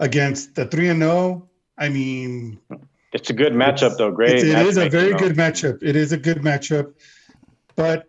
[0.00, 1.48] against the three and zero.
[1.78, 2.58] I mean,
[3.12, 4.10] It's a good matchup though.
[4.10, 4.36] Great.
[4.36, 5.82] it's, it is a very good matchup.
[5.82, 6.94] It is a good matchup,
[7.76, 8.08] but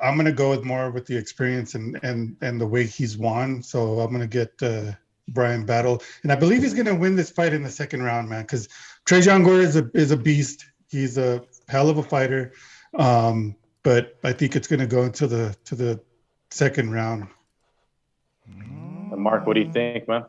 [0.00, 3.62] I'm gonna go with more with the experience and and and the way he's won.
[3.62, 4.92] So I'm gonna get uh,
[5.28, 8.28] Bryan Battle, and I believe he's going to win this fight in the second round,
[8.28, 8.42] man.
[8.42, 8.68] Because
[9.04, 10.66] Trajan Gore is a is a beast.
[10.88, 12.52] He's a hell of a fighter,
[12.94, 16.00] um, but I think it's going to go into the to the
[16.50, 17.28] second round.
[19.16, 20.24] Mark, what do you think, man?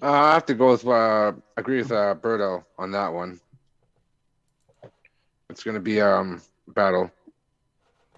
[0.00, 3.38] Uh, I have to go with uh, agree with uh, Berto on that one.
[5.50, 7.10] It's gonna be um battle.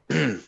[0.11, 0.41] in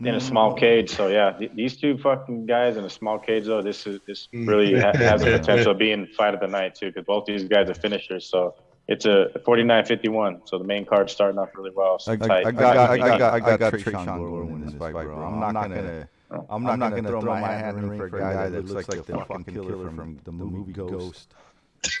[0.00, 0.90] a small cage.
[0.90, 4.80] So yeah, these two fucking guys in a small cage though, this is this really
[4.80, 7.68] ha- has the potential of being fight of the night too, because both these guys
[7.68, 8.30] are finishers.
[8.30, 8.54] So
[8.88, 10.48] it's a 49-51.
[10.48, 11.98] So the main card's starting off really well.
[11.98, 12.46] So I, I, tight.
[12.46, 15.22] I got, I got, I got, I got Tresean Gore winning this fight, bro.
[15.22, 16.08] I'm not gonna,
[16.48, 19.04] I'm not gonna throw my hat in the ring for a guy that looks like
[19.06, 21.34] the fucking killer from the movie Ghost.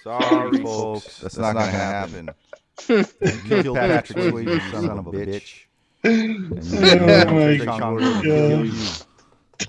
[0.02, 2.30] Sorry, folks, that's not gonna happen.
[2.88, 5.64] You killed Patrick Swayze, you son of a bitch.
[6.04, 6.52] And
[7.30, 7.94] Oh my God.
[7.94, 8.72] will kill you.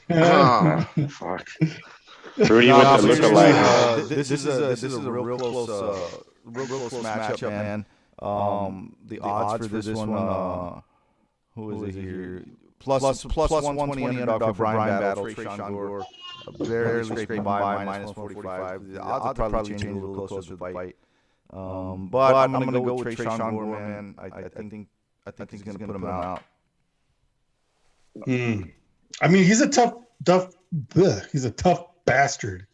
[0.10, 1.48] Oh, fuck.
[2.38, 3.56] Rudy with the seriously, look-alike.
[3.58, 6.14] uh, this, is a this is a real close,
[6.48, 7.86] uh, real close matchup, man.
[8.20, 10.82] Um, the odds for this one, uh,
[11.56, 12.46] who is it here?
[12.80, 16.06] Plus, plus, plus 120 underdog for Bryan Battle, Tresean Gore.
[16.60, 18.88] Barely scraping by, minus 145.
[18.94, 20.96] The odds will probably change a little closer to the fight.
[21.52, 24.16] Um, but I'm gonna go with Tresean Gore, man.
[24.18, 24.88] I, I think,
[25.26, 26.44] I think he's gonna put him out.
[28.26, 28.64] Hmm.
[29.22, 29.94] I mean, he's a tough,
[30.26, 30.56] tough.
[30.96, 32.68] Ugh, he's a tough bastard.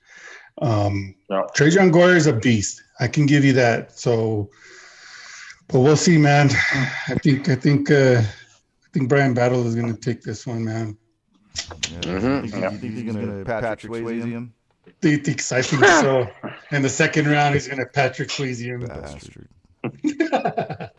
[0.62, 1.44] Um, Yeah.
[1.56, 2.83] Trajan Gore is a beast.
[3.00, 3.98] I can give you that.
[3.98, 4.50] So,
[5.68, 6.50] but we'll see, man.
[7.08, 10.64] I think, I think, uh, I think Bryan Battle is going to take this one,
[10.64, 10.98] man.
[11.56, 14.54] mm-hmm You think, you think he's gonna Patrick Swayze him?
[15.02, 16.28] He thinks, I think so.
[16.72, 18.82] In the second round, he's going to Patrick Swayze him.
[18.86, 19.50] Bastard.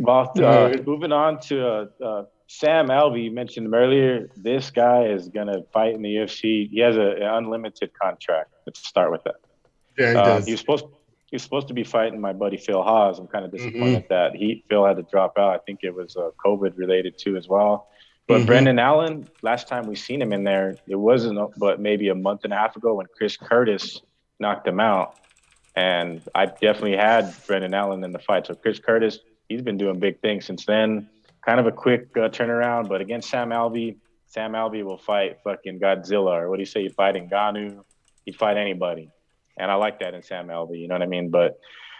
[0.00, 4.30] Well, uh, moving on to uh, uh, Sam Alvey, you mentioned him earlier.
[4.34, 6.70] This guy is gonna fight in the UFC.
[6.70, 8.54] He has a, an unlimited contract.
[8.66, 9.36] Let's start with that.
[10.00, 10.46] Yeah, he Uh, does.
[10.46, 10.86] he was supposed
[11.30, 13.18] he was supposed to be fighting my buddy Phil Hawes.
[13.20, 13.66] I'm kind of Mm-hmm.
[13.68, 15.54] disappointed that he Phil had to drop out.
[15.54, 17.88] I think it was uh, COVID related too as well.
[18.26, 18.46] But Mhm.
[18.46, 22.40] Brendan Allen, last time we seen him in there, it wasn't but maybe a month
[22.44, 24.00] and a half ago when Chris Curtis
[24.40, 25.14] knocked him out.
[25.76, 28.46] And I definitely had Brendan Allen in the fight.
[28.46, 31.08] So Chris Curtis, he's been doing big things since then.
[31.46, 33.96] Kind of a quick uh, turnaround, but against Sam Alvey,
[34.26, 36.82] Sam Alvey will fight fucking Godzilla or what do you say?
[36.82, 37.84] He'd fight Ngannou.
[38.24, 39.10] He'd fight anybody.
[39.60, 41.30] And I like that in Sam Alvey, you know what I mean?
[41.30, 41.58] But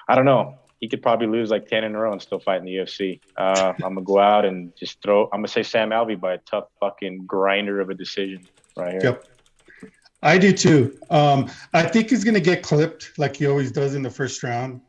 [0.08, 0.56] I don't know.
[0.80, 3.20] He could probably lose like 10 in a row and still fight in the UFC.
[3.36, 6.18] Uh, I'm going to go out and just throw, I'm going to say Sam Alvey
[6.18, 8.46] by a tough fucking grinder of a decision
[8.76, 9.00] right here.
[9.02, 9.24] Yep.
[10.22, 10.98] I do too.
[11.10, 14.42] Um, I think he's going to get clipped like he always does in the first
[14.42, 14.80] round.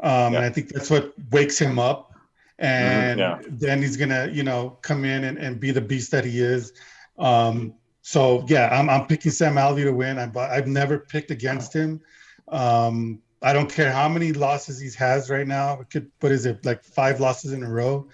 [0.00, 0.38] Um, Yeah.
[0.38, 2.12] And I think that's what wakes him up.
[2.58, 3.38] And yeah.
[3.48, 6.40] then he's going to, you know, come in and, and be the beast that he
[6.40, 6.72] is.
[7.18, 7.74] Um,
[8.06, 10.16] so, yeah, I'm, I'm picking Sam Alvey to win.
[10.16, 12.00] I, I've never picked against him.
[12.46, 15.80] Um, I don't care how many losses he has right now.
[15.80, 18.06] It could, what is it, like five losses in a row?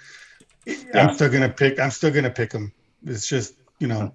[0.64, 0.76] Yeah.
[0.94, 2.72] I'm still going to pick, I'm still to pick him.
[3.04, 4.14] It's just, you know,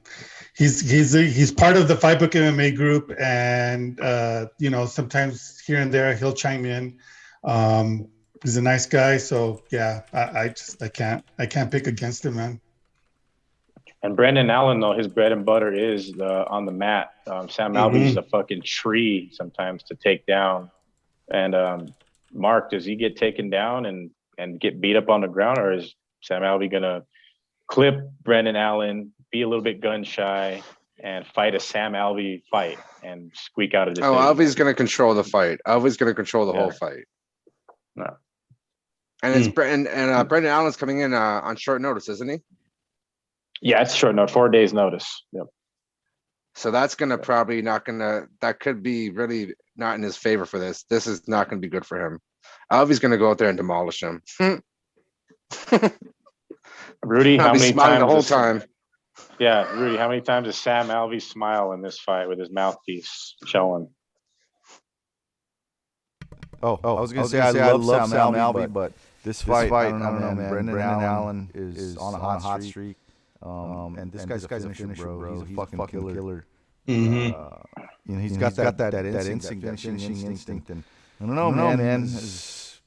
[0.55, 5.81] he's he's he's part of the Fightbook MMA group, and uh, you know sometimes here
[5.81, 6.97] and there he'll chime in.
[7.43, 8.07] Um,
[8.41, 12.25] he's a nice guy, so yeah, I, I just I can't I can't pick against
[12.25, 12.61] him, man.
[14.03, 17.11] And Brendan Allen, though, his bread and butter is uh, on the mat.
[17.25, 20.69] Um, Sam Alvey's a fucking tree sometimes to take down.
[21.29, 21.87] And um,
[22.31, 25.73] Mark, does he get taken down and, and get beat up on the ground, or
[25.73, 27.03] is Sam Alvey going to
[27.67, 30.61] clip Brendan Allen, be a little bit gun shy,
[30.99, 34.15] and fight a Sam Alvey fight and squeak out of decision?
[34.15, 35.59] Oh, Alvey's gonna control the fight.
[35.67, 37.05] Alvey's gonna control the whole fight.
[37.95, 38.15] No.
[39.23, 42.37] And it's Brendan and uh, Brendan Allen's coming in uh, on short notice, isn't he?
[43.61, 44.15] Yeah, it's short.
[44.15, 45.23] No, four days notice.
[45.31, 45.45] Yep.
[46.55, 48.27] So that's gonna probably not gonna.
[48.41, 50.85] That could be really not in his favor for this.
[50.89, 52.19] This is not gonna be good for him.
[52.71, 54.21] Alvey's gonna go out there and demolish him.
[57.03, 57.99] Rudy, how many times?
[57.99, 58.63] the whole does- time.
[59.39, 63.35] Yeah, Rudy, how many times does Sam Alvey smile in this fight with his mouthpiece
[63.45, 63.89] showing?
[66.63, 68.93] Oh, oh, I was gonna, say, I love Sam, Alvey, but,
[69.23, 70.49] this fight, I don't know, man.
[70.49, 72.97] Brendan, Allen is, on a hot, streak.
[73.41, 75.41] Um, and this guy's, guy's a finisher, bro.
[75.41, 76.45] He's, a fucking, killer.
[76.87, 77.33] Mhm.
[77.33, 80.83] Uh, you know, he's got that, that, that instinct, that finishing instinct, and
[81.21, 81.77] I don't know, man.
[81.77, 82.03] man.
[82.03, 82.79] it's-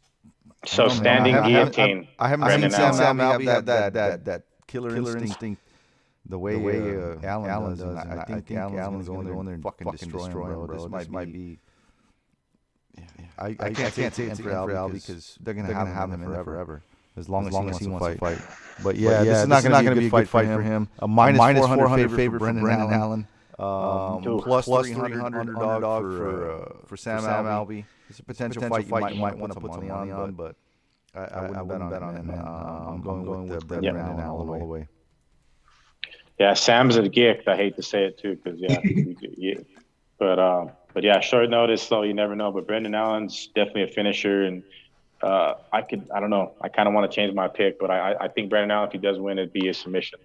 [0.67, 1.03] So I don't know, man.
[1.03, 4.43] standing I haven't- I haven't- I haven't seen Sam, Sam Alvey have that, that, that
[4.67, 5.61] killer, instinct.
[6.27, 9.41] The way, the way uh, Allen, does, and I, I think, Allen's going to go
[9.41, 10.67] in there and fucking destroy him, bro.
[10.67, 11.59] This might, might be.
[13.39, 16.45] I, I, I can't, say it's for Alvey because they're gonna, have, him in there
[16.45, 16.83] forever,
[17.17, 18.39] as long as, he wants to fight.
[18.83, 20.89] But yeah, this is not gonna be a good fight for him.
[21.01, 23.27] A minus, 400 favorite for Brendan Allen.
[23.59, 24.41] Um, Ooh.
[24.41, 27.85] plus three hundred underdog for uh, for Sam Alvey.
[28.09, 30.57] It's a potential, fight you might, might want to put some money on, but
[31.15, 32.29] I, I, wouldn't bet on him.
[32.29, 32.39] man.
[32.39, 34.89] Uh, I'm going, going with Brendan Allen all the way.
[36.39, 37.49] Yeah, Sam's a gift.
[37.49, 38.81] I hate to say it too, because yeah,
[39.21, 39.61] yeah.
[40.19, 42.51] But um, but yeah, short notice, so you never know.
[42.51, 44.63] But Brendan Allen's definitely a finisher, and
[45.23, 47.91] uh, I could, I don't know, I kind of want to change my pick, but
[47.91, 50.19] I, I- I think Brendan Allen, if he does win, it'd be a submission,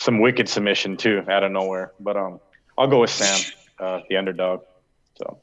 [0.00, 1.92] some wicked submission too, out of nowhere.
[1.98, 2.40] But um,
[2.76, 3.40] I'll go with Sam,
[3.80, 4.60] uh, the underdog.
[5.16, 5.38] So,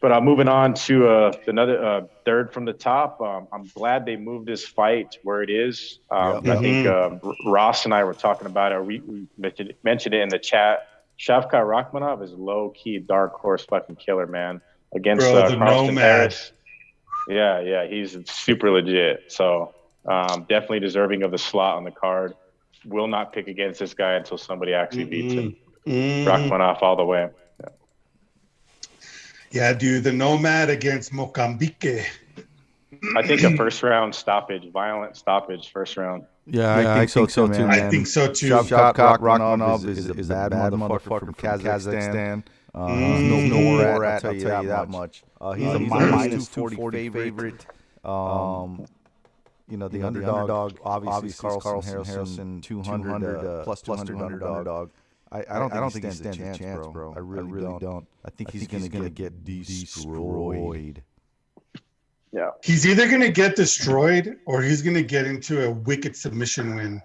[0.00, 3.20] but uh, moving on to uh, another uh, third from the top.
[3.20, 5.98] Um, I'm glad they moved this fight where it is.
[6.10, 6.58] Um, Yep.
[6.58, 8.84] I think um, R- Ross and I were talking about it.
[8.84, 10.80] We, we mentioned, mentioned it in the chat.
[11.18, 14.60] Shavkat Rakhmonov is low key dark horse fucking killer, man.
[14.94, 16.02] Against Bro, uh, the Carlston Nomad.
[16.04, 16.52] Harris.
[17.28, 19.24] Yeah, yeah, he's super legit.
[19.28, 19.74] So
[20.06, 22.34] um, definitely deserving of the slot on the card.
[22.84, 25.56] Will not pick against this guy until somebody actually beats him.
[25.86, 26.24] Mm.
[26.24, 27.30] Rakhmonov all the way.
[29.52, 32.06] Yeah, dude, the Nomad against Mocambique.
[33.16, 36.24] I think a first round stoppage, violent stoppage, first round.
[36.46, 37.70] Yeah, I, think, so, too, man.
[37.70, 38.50] I think so too.
[38.50, 42.42] Shavkat Rakhmonov is, is, is a bad, motherfucker from Kazakhstan.
[42.74, 43.28] Uh, Mm.
[43.28, 44.06] no, no more Mm.
[44.06, 45.24] at, I'll tell you that much.
[45.40, 47.66] Uh, he's Uh, a he's a minus 240 favorite.
[48.04, 48.86] Um,
[49.68, 53.04] you know, the, you know, the underdog, underdog, obviously, obviously Carlson, Carlson Harrison, Harrison, 200,
[53.04, 54.90] 200 uh, plus 200 underdog.
[55.30, 57.14] I, I don't, I don't think he stands a chance, bro.
[57.14, 58.06] I really, really don't.
[58.24, 61.02] I think he's, gonna, gonna get destroyed.
[62.32, 62.50] Yeah.
[62.62, 66.74] He's either going to get destroyed or he's going to get into a wicked submission
[66.76, 67.02] win.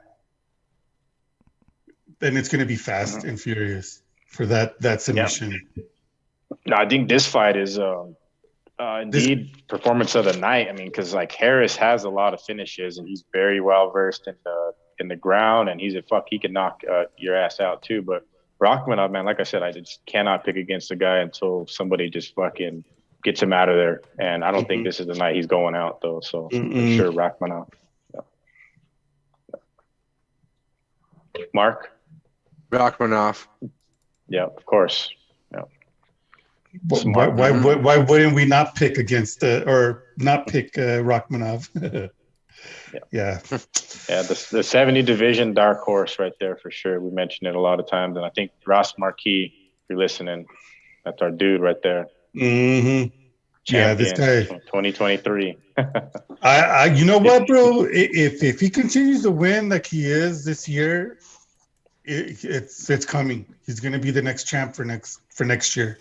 [2.19, 5.67] Then it's going to be fast and furious for that that submission.
[6.65, 8.15] No, I think this fight is um,
[8.79, 10.67] uh, indeed performance of the night.
[10.69, 14.27] I mean, because like Harris has a lot of finishes and he's very well versed
[14.27, 16.27] in the in the ground, and he's a fuck.
[16.29, 18.01] He can knock uh, your ass out too.
[18.01, 18.25] But
[18.61, 22.33] Rockman, man, like I said, I just cannot pick against the guy until somebody just
[22.35, 22.83] fucking
[23.23, 24.01] gets him out of there.
[24.19, 26.21] And I don't think this is the night he's going out though.
[26.21, 26.95] So Mm-mm.
[26.95, 27.67] sure, Rockman
[28.13, 28.21] Yeah.
[31.53, 31.91] Mark,
[32.71, 33.45] Rakhmonov.
[34.29, 35.09] Yeah, of course.
[36.87, 41.69] Why, why, why, why wouldn't we not pick against uh, or not pick uh, Rakhmonov?
[43.11, 43.39] yeah.
[44.09, 47.01] Yeah, the, the 70 division dark horse right there for sure.
[47.01, 48.15] We mentioned it a lot of times.
[48.15, 50.45] And I think Ross Marquis, if you're listening,
[51.03, 52.07] that's our dude right there.
[52.33, 53.13] Mm-hmm.
[53.67, 54.43] Yeah, this guy.
[54.45, 55.57] 2023.
[55.77, 55.83] I,
[56.41, 57.83] I, you know what, bro?
[57.83, 61.19] If if he continues to win like he is this year,
[62.07, 63.45] it, it's it's coming.
[63.65, 65.97] He's gonna be the next champ for next for next year.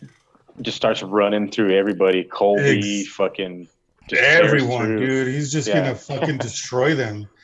[0.63, 2.25] Just starts running through everybody.
[2.25, 3.69] Colby, Ex- fucking
[4.17, 5.81] Everyone, dude, he's just Yeah.
[5.83, 7.29] gonna fucking destroy them.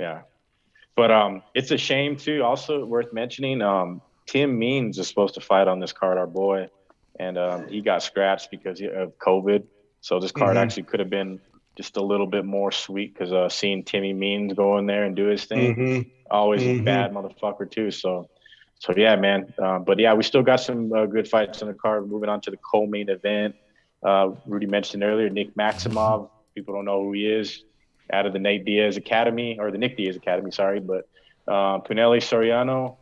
[0.00, 0.22] Yeah.
[0.96, 2.42] But um, it's a shame too.
[2.42, 6.68] Also worth mentioning, um, Tim Means is supposed to fight on this card, our boy,
[7.20, 9.64] and um, he got scratched because of COVID.
[10.00, 10.60] So this card Mhm.
[10.60, 11.40] actually could have been
[11.76, 15.14] just a little bit more sweet because uh, seeing Timmy Means go in there and
[15.14, 16.10] do his thing, Mhm.
[16.32, 16.80] Always Mhm.
[16.80, 17.90] a bad motherfucker too.
[17.90, 18.28] So,
[18.78, 19.52] so yeah, man.
[19.62, 22.08] Uh, but yeah, we still got some uh, good fights on the card.
[22.10, 23.54] Moving on to the co-main event.
[24.02, 26.30] Uh, Rudy mentioned earlier, Nick Maximov.
[26.54, 27.64] People don't know who he is.
[28.12, 31.08] Out of the Nate Diaz Academy or the Nick Diaz Academy, sorry, but
[31.48, 32.96] uh, Punahele Soriano,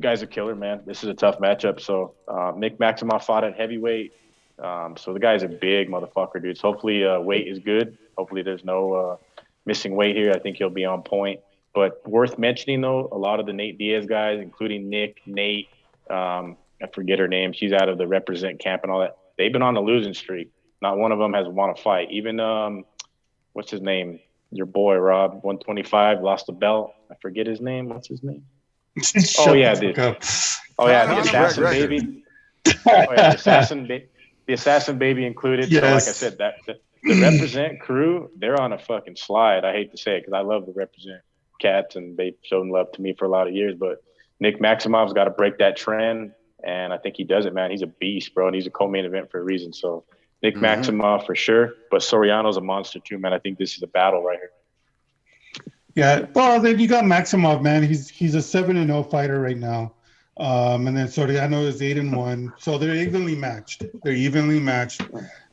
[0.00, 0.82] guy's a killer, man.
[0.84, 1.80] This is a tough matchup.
[1.80, 4.12] So uh, Nick Maximov fought at heavyweight.
[4.58, 6.58] Um, so the guy's a big motherfucker, dude.
[6.58, 7.96] So hopefully uh, weight is good.
[8.18, 9.16] Hopefully there's no uh,
[9.66, 10.32] missing weight here.
[10.32, 11.40] I think he'll be on point.
[11.74, 15.68] But worth mentioning though, a lot of the Nate Diaz guys, including Nick, Nate,
[16.08, 17.52] um, I forget her name.
[17.52, 19.16] She's out of the represent camp and all that.
[19.36, 20.50] They've been on a losing streak.
[20.80, 22.10] Not one of them has won a fight.
[22.12, 22.84] Even um,
[23.52, 24.20] what's his name?
[24.52, 26.94] Your boy Rob, 125, lost the belt.
[27.10, 27.88] I forget his name.
[27.88, 28.44] What's his name?
[29.02, 29.98] Shut yeah, the dude.
[30.78, 32.20] Oh yeah, the assassin baby.
[32.86, 34.02] Oh, yeah, the assassin, ba-
[34.46, 35.70] the assassin baby included.
[35.70, 39.64] So like I said, that the, the represent crew, they're on a fucking slide.
[39.64, 41.20] I hate to say it because I love the represent
[41.60, 43.74] cats and they've shown love to me for a lot of years.
[43.78, 44.02] But
[44.40, 46.32] Nick Maximov's got to break that trend,
[46.62, 47.70] and I think he does it, man.
[47.70, 49.72] He's a beast, bro, and he's a co-main event for a reason.
[49.72, 50.04] So
[50.42, 50.62] Nick Mhm.
[50.62, 53.32] Maximov for sure, but Soriano's a monster too, man.
[53.32, 54.50] I think this is a battle right here.
[55.94, 57.82] Yeah, well, then you got Maximov, man.
[57.84, 59.94] He's he's a seven and zero fighter right now,
[60.38, 62.52] um, and then Soriano is eight and one.
[62.58, 63.84] So they're evenly matched.
[64.02, 65.02] They're evenly matched.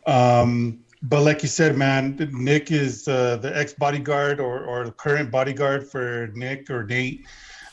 [0.07, 4.91] Um, but like you said, man, Nick is uh, the ex bodyguard or or the
[4.91, 7.25] current bodyguard for Nick or Nate.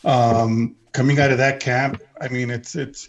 [0.05, 3.09] Um, coming out of that camp, I mean, it's it's.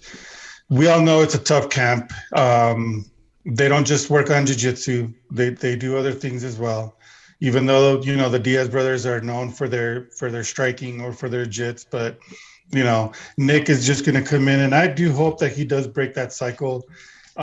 [0.70, 2.12] We all know it's a tough camp.
[2.34, 3.10] Um,
[3.44, 5.12] they don't just work on jiu-jitsu.
[5.32, 6.96] They they do other things as well
[7.41, 11.14] even though you know the Diaz brothers are known for their for their striking or
[11.14, 12.20] for their jits, but
[12.72, 15.66] you know, Nick is just going to come in, and I do hope that he
[15.66, 16.88] does break that cycle,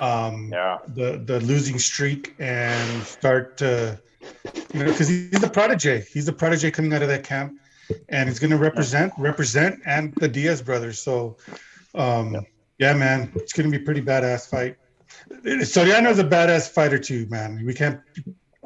[0.01, 0.79] um, Yeah.
[0.95, 3.99] the the losing streak, and start to,
[4.73, 6.05] you know, because he's a protege.
[6.13, 7.59] He's a protege coming out of that camp,
[8.09, 10.99] and he's going to represent represent and the Diaz brothers.
[10.99, 11.37] So,
[11.95, 12.45] um,
[12.79, 14.77] yeah, man, it's going to be a pretty badass fight.
[15.45, 17.65] Soriano's a badass fighter too, man.
[17.65, 18.01] We can't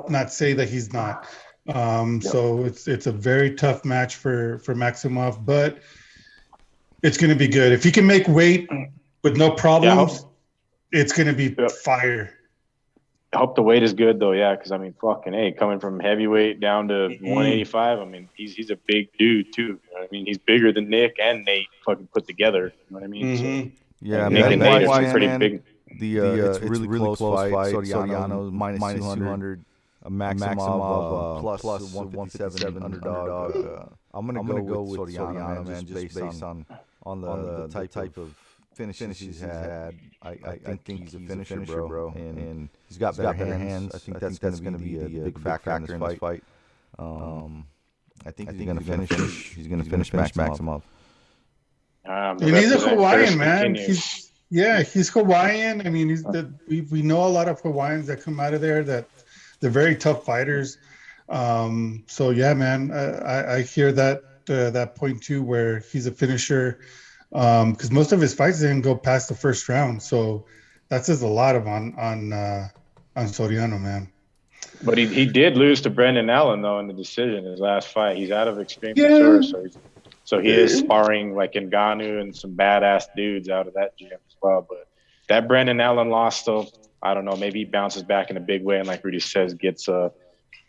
[0.09, 1.27] not say that he's not.
[1.69, 5.79] Um, So it's it's a very tough match for for Maximov, but
[7.03, 8.69] it's going to be good if he can make weight
[9.23, 10.25] with no problems.
[10.93, 11.69] It's going to be Yeah.
[11.69, 12.31] fire.
[13.33, 16.01] I hope the weight is good though, yeah, because I mean, fucking, hey, coming from
[16.01, 17.21] heavyweight down to Mhm.
[17.23, 19.63] 185, I mean, he's he's a big dude too.
[19.63, 22.73] You know I mean, he's bigger than Nick and Nate fucking put together.
[22.89, 23.37] You know what I mean?
[23.37, 23.73] So, Mhm.
[24.01, 25.63] Yeah, Nick man, and Nate likewise, are pretty man, big.
[26.01, 27.73] The, uh, it's, really, really close, fight.
[27.75, 29.65] Soriano minus, minus 200.
[30.03, 33.55] A Maximov, uh, plus, plus 157 underdog.
[33.55, 33.85] Uh,
[34.15, 36.67] I'm gonna, go, go with Soriano, man, just based on
[37.05, 38.35] on the, the type, of
[38.75, 39.95] finishes he's had.
[40.23, 43.95] I, I, think, he's a finisher, bro, and, and he's got better, hands.
[43.95, 46.45] I think that's, gonna be a big factor in this fight.
[46.99, 47.67] Um,
[48.27, 49.55] I think he's gonna finish.
[49.55, 50.83] He's gonna finish Maximov.
[52.07, 53.75] Um, And he's a rest of that Hawaiian man.
[53.75, 55.87] He's yeah, he's Hawaiian.
[55.87, 58.61] I mean, he's the we, we know a lot of Hawaiians that come out of
[58.61, 59.07] there that
[59.61, 60.79] they're very tough fighters.
[61.29, 66.07] Um, so yeah, man, I, I, I hear that uh, that point too, where he's
[66.07, 66.81] a finisher.
[67.31, 70.47] Because most of his fights didn't go past the first round, so
[70.89, 72.69] that says a lot of on on uh,
[73.17, 74.13] on Soriano, man.
[74.83, 78.17] But he, he did lose to Brendan Allen though in the decision his last fight.
[78.17, 79.09] He's out of Extreme Yeah.
[79.09, 79.79] Couture, so he's,
[80.25, 84.37] so he is sparring like Ngannou and some badass dudes out of that gym as
[84.43, 84.67] well.
[84.69, 84.87] But
[85.29, 86.67] that Brendan Allen loss though,
[87.03, 87.37] I don't know.
[87.37, 90.11] Maybe he bounces back in a big way and like Rudy says, gets uh,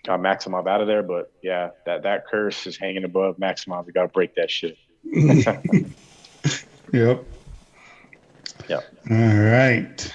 [0.07, 1.03] uh Maximov out of there.
[1.03, 3.85] But yeah, that that curse is hanging above Maximov.
[3.85, 4.77] We got to break that shit.
[6.91, 7.25] Yep.
[8.69, 8.83] Yep.
[9.09, 10.13] All right.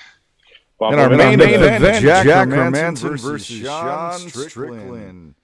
[0.78, 4.18] Well, And our moving main on to event, Jack, Jack Hermansson Hermansson versus versus Sean
[4.20, 5.34] Sean Strickland.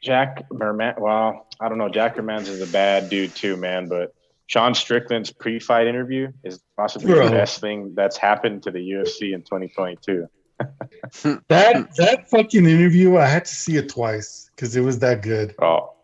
[0.00, 0.94] Jack Merman.
[0.98, 1.88] Well, I don't know.
[1.88, 3.88] Jack Merman's is a bad dude too, man.
[3.88, 4.14] But
[4.46, 7.26] Sean Strickland's pre-fight interview is possibly Bro.
[7.26, 10.28] the best thing that's happened to the UFC in 2022.
[11.48, 15.54] That that fucking interview, I had to see it twice because it was that good.
[15.60, 15.94] Oh,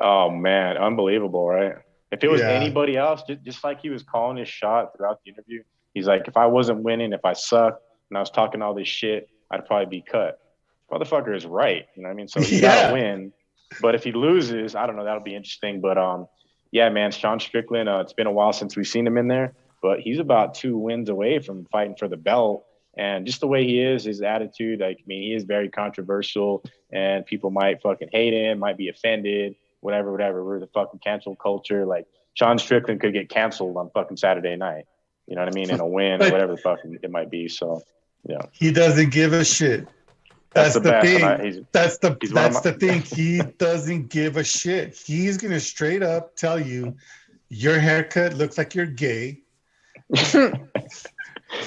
[0.00, 1.74] oh man, unbelievable, right?
[2.10, 2.48] If it was Yeah.
[2.48, 5.62] anybody else, just, just like he was calling his shot throughout the interview,
[5.94, 8.88] he's like, if I wasn't winning, if I sucked, and I was talking all this
[8.88, 10.38] shit, I'd probably be cut.
[10.90, 12.28] Motherfucker is right, you know what I mean?
[12.28, 12.74] So he Yeah.
[12.74, 13.32] gotta win.
[13.80, 15.80] But if he loses, I don't know, that'll be interesting.
[15.82, 16.26] But um,
[16.72, 17.88] yeah, man, Sean Strickland.
[17.88, 20.76] Uh, it's been a while since we've seen him in there, but he's about two
[20.78, 22.64] wins away from fighting for the belt.
[22.96, 26.64] And just the way he is, his attitude, like, I mean, he is very controversial,
[26.90, 30.44] and people might fucking hate him, might be offended, whatever, whatever.
[30.44, 31.86] We're the fucking cancel culture.
[31.86, 34.84] Like, Sean Strickland could get canceled on fucking Saturday night.
[35.26, 35.70] You know what I mean?
[35.70, 37.48] In a win, or whatever the fuck it might be.
[37.48, 37.82] So,
[38.28, 39.86] yeah, He doesn't give a shit.
[40.54, 41.24] that's, That's, the, the, thing.
[41.24, 43.02] I, he's, that's the he's one of that's my- the thing.
[43.02, 44.96] He doesn't give a shit.
[44.96, 46.96] He's gonna straight up tell you,
[47.50, 49.42] your haircut looks like you're gay,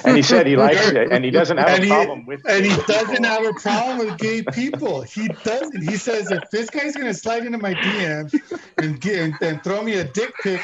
[0.06, 2.41] and he said he likes it, and he doesn't have And a he- problem with
[2.48, 2.88] and he it.
[2.88, 5.02] doesn't have a problem with gay people.
[5.02, 5.82] He doesn't.
[5.82, 8.34] He says if this guy's gonna slide into my DMs
[8.78, 10.62] and get and, and throw me a dick pic,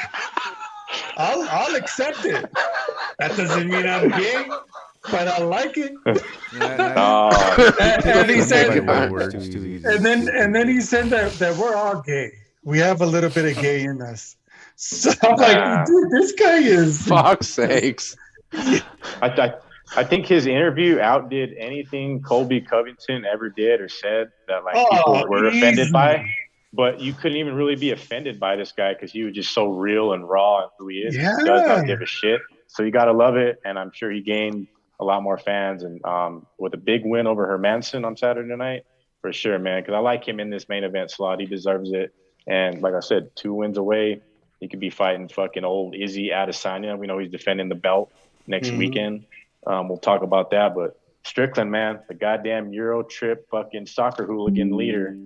[1.16, 2.44] I'll I'll accept it.
[3.18, 4.48] That doesn't mean I'm gay,
[5.10, 5.92] but I like it.
[6.60, 12.00] And, and he said, and and then and then he said that that we're all
[12.02, 12.32] gay.
[12.64, 14.36] We have a little bit of gay in us.
[14.76, 15.36] So I'm Nah.
[15.42, 17.02] like, dude, this guy is.
[17.06, 18.16] Fuck's sakes.
[18.52, 18.82] I,
[19.22, 19.54] I,
[19.96, 24.88] I think his interview outdid anything Colby Covington ever did or said that like Oh,
[24.90, 26.24] people were offended by.
[26.72, 29.68] But you couldn't even really be offended by this guy because he was just so
[29.68, 31.14] real and raw and who he is.
[31.38, 32.42] He does not give a shit.
[32.66, 34.66] So you gotta love it, and I'm sure he gained
[35.00, 35.82] a lot more fans.
[35.82, 38.82] And um, with a big win over Hermansson on Saturday night,
[39.22, 39.80] for sure, man.
[39.80, 41.40] Because I like him in this main event slot.
[41.40, 42.14] He deserves it.
[42.46, 44.20] And like I said, two wins away,
[44.60, 46.98] he could be fighting fucking old Izzy Adesanya.
[46.98, 48.12] We know he's defending the belt
[48.48, 48.78] next Mhm.
[48.78, 49.24] weekend.
[49.66, 50.74] Um, we'll talk about that.
[50.74, 55.16] But Strickland, man, the goddamn Euro trip fucking soccer hooligan leader.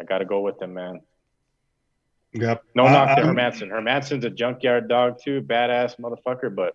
[0.00, 1.00] I got to go with him, man.
[2.32, 2.62] Yep.
[2.74, 3.68] No I- knock to I'm- Hermansson.
[3.70, 6.54] Hermansson's a junkyard dog too, badass motherfucker.
[6.54, 6.74] But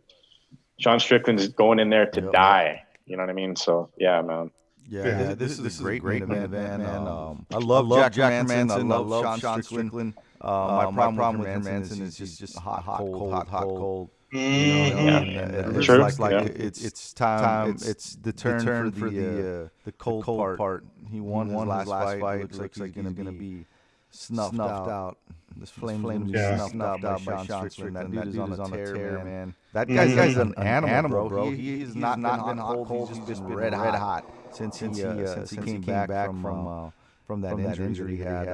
[0.80, 2.32] Sean Strickland's going in there to Yep.
[2.32, 2.84] die.
[3.06, 3.56] You know what I mean?
[3.56, 4.52] So yeah, man.
[4.90, 6.82] Yeah, Yeah, this, this, is a great, main event, man.
[7.08, 8.72] Um, I love, Jack, Hermansson.
[8.72, 10.14] I love, Sean Strickland.
[10.40, 14.10] Uh, my, problem with Hermansson is he's just hot, hot, cold, hot, hot, cold.
[14.32, 14.45] You know.
[14.45, 15.18] Yeah.
[15.20, 15.78] and, and Yeah.
[15.78, 15.98] it's True.
[15.98, 16.41] like, like Yeah.
[16.66, 17.78] it's it's time.
[17.82, 20.86] It's, the turn, for the uh, the cold, part.
[21.10, 22.41] He won, his last, fight.
[22.41, 23.66] Looks like he's gonna be
[24.12, 25.18] snuffed, out.
[25.56, 26.58] This flame's gonna be Yeah.
[26.68, 28.14] snuffed out by Sean Strickland.
[28.14, 29.56] That dude is on a tear, man.
[29.74, 29.95] That Mhm.
[29.95, 31.49] guy's, guy's an, animal, bro.
[31.52, 33.10] He, he's not, not been hot cold.
[33.10, 36.90] He's just been red hot since he uh, since he came back from uh,
[37.26, 38.48] from that injury he had.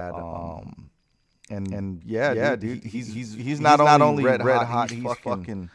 [1.57, 5.69] And and yeah, yeah, dude, he's he's he's not only red hot, he's fucking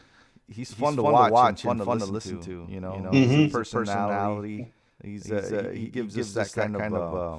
[0.48, 2.66] he's fun to watch and fun to listen to.
[2.68, 3.12] You know, Mhm.
[3.44, 4.72] his personality.
[5.02, 7.36] He's uh, he gives us that kind of uh,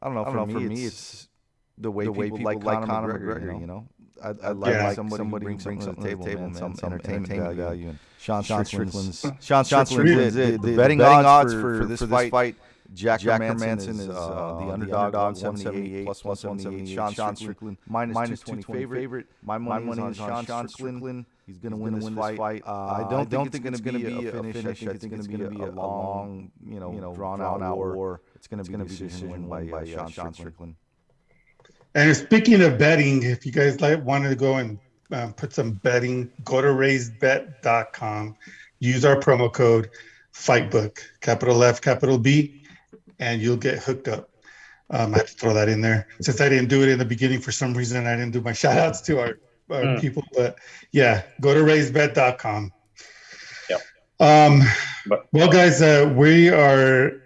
[0.00, 0.46] I don't know.
[0.46, 1.28] For me, it's
[1.78, 3.60] the way the people like Conor McGregor.
[3.60, 3.86] You know,
[4.22, 4.92] I, I like Yeah.
[4.92, 7.56] somebody, who brings something to the table, man, some entertainment value.
[7.56, 7.88] value.
[7.88, 10.54] And Sean Strickland's Sean Strickland's Strickland's it.
[10.54, 10.62] it.
[10.62, 12.54] The The betting betting odds for for this fight.
[12.92, 16.94] Jack, Jack Manson Hermansson is is, uh, uh, the the underdog, underdog, 178 plus 178.
[16.94, 19.26] Sean, Sean Strickland minus, minus 220 favorite.
[19.42, 21.26] My money, is on Sean, Sean Strickland.
[21.46, 22.62] He's going to win this fight.
[22.66, 24.86] Uh, I don't think it's going to be a finish.
[24.86, 28.20] I think it's going to be a long, you know, drawn out war.
[28.34, 30.76] It's going to be a decision win by uh, Sean Strickland.
[31.94, 34.78] And speaking of betting, if you guys like wanted to go and
[35.12, 38.36] um, put some betting, go to raisedbet.com,
[38.80, 39.90] use our promo code
[40.34, 42.63] FIGHTBOOK, capital F, capital B,
[43.18, 44.30] and you'll get hooked up.
[44.90, 47.04] Um, I have to throw that in there since I didn't do it in the
[47.04, 48.06] beginning for some reason.
[48.06, 49.38] I didn't do my shout outs to our,
[49.70, 50.00] our Mm.
[50.00, 50.58] people, but
[50.92, 52.72] yeah, go to raisedbet.com.
[53.70, 53.80] Yep.
[54.20, 54.62] Um,
[55.06, 57.22] But- well, guys, uh, we are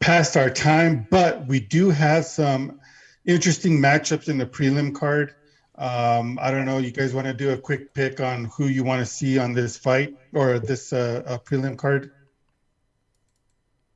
[0.00, 2.80] past our time, but we do have some
[3.24, 5.34] interesting matchups in the prelim card.
[5.76, 6.78] Um, I don't know.
[6.78, 9.54] You guys want to do a quick pick on who you want to see on
[9.54, 12.12] this fight or this uh, uh, prelim card?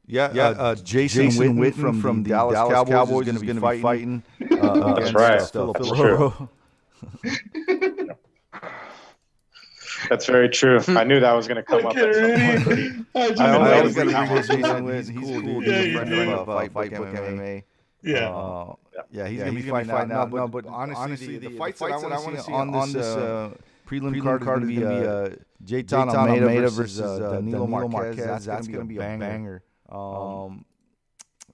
[0.09, 0.49] Yeah, yeah.
[0.49, 3.43] Uh, Jason, Jason Witten, Witten from, from the the Dallas, Dallas Cowboys, Cowboys is is
[3.43, 3.83] going to be be fighting.
[3.83, 4.23] fighting,
[4.59, 5.41] uh, That's right.
[5.41, 6.51] uh, Phil That's Filippo.
[10.09, 10.81] That's very true.
[10.89, 12.23] I knew that was going to come up at some
[12.65, 13.07] point.
[13.15, 14.45] I just I I always always bring got to that read.
[14.47, 15.11] Jason Witten.
[15.11, 15.63] He's cool.
[15.65, 17.65] Yeah, He's a you friend of uh, Fightbook MMA.
[18.03, 18.29] Yeah.
[18.31, 19.03] Uh, Yeah.
[19.11, 20.21] yeah, he's Yeah, gonna he's be gonna fighting be out fighting now.
[20.21, 22.43] out But, now, but but honestly, honestly, the, the fights fights that I want to
[22.43, 23.51] see on on this, this uh,
[23.87, 25.29] prelim prelim card card is is going to be be, uh,
[25.65, 27.93] Jailton Jailton Almeida Almeida versus, versus uh, uh, Danilo Danilo Marques.
[27.93, 28.17] Marques.
[28.17, 29.63] That's That's gonna going to be be a a banger.
[29.91, 30.65] Um,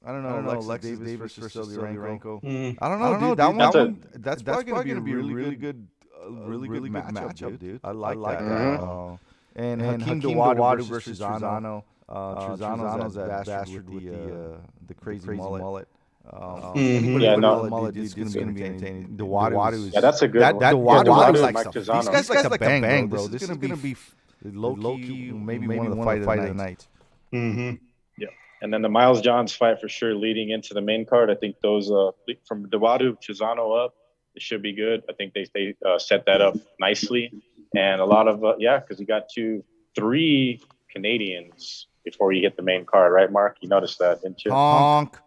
[0.07, 2.43] I don't know, I don't know, Alexis, Alexis Davis, Davis versus versus Stoliarenko.
[2.43, 2.79] Mm.
[2.81, 3.39] I don't know, I don't know, dude.
[3.39, 3.57] That dude.
[3.57, 5.87] one, That's a- one, that's, probably going to be a really, really good,
[6.23, 7.81] uh, really, really good matchup, dude.
[7.85, 8.45] I like, that.
[8.45, 8.81] that.
[8.81, 9.17] Uh,
[9.57, 9.91] and, Mm-hmm.
[9.91, 11.85] and Hakeem Dawodu versus Trizano.
[12.09, 14.57] Uh, Trizano's that bastard with the uh,
[14.89, 15.89] the crazy mullet.
[16.31, 16.41] Um,
[16.75, 16.75] Mhm.
[16.75, 17.69] Yeah, with a no.
[17.69, 19.17] mullet is going to be entertaining.
[19.17, 20.61] Dawodu is Yeah, that's a good that one.
[20.61, 23.21] that Yeah, Dawodu Dawodu likes and These guys like to bang, bang, bro.
[23.21, 23.29] bro.
[23.29, 23.97] This is going to be
[24.43, 26.87] low key, maybe maybe one of the one of fight the of the night.
[27.31, 27.71] hmm
[28.65, 31.31] And then the Miles Johns fight for sure leading into the main card.
[31.31, 32.13] I think those uh,
[32.49, 33.95] from Dawodu Chizano up,
[34.35, 35.03] it should be good.
[35.07, 37.31] I think they they uh, set that up nicely,
[37.77, 39.63] and a lot of uh, yeah, because you got two,
[39.95, 43.59] three Canadians before you hit the main card, right, Mark?
[43.61, 44.51] You noticed that, didn't you?
[44.51, 45.19] Honk.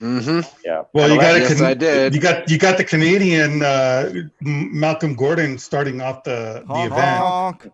[0.00, 0.48] Mm-hmm.
[0.64, 0.84] Yeah.
[0.94, 2.14] Well, you got a Yes, Can- I did.
[2.14, 4.10] You got you got the Canadian uh,
[4.40, 6.92] Malcolm Gordon starting off the the Honk.
[6.92, 7.18] event.
[7.18, 7.72] honk.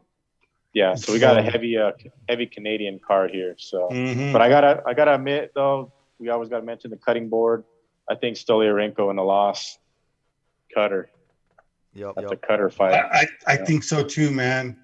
[0.74, 1.92] Yeah, so we got a heavy, uh,
[2.28, 3.54] heavy Canadian card here.
[3.58, 4.32] So, Mhm.
[4.32, 7.64] but I gotta, I gotta admit though, we always gotta mention the cutting board.
[8.10, 9.78] I think Stoliarenko in the loss,
[10.74, 11.10] cutter.
[11.94, 12.42] Yep, That's yep.
[12.42, 12.94] a cutter fight.
[12.94, 14.76] I, I I think so too, man.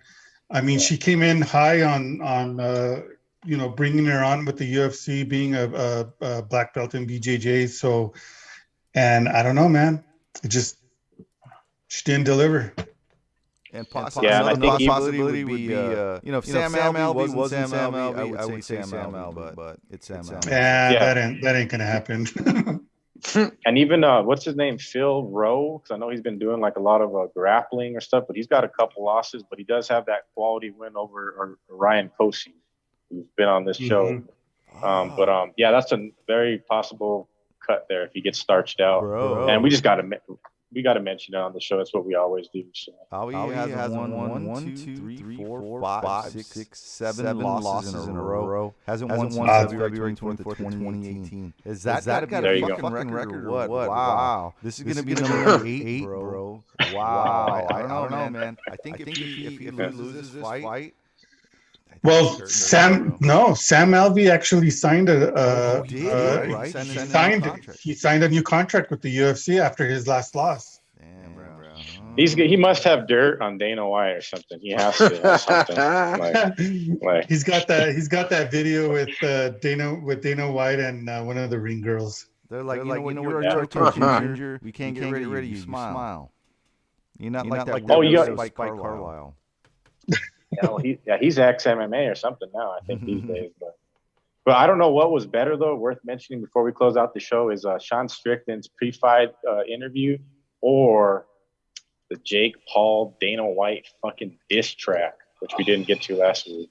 [0.48, 3.02] I mean, she came in high on on uh,
[3.44, 7.06] you know bringing her on with the UFC, being a, a, a black belt in
[7.06, 7.68] BJJ.
[7.68, 8.14] So,
[8.94, 10.04] and I don't know, man.
[10.44, 10.76] It just
[11.88, 12.72] she didn't deliver.
[13.72, 16.44] And possibly Yeah, and I another think he- possibility would be, uh, you know, if
[16.44, 20.46] Sam Alvey wasn't Sam Alvey, I would say Sam Alvey, but but it's Sam Alvey.
[20.50, 20.98] Yeah, Yeah.
[21.14, 22.26] that ain't that ain't gonna happen.
[23.66, 25.76] And even uh, what's his name, Phil Rowe?
[25.78, 28.34] Because I know he's been doing like a lot of uh, grappling or stuff, but
[28.34, 29.42] he's got a couple losses.
[29.48, 32.48] But he does have that quality win over or, Ryan Cosce,
[33.10, 34.22] who's been on this show.
[34.74, 34.82] Mhm.
[34.82, 37.28] Um, but um, yeah, that's a very possible
[37.66, 39.02] cut there if he gets starched out.
[39.02, 39.48] Bro.
[39.50, 40.02] And we just got to
[40.72, 41.76] we got to mention it on the show.
[41.78, 42.64] That's what we always do.
[42.74, 42.92] So.
[43.12, 46.02] Alvey Alvey has, has won won one, one, two, two, three, three, four, four, five,
[46.04, 47.64] five, six, six, seven seven losses
[47.94, 48.46] losses in a row.
[48.46, 48.74] row.
[48.86, 51.54] Hasn't, Hasn't won won since since February February 24th, 2018.
[51.64, 52.76] Is Is that, that that got There a you go.
[52.76, 53.70] fucking record, record or what?
[53.70, 53.88] what?
[53.88, 54.54] Wow.
[54.62, 56.20] This is going to be number eight, eight, bro.
[56.20, 56.64] bro.
[56.94, 57.66] Wow.
[57.70, 58.56] I don't know, know, man.
[58.70, 60.94] I think if he, if he loses this fight, I think
[62.02, 65.32] well, Sam, no, Sam Alvey actually signed a.
[65.34, 66.66] Uh, Oh, he did, uh, right?
[66.66, 67.80] He Signed a new signed contract.
[67.80, 70.80] he signed a new contract with the UFC after his last loss.
[70.98, 71.44] Damn, bro.
[72.16, 74.58] He's he must have dirt on Dana White or something.
[74.60, 75.76] He has to have something.
[76.20, 77.94] Like, like he's got that.
[77.94, 81.58] He's got that video with uh, Dana with Dana White and uh, one of the
[81.60, 82.26] ring girls.
[82.48, 83.66] They're like, They're you like, know what, you know you're what, a yeah.
[83.66, 84.20] cartoon Uh-huh.
[84.20, 84.60] ginger.
[84.62, 85.56] We can't, get, rid of you.
[85.56, 86.32] You smile.
[87.18, 87.72] You're not You're like not that.
[87.74, 89.36] like Oh, you got- Spike Carlyle.
[90.50, 92.72] You know, he, yeah, he's ex MMA or something now.
[92.72, 93.76] I think these days, but
[94.44, 95.76] But I don't know what was better though.
[95.76, 100.18] Worth mentioning before we close out the show is uh, Sean Strickland's pre-fight uh, interview
[100.60, 101.26] or
[102.10, 106.70] the Jake Paul Dana White fucking diss track, which we didn't get to last week.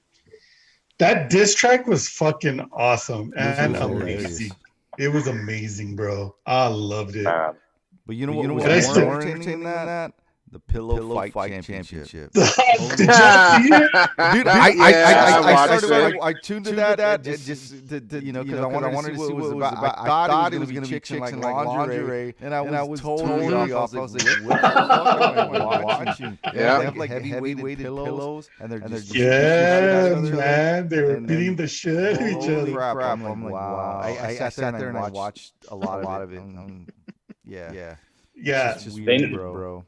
[0.98, 4.50] That diss track was fucking awesome and amazing.
[4.98, 6.36] It was amazing, bro.
[6.44, 7.24] I loved it.
[7.24, 7.56] Um,
[8.06, 10.12] But you know But what you know was what I more entertaining than that?
[10.52, 12.32] The Pillow, Pillow Fight, Fight Championship.
[12.32, 12.98] Did y'all see it?
[12.98, 16.18] Dude, I, I, I, I, I, started.
[16.20, 19.12] I, I tuned to that, that just, just to, to, you know, because I wanted
[19.12, 19.76] to see what it was about.
[19.96, 23.72] I thought it was going to be chicks in like lingerie, and I was totally
[23.72, 23.94] off.
[23.94, 26.38] I was like, what the fuck am I watching?
[26.52, 26.78] Yeah.
[26.78, 30.36] They have like heavy-weighted pillows, and they're just Yeah, shooting each other.
[30.36, 30.88] man.
[30.88, 32.72] They were beating the shit out of each Holy other.
[32.72, 32.96] crap!
[32.98, 34.00] I'm like, wow.
[34.02, 36.38] I, I, sat there and I watched a lot of it.
[36.38, 36.88] Um,
[37.44, 37.94] yeah, yeah.
[38.34, 38.72] Yeah.
[38.74, 39.84] It's just They- weird, bro.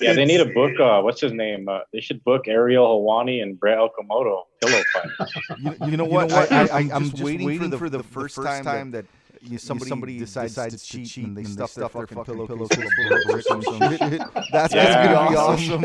[0.00, 0.78] Yeah, they need a book.
[0.80, 1.68] Uh, what's his name?
[1.68, 5.28] Uh, they should book Ariel Helwani and Brett Okamoto pillow fight.
[5.58, 6.32] You, you know what?
[6.32, 9.04] I, I, I, I'm just waiting, for the, first time that
[9.42, 12.70] you, somebody, somebody decides, to cheat and they stuff, their fucking pillowcase full of
[13.08, 14.20] bricks or some shit.
[14.52, 15.12] That's Yeah.
[15.14, 15.80] gonna be awesome.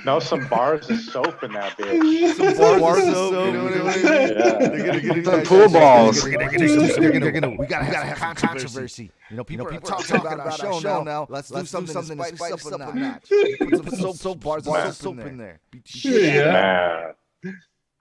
[0.04, 2.34] no, some bars of soap in that bitch.
[2.34, 4.04] Some bars of soap, you know what I mean?
[4.04, 4.68] Yeah.
[4.68, 6.22] They're gonna get Some pool balls.
[6.22, 9.10] They're gonna, they're gonna, they're gonna, we gotta have some controversy.
[9.30, 11.26] You know, people, people are talking about our show now.
[11.28, 13.28] Let's do something to spice up a notch.
[13.58, 15.60] Put some soap, soap bars, of soap in there.
[15.70, 17.12] Beat the shit out of Yeah.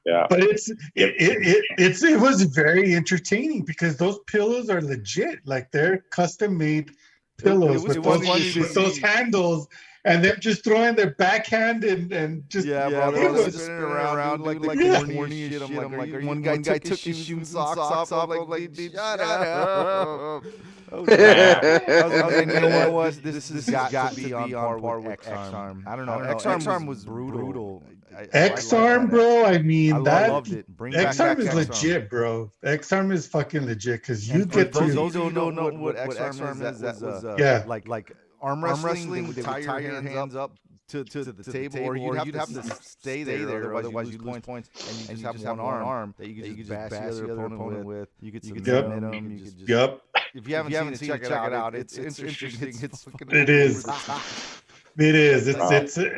[0.06, 0.16] Man.
[0.16, 0.28] Yeah.
[0.30, 5.40] But it's it, it, it it's it was very entertaining because those pillows are legit.
[5.46, 6.92] Like they're custom made
[7.38, 9.68] pillows was- with, it was those, with those handles
[10.06, 13.22] and them just throwing their backhand and, and just Yeah, yeah, bro.
[13.26, 15.02] it was just spinning around like like Yeah.
[15.04, 15.62] the horny shit.
[15.62, 18.12] I'm like, I'm like, one guy took his shoes and socks off.
[18.12, 20.44] I'm like, like, dude, shut up.
[20.94, 23.24] I was like, I was like, you know what?
[23.24, 25.86] This has got to be on par with X-Arm.
[25.88, 26.20] I don't know.
[26.20, 27.82] X-Arm was brutal.
[27.88, 29.46] I- I- I X Arm, bro.
[29.46, 30.68] I mean I lo- that loved it.
[30.68, 31.66] Bring X Arm is X-Arm.
[31.68, 32.52] legit, bro.
[32.64, 35.70] X Arm is fucking legit because you And get those, to those who don't know
[35.70, 37.64] what X-Arm is, that was uh, Yeah.
[37.68, 39.12] like like arm wrestling.
[39.14, 40.58] They would tie your hands up
[40.90, 44.70] to, to, the, table, or you'd have, to stay there, otherwise you lose points,
[45.10, 48.10] and you just have one arm that you could just bash the other opponent with.
[48.22, 48.54] You could Yep.
[48.66, 49.32] submit him.
[49.32, 50.02] You could just Yep.
[50.36, 51.74] if you haven't, seen, it, check, it out.
[51.74, 52.76] It's it's interesting.
[52.82, 53.86] It's fucking It is.
[55.00, 55.72] over the top.
[55.72, 55.96] It is.
[55.98, 56.10] It's Wow.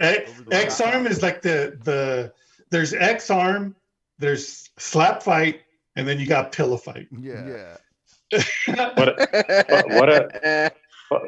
[0.49, 2.33] it's X Arm is like the the
[2.71, 3.75] there's X Arm,
[4.19, 5.61] there's slap fight,
[5.95, 7.07] and then you got pillow fight.
[7.17, 7.47] Yeah.
[7.47, 8.91] yeah.
[8.95, 10.71] What a, what a
[11.09, 11.21] what,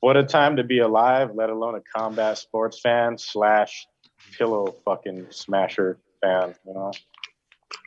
[0.00, 3.86] what a time to be alive, let alone a combat sports fan slash
[4.38, 6.54] pillow fucking smasher fan.
[6.66, 6.92] You know.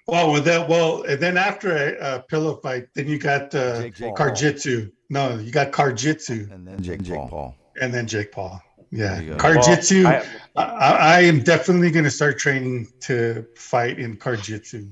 [0.06, 3.82] Well, with that, well, and then after a, a pillow fight, then you got uh,
[3.90, 4.16] Jake Paul.
[4.16, 4.92] Karjitsu.
[5.10, 7.56] No, you got Karjitsu, And then Jake, Paul.
[7.82, 8.62] and then Jake Paul.
[8.92, 9.38] Yeah, There.
[9.38, 10.04] Karjitsu.
[10.04, 10.24] Well,
[10.56, 14.92] I, I, I am definitely going to start training to fight in Karjitsu.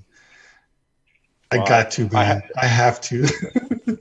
[1.51, 2.43] I Well, got to, I man.
[2.57, 3.27] I have to.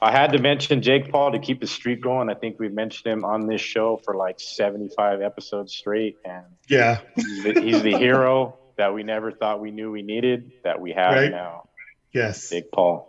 [0.00, 2.28] I had to mention Jake Paul to keep the streak going.
[2.28, 7.00] I think we've mentioned him on this show for like 75 episodes straight, and yeah,
[7.14, 10.92] he's the, he's the hero that we never thought we knew we needed that we
[10.92, 11.30] have Right.
[11.30, 11.68] now.
[12.12, 13.08] yes, Jake Paul.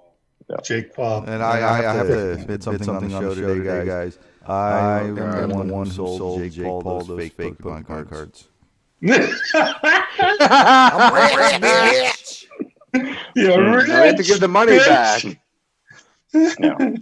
[0.64, 1.24] Jake Paul.
[1.24, 4.20] And I, I have to admit something, on the show today, guys.
[4.48, 8.48] I am the one who sold Jake Paul those fake Pokemon cards.
[13.36, 13.88] You're Mm, rich.
[13.88, 14.86] We have to give the money bitch.
[14.86, 15.40] back.
[16.60, 16.96] Yeah.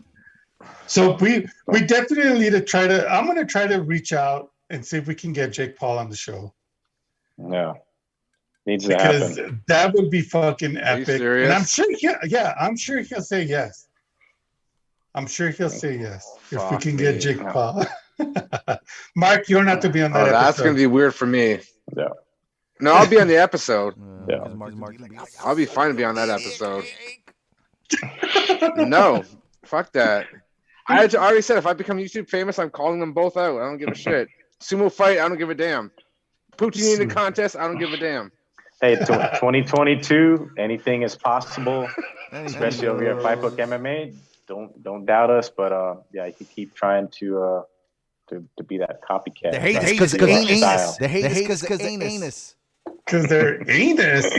[0.87, 3.09] So we we definitely need to try to.
[3.09, 5.97] I'm going to try to reach out and see if we can get Jake Paul
[5.97, 6.53] on the show
[7.37, 7.73] Yeah.
[8.65, 9.61] Needs to because happen.
[9.67, 11.05] that would be fucking you epic.
[11.07, 11.45] serious?
[11.45, 13.87] And I'm sure, yeah, yeah, I'm sure he'll say yes.
[15.15, 17.03] I'm sure he'll say oh, yes if we can me.
[17.03, 17.51] get Jake No.
[17.51, 17.85] Paul.
[19.15, 20.63] Mark, you're not to be on that Oh, that's episode.
[20.63, 21.59] gonna be weird for me.
[21.95, 22.07] Yeah.
[22.79, 23.95] No, I'll be on the episode.
[24.29, 24.37] Yeah.
[24.37, 26.85] because Mark- Mark- Mark- I'll be fine to be on that episode.
[28.77, 29.23] No,
[29.65, 30.27] fuck that.
[30.87, 33.59] I had already said if I become YouTube famous, I'm calling them both out.
[33.59, 34.27] I don't give a shit.
[34.59, 35.91] Sumo fight, I don't give a damn.
[36.57, 38.31] Poutine in the contest, I don't give a damn.
[38.81, 41.87] Hey, 2022, anything is possible,
[42.31, 44.15] especially over here at Fightbook MMA.
[44.51, 47.61] Don't don't doubt us, but uh, yeah, you can keep trying to uh
[48.27, 49.51] to, to be that copycat.
[49.51, 50.57] The hate That's because good of anus.
[50.59, 50.97] style.
[50.99, 52.55] The hate because anus.
[53.05, 54.29] Because they're anus.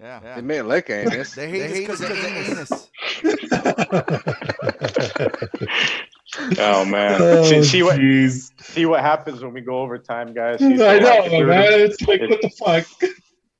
[0.00, 0.36] Yeah.
[0.36, 1.34] They may lick anus.
[1.34, 2.90] The hate because of anus.
[6.58, 8.50] Oh man, Oh, see, see what jeez.
[8.60, 10.60] see what happens when we go overtime, guys.
[10.60, 11.64] I See, so, like, know, if, we were man.
[11.68, 12.84] It's like, what the fuck?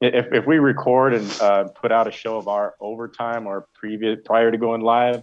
[0.04, 4.18] If if we record and uh, put out a show of our overtime or previous
[4.24, 5.22] prior to going live,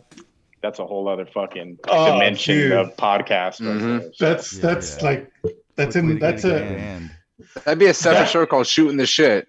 [0.62, 2.72] that's a whole other fucking Oh, dimension dude.
[2.74, 3.60] of podcast.
[3.62, 3.99] right Mhm.
[4.02, 4.12] there.
[4.20, 5.03] That's Yeah, that's yeah.
[5.03, 5.32] like
[5.76, 6.99] that's in that's a
[7.66, 9.48] That'd be a separate That- show called Shooting the Shit.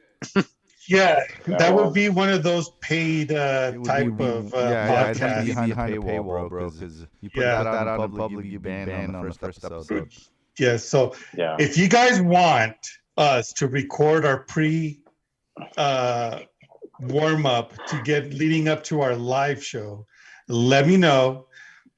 [0.89, 4.89] Yeah, Yeah, that would be one of those paid uh, type be- of uh, yeah,
[4.89, 6.71] yeah, it'd be behind, the paywall, bro.
[6.71, 7.63] Because you put Yeah.
[7.63, 10.09] that out in public, you get banned on the first episode.
[10.59, 11.57] Yeah, so Yeah.
[11.61, 12.77] if you guys want
[13.17, 15.02] us to record our pre
[15.77, 16.41] uh,
[17.01, 20.07] warm up to get leading up to our live show,
[20.49, 21.47] let me know.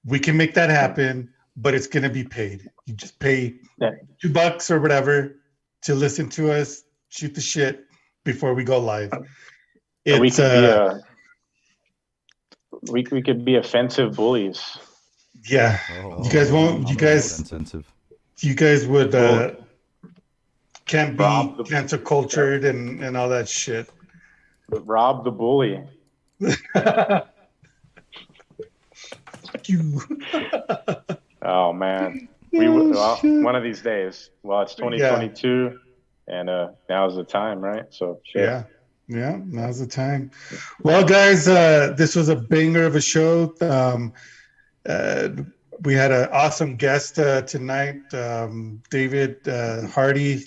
[0.05, 2.69] We can make that happen, but it's gonna be paid.
[2.87, 3.91] You just pay Yeah.
[4.21, 5.37] two bucks or whatever
[5.83, 7.85] to listen to us shoot the shit
[8.25, 9.13] before we go live.
[10.07, 10.99] And we It's could be uh, uh,
[12.91, 14.61] we we could be offensive bullies.
[15.49, 15.79] yeah.
[16.03, 17.87] Oh, You guys won't- you guys- sensitive.
[18.41, 19.64] You guys would uh, Well,
[20.87, 23.89] can't Rob be the- cancer cultured and and all that shit.
[24.69, 25.83] Rob the bully.
[26.75, 27.29] Fuck
[29.67, 30.01] you.
[31.47, 32.27] Oh man.
[32.53, 34.31] We Oh, well, one of these days.
[34.43, 35.79] Well, it's 2022,
[36.27, 37.85] and uh, now's the time, right?
[37.91, 38.43] So shit.
[38.43, 38.63] Yeah.
[39.09, 40.31] Yeah, now's the time.
[40.83, 43.55] Well, guys, uh, this was a banger of a show.
[43.61, 44.15] Um,
[44.89, 45.29] uh,
[45.83, 50.45] we had an awesome guest uh, tonight, um, David uh, Hardy,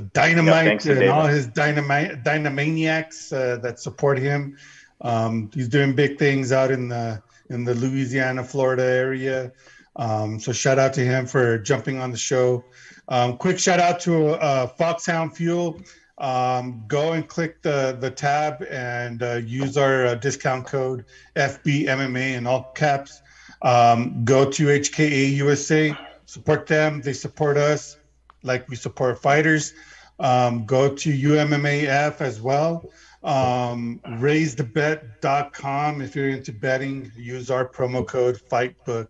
[0.00, 4.56] the dynamite, to and all his dynamite dynamaniacs uh, that support him.
[5.02, 9.52] Um, he's doing big things out in the in the Louisiana, Florida area.
[9.96, 12.64] Um, so shout out to him for jumping on the show.
[13.08, 15.80] Um, quick shout out to uh, Foxhound Fuel
[16.18, 21.04] um, go and click the the tab and uh, use our uh, discount code
[21.36, 23.22] FBMMA in all caps.
[23.62, 25.94] Um, go to HKA USA,
[26.26, 27.02] support them.
[27.02, 27.98] They support us
[28.42, 29.74] like we support fighters.
[30.20, 32.90] Um, go to UMMAF as well.
[33.22, 37.10] Um, raisethebet.com if you're into betting.
[37.16, 39.08] Use our promo code FIGHTBOok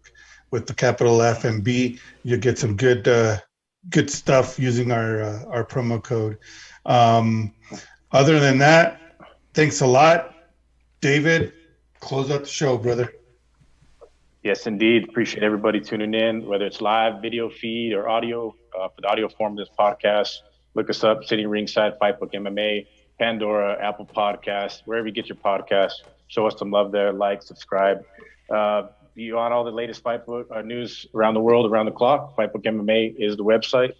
[0.50, 1.98] with the capital F and B.
[2.22, 3.38] You'll get some good uh,
[3.88, 6.38] good stuff using our uh, our promo code.
[6.86, 7.54] Um,
[8.12, 9.00] other than that,
[9.54, 10.34] thanks a lot,
[11.00, 11.52] David.
[12.00, 13.12] Close out the show, brother.
[14.42, 15.08] Yes, indeed.
[15.08, 18.54] Appreciate everybody tuning in, whether it's live, video feed, or audio.
[18.78, 20.38] Uh, for the audio form of this podcast,
[20.74, 22.86] look us up, Sitting Ringside, Fightbook MMA,
[23.18, 26.02] Pandora, Apple Podcasts, wherever you get your podcasts.
[26.28, 28.04] Show us some love there, like, subscribe.
[28.48, 31.92] Uh, be on all the latest fight book uh, news around the world, around the
[31.92, 32.36] clock.
[32.36, 33.92] Fightbook MMA is the website.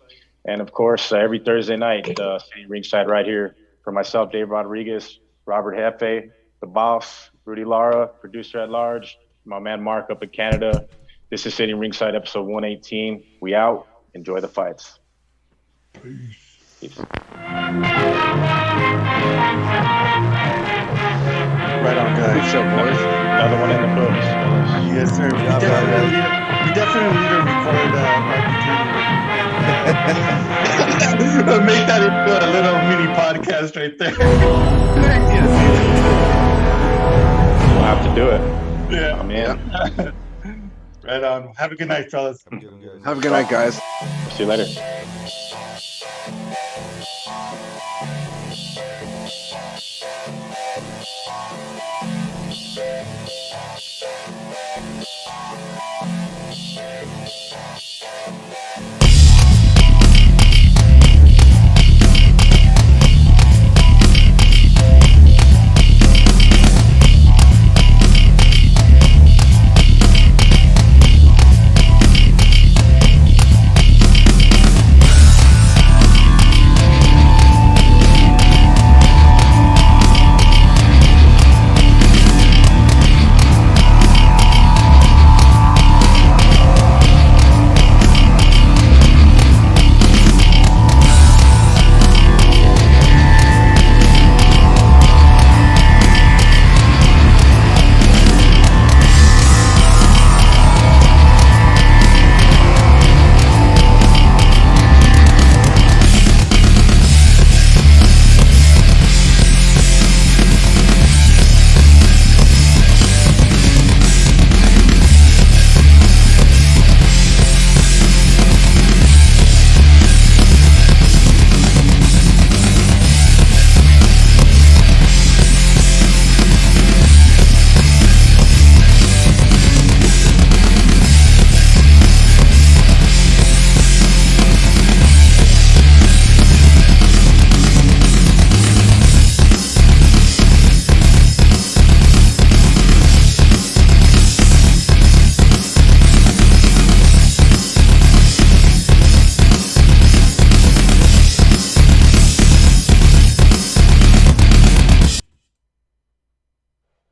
[0.44, 4.48] And of course, uh, every Thursday night, uh, Sitting Ringside right here for myself, Dave
[4.48, 6.30] Rodriguez, Robert Hefe,
[6.60, 10.86] the boss, Rudy Lara, producer at large, my man Mark up in Canada.
[11.30, 13.22] This is Sitting Ringside, episode 118.
[13.40, 13.86] We out.
[14.14, 14.98] Enjoy the fights.
[15.92, 16.49] Peace.
[16.80, 16.96] Right
[21.96, 22.32] on, guys.
[22.32, 22.52] Good guys.
[22.52, 22.96] show, boys.
[23.00, 24.24] Another one in the books.
[24.88, 25.26] Yes, sir.
[25.26, 25.30] We
[25.60, 28.00] definitely, need, to- we definitely need to record uh,
[31.66, 34.16] Make that into a little mini podcast right there.
[37.68, 38.40] We'll have to do it.
[38.90, 39.20] yeah.
[39.20, 40.14] I'm in.
[41.02, 41.54] Right on.
[41.56, 42.44] Have a good night, fellas.
[42.50, 43.00] Good.
[43.04, 43.80] Have a good night, guys.
[44.32, 44.66] See you later.